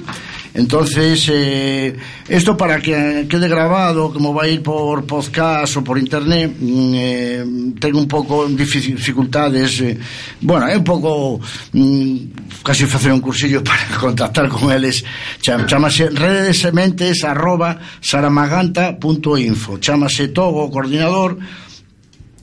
Entonces, 0.54 1.30
eh, 1.32 1.96
esto 2.28 2.56
para 2.56 2.78
que 2.80 3.26
quede 3.28 3.48
grabado, 3.48 4.12
como 4.12 4.34
va 4.34 4.44
a 4.44 4.48
ir 4.48 4.62
por 4.62 5.04
podcast 5.06 5.76
o 5.78 5.84
por 5.84 5.98
internet, 5.98 6.52
mm, 6.52 6.92
eh, 6.94 7.44
tengo 7.80 7.98
un 7.98 8.06
pouco 8.06 8.46
dificultades, 8.46 9.80
eh, 9.80 9.96
bueno, 10.42 10.68
é 10.68 10.76
un 10.76 10.84
pouco 10.84 11.40
mm, 11.72 12.60
casi 12.62 12.84
facer 12.84 13.12
un 13.12 13.20
cursillo 13.20 13.64
para 13.64 13.96
contactar 13.96 14.48
con 14.48 14.70
eles. 14.70 15.04
Chamase 15.40 16.10
rede 16.10 16.52
de 16.52 16.54
sementes 16.54 17.24
arroba 17.24 17.80
saramaganta.info. 18.00 19.78
Chamase 19.78 20.28
Togo, 20.28 20.70
coordinador, 20.70 21.38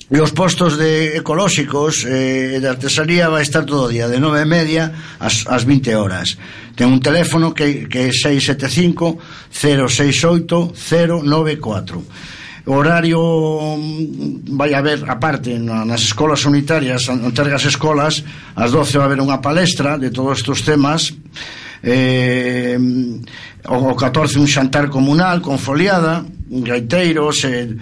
E 0.10 0.18
os 0.18 0.34
postos 0.34 0.74
de 0.74 1.22
ecolóxicos 1.22 2.01
eh, 2.01 2.57
de 2.57 2.66
artesanía 2.66 3.30
vai 3.30 3.45
estar 3.45 3.62
todo 3.62 3.86
o 3.86 3.91
día, 3.93 4.10
de 4.10 4.18
nove 4.18 4.41
e 4.41 4.49
media 4.49 4.89
ás, 5.22 5.45
ás 5.45 5.70
20 5.70 5.93
horas. 5.93 6.34
Ten 6.80 6.88
un 6.88 7.03
teléfono 7.03 7.51
que, 7.51 7.91
que 7.91 8.07
é 8.07 8.11
675-068-094 9.51 11.99
horario 12.69 13.17
mm, 13.75 14.55
vai 14.55 14.73
haber 14.73 15.03
aparte 15.09 15.59
nas 15.59 16.01
escolas 16.01 16.45
unitarias, 16.45 17.09
antergas 17.09 17.65
escolas, 17.65 18.23
ás 18.55 18.71
12 18.71 18.95
vai 18.95 19.11
haber 19.11 19.19
unha 19.19 19.43
palestra 19.43 19.97
de 19.97 20.13
todos 20.13 20.39
estes 20.39 20.63
temas. 20.63 21.11
Eh, 21.84 22.80
o 23.67 23.95
14 23.95 24.39
un 24.39 24.47
xantar 24.47 24.88
comunal 24.88 25.41
con 25.41 25.59
foliada, 25.59 26.23
gaiteiros, 26.47 27.43
eh, 27.43 27.75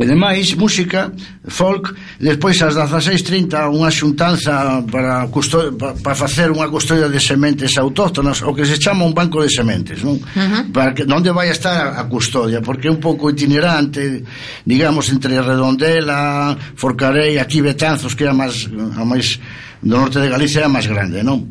E 0.00 0.06
demais, 0.06 0.54
música, 0.54 1.12
folk, 1.44 1.92
despois 2.18 2.56
ás 2.62 2.72
16.30 2.72 3.68
unha 3.68 3.92
xuntanza 3.92 4.80
para, 4.88 5.28
custo... 5.28 5.76
para 5.76 6.16
facer 6.16 6.48
unha 6.48 6.72
custodia 6.72 7.12
de 7.12 7.20
sementes 7.20 7.76
autóctonas, 7.76 8.40
o 8.40 8.56
que 8.56 8.64
se 8.64 8.80
chama 8.80 9.04
un 9.04 9.12
banco 9.12 9.44
de 9.44 9.52
sementes, 9.52 10.00
non? 10.00 10.16
Uh 10.16 10.24
-huh. 10.24 10.72
Para 10.72 10.96
que 10.96 11.04
onde 11.04 11.28
vai 11.36 11.52
a 11.52 11.56
estar 11.58 12.00
a 12.00 12.08
custodia, 12.08 12.64
porque 12.64 12.88
é 12.88 12.90
un 12.90 12.96
pouco 12.96 13.28
itinerante, 13.28 14.24
digamos 14.64 15.12
entre 15.12 15.36
Redondela, 15.36 16.56
Forcarei, 16.80 17.36
aquí 17.36 17.60
Betanzos, 17.60 18.16
que 18.16 18.24
é 18.24 18.32
a 18.32 18.36
máis 18.40 18.72
a 18.72 19.04
máis 19.04 19.36
do 19.84 20.00
norte 20.00 20.16
de 20.16 20.32
Galicia 20.32 20.64
é 20.64 20.64
a 20.64 20.72
máis 20.72 20.88
grande, 20.88 21.20
non? 21.20 21.44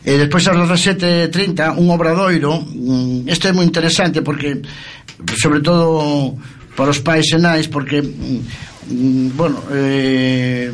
E 0.00 0.16
despois 0.16 0.48
ás 0.48 0.56
17.30 0.56 1.76
un 1.76 1.92
obradoiro, 1.92 2.56
mm, 2.56 3.28
este 3.28 3.48
é 3.48 3.52
moi 3.52 3.68
interesante 3.68 4.24
porque 4.24 4.64
sobre 5.36 5.60
todo 5.60 6.40
para 6.76 6.90
os 6.90 7.00
pais 7.00 7.26
e 7.32 7.38
nais 7.38 7.66
porque 7.66 8.02
mm, 8.02 8.40
mm 8.88 9.28
bueno 9.36 9.58
eh, 9.70 10.72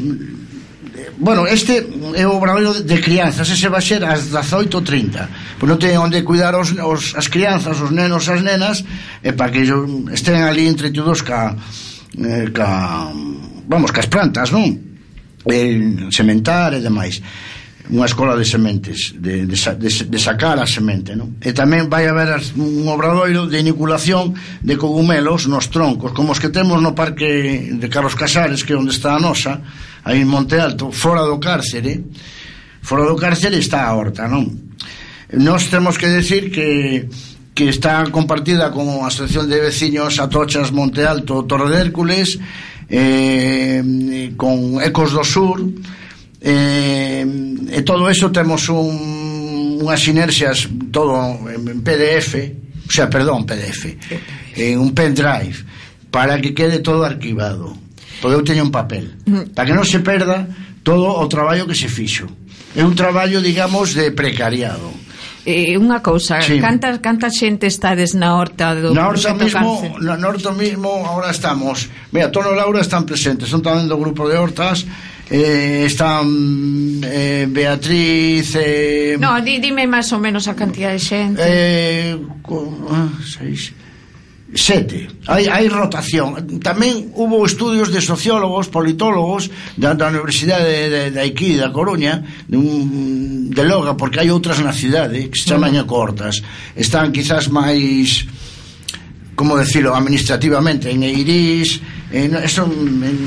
eh, 0.98 1.10
bueno, 1.18 1.46
este 1.46 1.86
é 2.14 2.26
o 2.26 2.34
obradoiro 2.34 2.82
de 2.82 2.98
crianzas, 3.00 3.50
ese 3.50 3.68
vai 3.68 3.82
ser 3.82 4.02
ás 4.04 4.30
18.30. 4.30 5.58
Pois 5.58 5.68
non 5.70 5.78
ten 5.78 5.98
onde 5.98 6.26
cuidar 6.26 6.54
os, 6.58 6.74
os, 6.74 7.14
as 7.14 7.26
crianzas, 7.30 7.78
os 7.78 7.90
nenos, 7.90 8.26
as 8.26 8.42
nenas, 8.42 8.82
e 9.22 9.30
para 9.34 9.50
que 9.50 9.62
ellos 9.62 10.10
estén 10.10 10.42
ali 10.42 10.66
entretidos 10.66 11.22
ca, 11.22 11.54
eh, 12.18 12.50
ca, 12.50 13.10
vamos, 13.66 13.90
cas 13.90 14.10
plantas, 14.10 14.50
non? 14.50 14.74
E, 15.46 16.10
sementar 16.10 16.74
e 16.74 16.82
demais 16.82 17.22
unha 17.88 18.04
escola 18.04 18.36
de 18.36 18.44
sementes 18.44 19.16
de, 19.16 19.48
de, 19.48 19.56
de, 19.56 19.88
de 19.88 20.18
sacar 20.20 20.60
a 20.60 20.68
semente 20.68 21.16
non? 21.16 21.40
e 21.40 21.56
tamén 21.56 21.88
vai 21.88 22.04
haber 22.04 22.36
as, 22.36 22.52
un 22.52 22.84
obradoiro 22.84 23.48
de 23.48 23.64
inoculación 23.64 24.36
de 24.60 24.76
cogumelos 24.76 25.48
nos 25.48 25.72
troncos, 25.72 26.12
como 26.12 26.36
os 26.36 26.40
que 26.40 26.52
temos 26.52 26.84
no 26.84 26.92
parque 26.92 27.72
de 27.72 27.88
Carlos 27.88 28.12
Casares, 28.12 28.60
que 28.60 28.76
é 28.76 28.78
onde 28.78 28.92
está 28.92 29.16
a 29.16 29.22
nosa 29.22 29.64
aí 30.04 30.20
en 30.20 30.28
Monte 30.28 30.60
Alto, 30.60 30.92
fora 30.92 31.24
do 31.24 31.40
cárcere 31.40 32.04
fora 32.84 33.08
do 33.08 33.16
cárcere 33.16 33.56
está 33.56 33.88
a 33.88 33.96
horta 33.96 34.28
non? 34.28 34.52
nós 35.32 35.72
temos 35.72 35.96
que 35.96 36.12
decir 36.12 36.52
que 36.52 37.08
que 37.56 37.72
está 37.72 38.04
compartida 38.12 38.70
con 38.70 38.86
a 39.02 39.08
Asociación 39.08 39.48
de 39.48 39.64
Veciños 39.64 40.20
Atochas 40.20 40.70
Monte 40.76 41.08
Alto 41.08 41.48
Torre 41.48 41.72
de 41.72 41.78
Hércules 41.88 42.36
eh, 42.92 43.80
con 44.36 44.76
Ecos 44.84 45.16
do 45.16 45.24
Sur 45.24 45.64
eh, 46.40 47.26
e 47.70 47.82
todo 47.82 48.08
eso 48.08 48.30
temos 48.30 48.68
un, 48.68 49.78
unhas 49.82 50.00
sinerxias 50.00 50.70
todo 50.90 51.34
en 51.50 51.82
PDF 51.82 52.34
o 52.88 52.90
sea, 52.90 53.10
perdón, 53.10 53.44
PDF 53.44 53.98
en 54.56 54.78
un 54.78 54.94
pendrive 54.94 55.58
para 56.10 56.40
que 56.40 56.54
quede 56.54 56.78
todo 56.78 57.04
arquivado 57.04 57.76
porque 58.22 58.38
eu 58.38 58.44
teño 58.46 58.62
un 58.66 58.74
papel 58.74 59.18
para 59.54 59.66
que 59.66 59.74
non 59.74 59.86
se 59.86 59.98
perda 60.00 60.46
todo 60.86 61.18
o 61.18 61.26
traballo 61.26 61.66
que 61.66 61.74
se 61.74 61.90
fixo 61.90 62.30
é 62.76 62.84
un 62.84 62.94
traballo, 62.94 63.40
digamos, 63.42 63.94
de 63.98 64.12
precariado 64.14 64.94
eh, 65.48 65.74
unha 65.80 66.04
cousa, 66.04 66.44
sí. 66.44 66.60
canta, 66.60 66.92
canta 67.00 67.32
xente 67.32 67.66
estades 67.66 68.12
na 68.12 68.36
horta 68.36 68.76
do 68.76 68.92
Na 68.92 69.08
horta 69.08 69.32
mismo, 69.32 69.80
cáncer? 69.80 69.96
na 70.04 70.28
horta 70.28 70.52
mismo 70.52 70.90
agora 71.08 71.32
estamos. 71.32 71.88
Mira, 72.12 72.28
Tono 72.28 72.52
Laura 72.52 72.84
están 72.84 73.08
presentes, 73.08 73.48
son 73.48 73.64
tamén 73.64 73.88
do 73.88 73.96
grupo 73.96 74.28
de 74.28 74.36
hortas 74.36 74.84
eh, 75.30 75.84
están 75.86 77.00
eh, 77.04 77.46
Beatriz 77.48 78.56
eh, 78.56 79.16
No, 79.20 79.40
di, 79.40 79.60
dime 79.60 79.84
máis 79.86 80.08
ou 80.12 80.20
menos 80.20 80.48
a 80.48 80.54
cantidad 80.56 80.92
de 80.92 81.00
xente 81.00 81.42
eh, 81.44 82.16
ah, 82.16 83.12
seis, 83.20 83.76
sete. 84.54 85.08
Hai, 85.28 85.44
hai 85.44 85.68
rotación. 85.68 86.60
Tamén 86.64 87.12
hubo 87.12 87.44
estudios 87.44 87.92
de 87.92 88.00
sociólogos, 88.00 88.72
politólogos 88.72 89.52
da, 89.76 89.92
da 89.92 90.08
Universidade 90.08 90.64
de, 90.64 90.84
de, 90.88 91.02
de 91.12 91.20
aquí, 91.20 91.52
da 91.60 91.68
Coruña 91.68 92.24
de, 92.48 92.56
un, 92.56 93.52
de 93.52 93.64
Loga, 93.68 93.92
porque 93.92 94.24
hai 94.24 94.32
outras 94.32 94.56
na 94.64 94.72
cidade 94.72 95.28
que 95.28 95.36
se 95.36 95.44
mm. 95.44 95.48
chaman 95.52 95.76
uh 95.76 95.84
-huh. 95.84 95.88
cortas. 95.88 96.40
Están 96.72 97.12
quizás 97.12 97.52
máis 97.52 98.24
como 99.38 99.56
decirlo, 99.56 99.94
administrativamente 99.94 100.90
en 100.90 101.04
Eirís 101.04 101.78
en, 102.10 102.34
son 102.48 102.72
en 103.04 103.18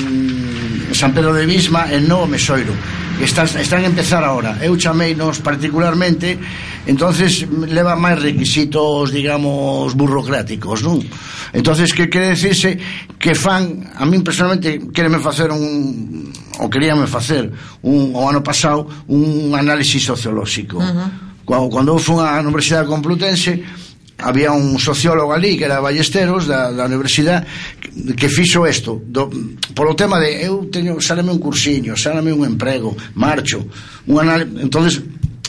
San 1.02 1.14
Pedro 1.14 1.34
de 1.34 1.50
Bisma 1.50 1.90
e 1.90 1.98
no 1.98 2.30
Mesoiro 2.30 2.78
están, 3.18 3.50
están 3.58 3.82
a 3.82 3.90
empezar 3.90 4.22
agora 4.22 4.62
eu 4.62 4.78
chamei 4.78 5.18
nos 5.18 5.42
particularmente 5.42 6.38
entonces 6.86 7.42
leva 7.50 7.98
máis 7.98 8.22
requisitos 8.22 9.10
digamos 9.10 9.98
burocráticos 9.98 10.86
non? 10.86 11.02
entonces 11.58 11.90
que 11.98 12.06
quere 12.06 12.38
decirse 12.38 12.78
que 13.18 13.34
fan, 13.34 13.82
a 13.98 14.06
min 14.06 14.22
personalmente 14.22 14.94
quereme 14.94 15.18
facer 15.18 15.50
un 15.50 16.30
ou 16.62 16.70
queríame 16.70 17.10
facer 17.10 17.50
un, 17.82 18.14
o 18.14 18.22
ano 18.30 18.46
pasado 18.46 18.86
un 19.10 19.58
análisis 19.58 20.06
sociolóxico 20.06 20.78
uh 20.78 20.86
-huh. 21.50 21.66
cando 21.66 21.98
eu 21.98 22.02
fui 22.02 22.22
á 22.22 22.38
Universidade 22.38 22.86
Complutense 22.86 23.58
había 24.22 24.52
un 24.52 24.80
sociólogo 24.80 25.34
ali 25.34 25.58
que 25.58 25.66
era 25.66 25.82
Ballesteros 25.82 26.46
da, 26.46 26.72
da 26.72 26.86
universidade 26.86 27.46
que 28.16 28.30
fixo 28.30 28.64
isto 28.68 29.02
do, 29.02 29.28
polo 29.74 29.98
tema 29.98 30.22
de 30.22 30.46
eu 30.46 30.70
teño 30.70 31.02
sálame 31.02 31.34
un 31.34 31.42
cursiño 31.42 31.98
sálame 31.98 32.32
un 32.32 32.46
emprego 32.46 32.96
marcho 33.18 33.66
un 34.08 34.16
anal... 34.22 34.48
entonces 34.62 35.02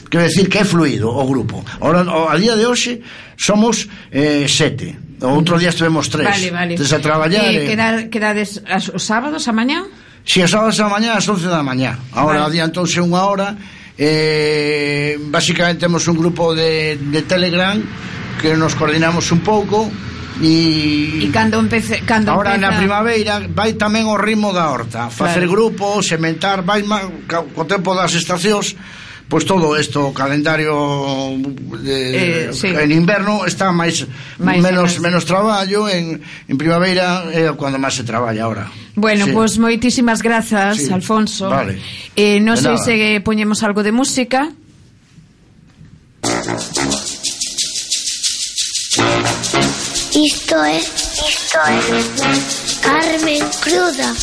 quero 0.08 0.24
decir 0.24 0.48
que 0.48 0.60
é 0.60 0.64
fluido 0.64 1.12
o 1.12 1.24
grupo 1.28 1.64
Ora, 1.80 2.02
o, 2.02 2.28
a 2.28 2.36
día 2.36 2.56
de 2.56 2.64
hoxe 2.66 3.00
somos 3.36 3.88
eh, 4.10 4.48
sete 4.48 4.96
o 5.22 5.30
outro 5.30 5.60
día 5.60 5.70
estivemos 5.70 6.08
tres 6.08 6.26
vale, 6.26 6.50
vale. 6.50 6.72
Entonces, 6.74 6.96
a 6.96 7.00
traballar 7.00 7.44
eh, 7.44 7.62
eh... 7.62 7.68
Quedar, 7.68 7.94
quedades 8.08 8.58
as, 8.66 8.88
os 8.88 9.04
sábados 9.04 9.46
a 9.46 9.52
mañá? 9.52 9.84
Si, 10.24 10.40
as 10.40 10.50
sábados 10.50 10.80
a 10.80 10.88
mañá 10.88 11.14
as 11.14 11.28
11 11.28 11.46
da 11.46 11.62
mañá 11.62 12.00
agora 12.10 12.48
vale. 12.48 12.58
adiantouse 12.58 12.98
unha 12.98 13.22
hora 13.22 13.54
eh, 14.00 15.20
básicamente 15.28 15.84
temos 15.84 16.08
un 16.08 16.16
grupo 16.16 16.56
de, 16.56 16.96
de 16.96 17.20
Telegram 17.22 17.76
que 18.40 18.56
nos 18.56 18.74
coordinamos 18.74 19.30
un 19.32 19.40
pouco 19.40 19.90
E, 20.40 21.22
e 21.22 21.28
cando 21.28 21.60
empece 21.60 22.02
cando 22.08 22.32
Ahora 22.32 22.56
empeza... 22.56 22.72
na 22.72 22.78
primavera 22.80 23.34
vai 23.52 23.76
tamén 23.76 24.08
o 24.08 24.16
ritmo 24.16 24.50
da 24.56 24.72
horta, 24.72 25.12
facer 25.12 25.44
claro. 25.44 25.54
grupos, 25.54 26.08
sementar, 26.08 26.64
vai 26.64 26.80
co 27.28 27.62
tempo 27.68 27.92
das 27.92 28.16
estacións 28.16 28.72
pois 29.32 29.44
todo 29.48 29.80
isto, 29.80 30.08
o 30.08 30.12
calendario 30.12 30.76
de, 31.80 32.48
eh, 32.48 32.52
sí. 32.52 32.68
en 32.68 32.92
inverno 32.92 33.48
está 33.48 33.72
máis, 33.72 34.04
máis 34.36 34.60
menos 34.60 35.00
máis. 35.00 35.00
menos 35.00 35.24
traballo 35.24 35.88
en, 35.88 36.20
en 36.20 36.56
primavera 36.60 37.24
é 37.32 37.48
eh, 37.48 37.56
cando 37.56 37.80
máis 37.80 37.96
se 37.96 38.04
traballa 38.04 38.44
ahora. 38.44 38.68
Bueno, 38.92 39.24
sí. 39.24 39.32
pois 39.32 39.56
moitísimas 39.56 40.20
grazas, 40.20 40.84
sí. 40.84 40.92
Alfonso. 40.92 41.48
Vale. 41.48 41.80
Eh, 42.12 42.44
non 42.44 42.60
sei 42.60 42.76
se 42.76 42.94
poñemos 43.24 43.64
algo 43.64 43.80
de 43.80 43.92
música. 43.92 44.52
Isto 50.14 50.56
é, 50.62 50.78
isto 50.78 51.58
é 51.58 51.80
Carmen 52.82 53.40
Cruda. 53.62 54.14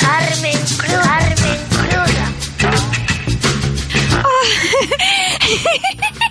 Carmen 0.00 0.58
Cruda. 0.78 1.02
Carmen 1.02 1.58
Cruda. 1.68 2.26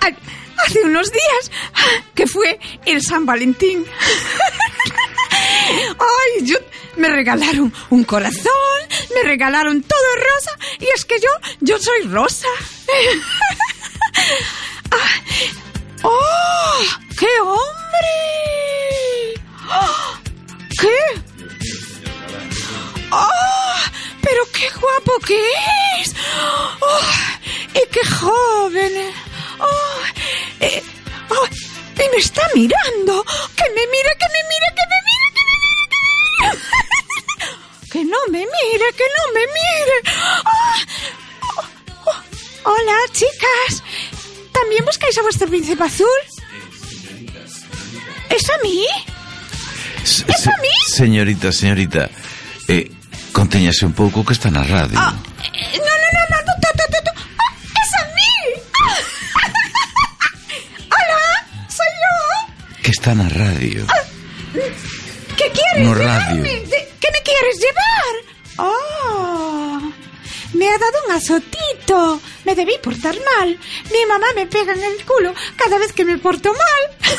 Ah, 0.00 0.10
Hace 0.64 0.80
unos 0.84 1.10
días 1.10 1.50
que 2.14 2.26
fue 2.26 2.58
el 2.86 3.02
San 3.02 3.26
Valentín. 3.26 3.84
Ay, 5.98 6.44
yo 6.46 6.56
me 6.96 7.08
regalaron 7.08 7.72
un 7.90 8.04
corazón, 8.04 8.44
me 9.14 9.22
regalaron 9.28 9.82
todo 9.82 9.98
rosa 10.16 10.56
y 10.78 10.86
es 10.94 11.04
que 11.04 11.18
yo 11.20 11.28
yo 11.60 11.78
soy 11.78 12.02
rosa. 12.08 12.46
Ah, 14.90 15.14
¡Oh! 16.02 16.82
¡Qué 17.18 17.40
hombre! 17.40 18.14
¡Oh! 19.70 20.16
¿Qué? 20.80 20.98
¡Oh! 23.10 23.76
¡Pero 24.22 24.42
qué 24.52 24.68
guapo 24.70 25.18
que 25.26 25.40
es! 26.00 26.14
¡Oh! 26.80 27.00
¡Y 27.74 27.82
qué 27.90 28.04
joven! 28.06 29.14
¡Oh! 29.60 30.00
Eh, 30.60 30.82
oh, 31.30 31.46
¡Y 31.96 32.08
me 32.10 32.16
está 32.16 32.48
mirando! 32.54 33.24
¡Que 33.56 33.64
me 33.70 33.86
mire, 33.86 34.12
que 34.20 34.28
me 34.34 34.42
mire, 34.50 34.68
que 34.76 34.84
me 34.90 34.98
mire, 35.08 35.26
que 35.34 35.42
me 35.48 35.56
mire, 35.68 35.86
que 35.90 35.98
me 35.98 36.36
mire! 36.40 36.60
¡Que 37.92 38.04
no 38.04 38.18
me 38.28 38.38
mire, 38.40 38.86
que 38.96 39.04
no 39.16 39.32
me 39.34 39.46
mire! 39.46 39.96
Oh, 40.46 40.74
¡Hola, 42.64 42.96
chicas! 43.12 43.82
¿También 44.52 44.84
buscáis 44.84 45.16
a 45.18 45.22
vuestro 45.22 45.48
príncipe 45.48 45.82
azul? 45.82 46.06
¿Es 48.30 48.50
a 48.50 48.58
mí? 48.62 48.86
¿Es 50.04 50.10
se- 50.42 50.50
a 50.50 50.56
mí? 50.62 50.68
Señorita, 50.86 51.52
señorita, 51.52 52.08
eh, 52.68 52.90
contéñase 53.32 53.84
un 53.86 53.92
pouco 53.92 54.24
que 54.24 54.32
está 54.32 54.50
na 54.50 54.62
radio. 54.62 54.98
Ah, 54.98 55.14
eh, 55.52 55.78
no, 55.78 55.84
no, 56.02 56.08
no, 56.16 56.22
no, 56.30 56.38
no, 56.46 56.54
no, 56.62 56.70
no, 56.78 56.84
no, 56.92 56.98
no. 57.06 57.12
Ah, 57.38 57.52
¡Es 57.82 57.90
a 58.00 58.04
mí! 58.16 58.32
¡Hola! 60.96 61.22
¡Soy 61.68 61.92
yo! 62.02 62.82
Que 62.82 62.90
está 62.90 63.14
na 63.14 63.28
radio. 63.28 63.86
¿Qué 65.36 65.46
quieres 65.50 65.86
No 65.88 65.94
llevarme? 65.94 66.40
radio. 66.40 66.42
¿De- 66.44 66.88
¿Qué 67.00 67.08
me 67.12 67.20
quieres 67.22 67.56
llevar? 67.58 68.14
¡Oh! 68.58 69.31
Me 70.54 70.68
ha 70.68 70.78
dado 70.78 70.98
un 71.06 71.12
azotito. 71.12 72.20
Me 72.44 72.54
debí 72.54 72.76
portar 72.82 73.16
mal. 73.36 73.58
Mi 73.90 74.06
mamá 74.06 74.26
me 74.34 74.46
pega 74.46 74.72
en 74.74 74.82
el 74.82 75.04
culo 75.04 75.34
cada 75.56 75.78
vez 75.78 75.92
que 75.92 76.04
me 76.04 76.18
porto 76.18 76.52
mal. 76.52 77.16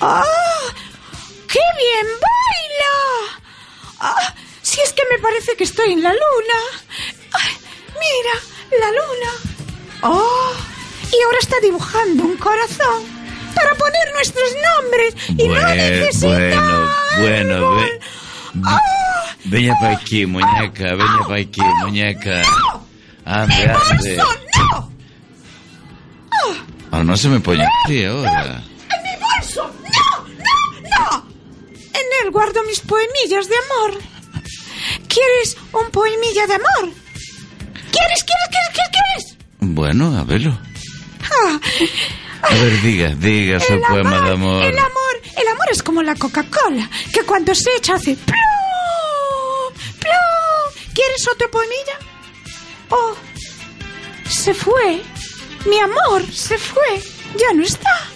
¡Oh! 0.00 0.22
¡Qué 1.48 1.58
bien 1.78 2.06
baila! 2.06 3.40
Ah, 4.00 4.34
si 4.62 4.80
es 4.80 4.92
que 4.92 5.02
me 5.10 5.18
parece 5.18 5.56
que 5.56 5.64
estoy 5.64 5.92
en 5.92 6.02
la 6.02 6.10
luna. 6.12 6.58
Ay, 7.32 7.52
mira, 7.94 8.80
la 8.80 8.90
luna. 8.92 9.32
¡Oh! 10.02 10.52
Y 11.12 11.22
ahora 11.24 11.38
está 11.40 11.56
dibujando 11.60 12.22
un 12.24 12.36
corazón 12.36 13.02
para 13.54 13.74
poner 13.74 14.12
nuestros 14.14 14.48
nombres. 14.78 15.14
Y 15.36 15.48
no 15.48 15.54
Bue- 15.60 15.74
necesita 15.74 16.28
bueno, 16.28 16.94
bueno, 17.18 17.74
ve- 17.76 18.00
¡Ah! 18.64 18.78
Veña 19.50 19.74
pa 19.80 19.90
aquí, 19.92 20.26
muñeca, 20.26 20.94
veña 20.94 21.20
pa 21.28 21.34
aquí, 21.36 21.60
muñeca. 21.82 22.42
Ande, 23.24 23.64
ande. 23.90 24.16
¡Bolso! 24.16 24.36
¡No! 24.58 24.90
Ah, 26.92 27.04
no 27.04 27.16
se 27.16 27.28
me 27.28 27.40
pone 27.40 27.64
así 27.84 28.04
ahora. 28.04 28.62
¡En 28.64 29.02
mi 29.02 29.14
bolso! 29.20 29.62
¡No! 29.94 30.26
¡No! 30.26 30.56
¡No! 30.90 31.26
En 31.92 32.06
él 32.24 32.30
guardo 32.32 32.62
mis 32.64 32.80
poemillas 32.80 33.48
de 33.48 33.54
amor. 33.56 34.00
¿Quieres 35.08 35.56
un 35.72 35.90
poemilla 35.90 36.46
de 36.46 36.54
amor? 36.54 36.92
¿Quieres, 37.92 38.24
quieres, 38.24 38.48
quieres, 38.50 38.70
quieres, 38.72 38.90
quieres? 38.92 39.36
Bueno, 39.60 40.16
a 40.16 40.24
verlo. 40.24 40.58
Ah, 41.32 41.60
A 42.42 42.54
ver, 42.54 42.80
diga, 42.82 43.08
diga 43.16 43.60
su 43.60 43.78
poema 43.88 44.20
de 44.20 44.30
amor. 44.32 44.64
El 44.64 44.78
amor, 44.78 45.14
el 45.40 45.48
amor 45.48 45.66
es 45.70 45.82
como 45.82 46.02
la 46.02 46.14
Coca-Cola, 46.14 46.88
que 47.12 47.22
cuando 47.24 47.54
se 47.54 47.70
echa 47.76 47.94
hace 47.94 48.16
¡plum! 48.16 48.36
¿Quieres 50.94 51.28
otro 51.28 51.50
poemilla? 51.50 51.98
Oh, 52.90 53.14
se 54.28 54.54
fue. 54.54 55.02
Mi 55.66 55.78
amor, 55.78 56.24
se 56.32 56.58
fue. 56.58 57.02
Ya 57.36 57.52
no 57.54 57.62
está. 57.62 58.08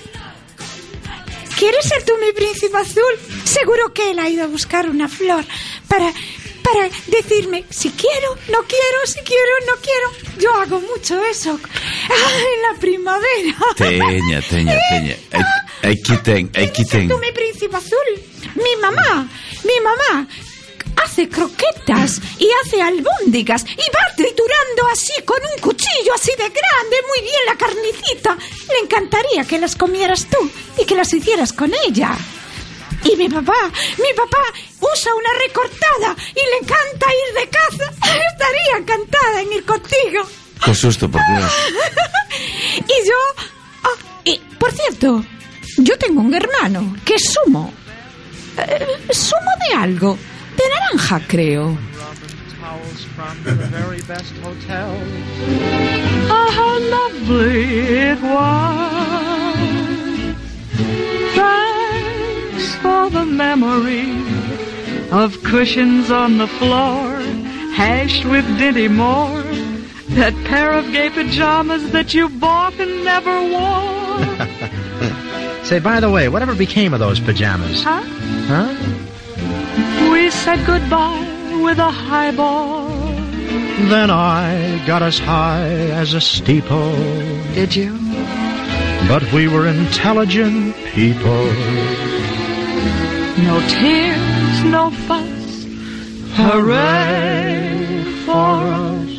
¿Quieres 1.58 1.86
ser 1.86 2.04
tú 2.04 2.12
mi 2.20 2.32
príncipe 2.32 2.76
azul? 2.76 3.14
Seguro 3.44 3.92
que 3.92 4.10
él 4.10 4.18
ha 4.18 4.28
ido 4.28 4.44
a 4.44 4.48
buscar 4.48 4.88
una 4.88 5.08
flor 5.08 5.44
para, 5.88 6.12
para 6.62 6.88
decirme 7.06 7.64
si 7.70 7.90
quiero, 7.90 8.34
no 8.50 8.64
quiero, 8.64 9.06
si 9.06 9.20
quiero, 9.20 9.52
no 9.66 9.74
quiero. 9.80 10.38
Yo 10.38 10.54
hago 10.54 10.80
mucho 10.80 11.22
eso. 11.24 11.58
En 12.10 12.62
la 12.74 12.80
primavera. 12.80 13.56
Teña, 13.76 14.40
teña, 14.42 14.78
teña. 14.90 15.16
Aquí 15.82 16.16
ten, 16.22 16.50
aquí 16.54 16.84
ten. 16.84 17.08
tú 17.08 17.18
mi 17.18 17.30
príncipe 17.32 17.76
azul. 17.76 18.22
Mi 18.56 18.76
mamá, 18.80 19.28
mi 19.64 19.80
mamá 19.80 20.28
hace 21.02 21.28
croquetas 21.28 22.20
y 22.38 22.48
hace 22.62 22.80
albóndigas 22.82 23.64
y 23.64 23.90
va 23.90 24.14
triturando 24.16 24.86
así 24.92 25.12
con 25.24 25.38
un 25.54 25.60
cuchillo 25.60 26.14
así 26.14 26.30
de 26.32 26.48
grande, 26.48 26.96
muy 27.08 27.20
bien 27.22 27.40
la 27.46 27.56
carnicita. 27.56 28.36
Le 28.68 28.78
encantaría 28.84 29.44
que 29.44 29.58
las 29.58 29.76
comieras 29.76 30.26
tú 30.26 30.50
y 30.78 30.84
que 30.84 30.94
las 30.94 31.12
hicieras 31.12 31.52
con 31.52 31.72
ella. 31.86 32.16
Y 33.04 33.16
mi 33.16 33.28
papá, 33.28 33.70
mi 33.98 34.12
papá 34.16 34.42
usa 34.80 35.14
una 35.14 35.30
recortada 35.46 36.16
y 36.30 36.34
le 36.34 36.56
encanta 36.62 37.06
ir 37.06 37.40
de 37.40 37.48
caza. 37.48 37.90
Estaría 38.32 38.78
encantada 38.78 39.42
en 39.42 39.52
ir 39.52 39.64
contigo. 39.64 40.26
Qué 40.64 40.74
susto, 40.74 41.10
por 41.10 41.20
Dios. 41.28 41.52
Y 42.76 43.06
yo... 43.08 43.14
ah, 43.84 43.96
y, 44.24 44.38
por 44.58 44.72
cierto, 44.72 45.24
yo 45.78 45.96
tengo 45.98 46.20
un 46.20 46.34
hermano 46.34 46.96
que 47.04 47.14
es 47.14 47.32
sumo. 47.32 47.72
Eh, 48.58 48.86
sumo 49.12 49.50
de 49.68 49.74
algo. 49.76 50.18
De 50.64 50.70
naranja, 50.70 51.20
creo. 51.28 51.76
Oh, 56.30 56.50
how 56.58 56.74
lovely 56.96 57.64
it 58.10 58.20
was. 58.22 59.58
Thanks 61.34 62.74
for 62.76 63.10
the 63.10 63.24
memory 63.26 64.08
of 65.10 65.42
cushions 65.42 66.10
on 66.10 66.38
the 66.38 66.46
floor, 66.46 67.20
hashed 67.74 68.24
with 68.24 68.46
Dinty 68.58 68.88
Moore. 68.90 69.42
That 70.16 70.34
pair 70.44 70.70
of 70.72 70.90
gay 70.92 71.10
pajamas 71.10 71.90
that 71.90 72.14
you 72.14 72.28
bought 72.28 72.74
and 72.78 73.04
never 73.04 73.42
wore. 73.52 74.24
Say, 75.64 75.80
by 75.80 75.98
the 75.98 76.10
way, 76.10 76.28
whatever 76.28 76.54
became 76.54 76.92
of 76.94 77.00
those 77.00 77.18
pajamas? 77.20 77.82
Huh? 77.82 78.02
Huh? 78.46 79.03
We 80.14 80.30
said 80.30 80.64
goodbye 80.64 81.60
with 81.60 81.78
a 81.80 81.90
highball. 81.90 82.86
Then 83.92 84.10
I 84.12 84.80
got 84.86 85.02
as 85.02 85.18
high 85.18 85.66
as 86.02 86.14
a 86.14 86.20
steeple. 86.20 86.94
Did 87.54 87.74
you? 87.74 87.98
But 89.08 89.24
we 89.32 89.48
were 89.48 89.66
intelligent 89.66 90.76
people. 90.94 91.46
No 93.48 93.56
tears, 93.68 94.64
no 94.76 94.92
fuss. 95.06 95.66
Hooray 96.38 98.04
for 98.24 98.56
us. 98.86 99.12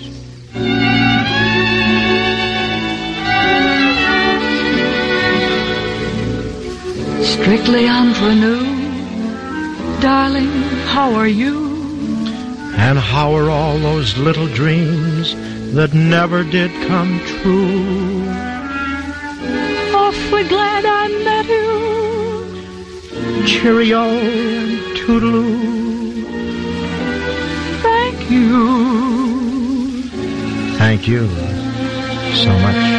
Strictly 7.34 7.86
ingenue. 7.86 8.75
Darling, 10.06 10.54
how 10.94 11.10
are 11.16 11.28
you? 11.28 11.66
And 12.78 13.00
how 13.00 13.34
are 13.34 13.50
all 13.50 13.80
those 13.80 14.16
little 14.20 14.46
dreams 14.46 15.34
that 15.74 15.96
never 15.96 16.44
did 16.44 16.70
come 16.88 17.20
true? 17.26 18.24
Awfully 19.96 20.48
glad 20.48 20.86
I 20.86 21.08
met 21.24 21.48
you. 21.48 23.48
Cheerio 23.48 24.04
and 24.04 24.78
toodaloo. 24.96 26.24
Thank 27.82 28.30
you. 28.30 30.04
Thank 30.78 31.08
you 31.08 31.28
so 32.44 32.52
much. 32.60 32.95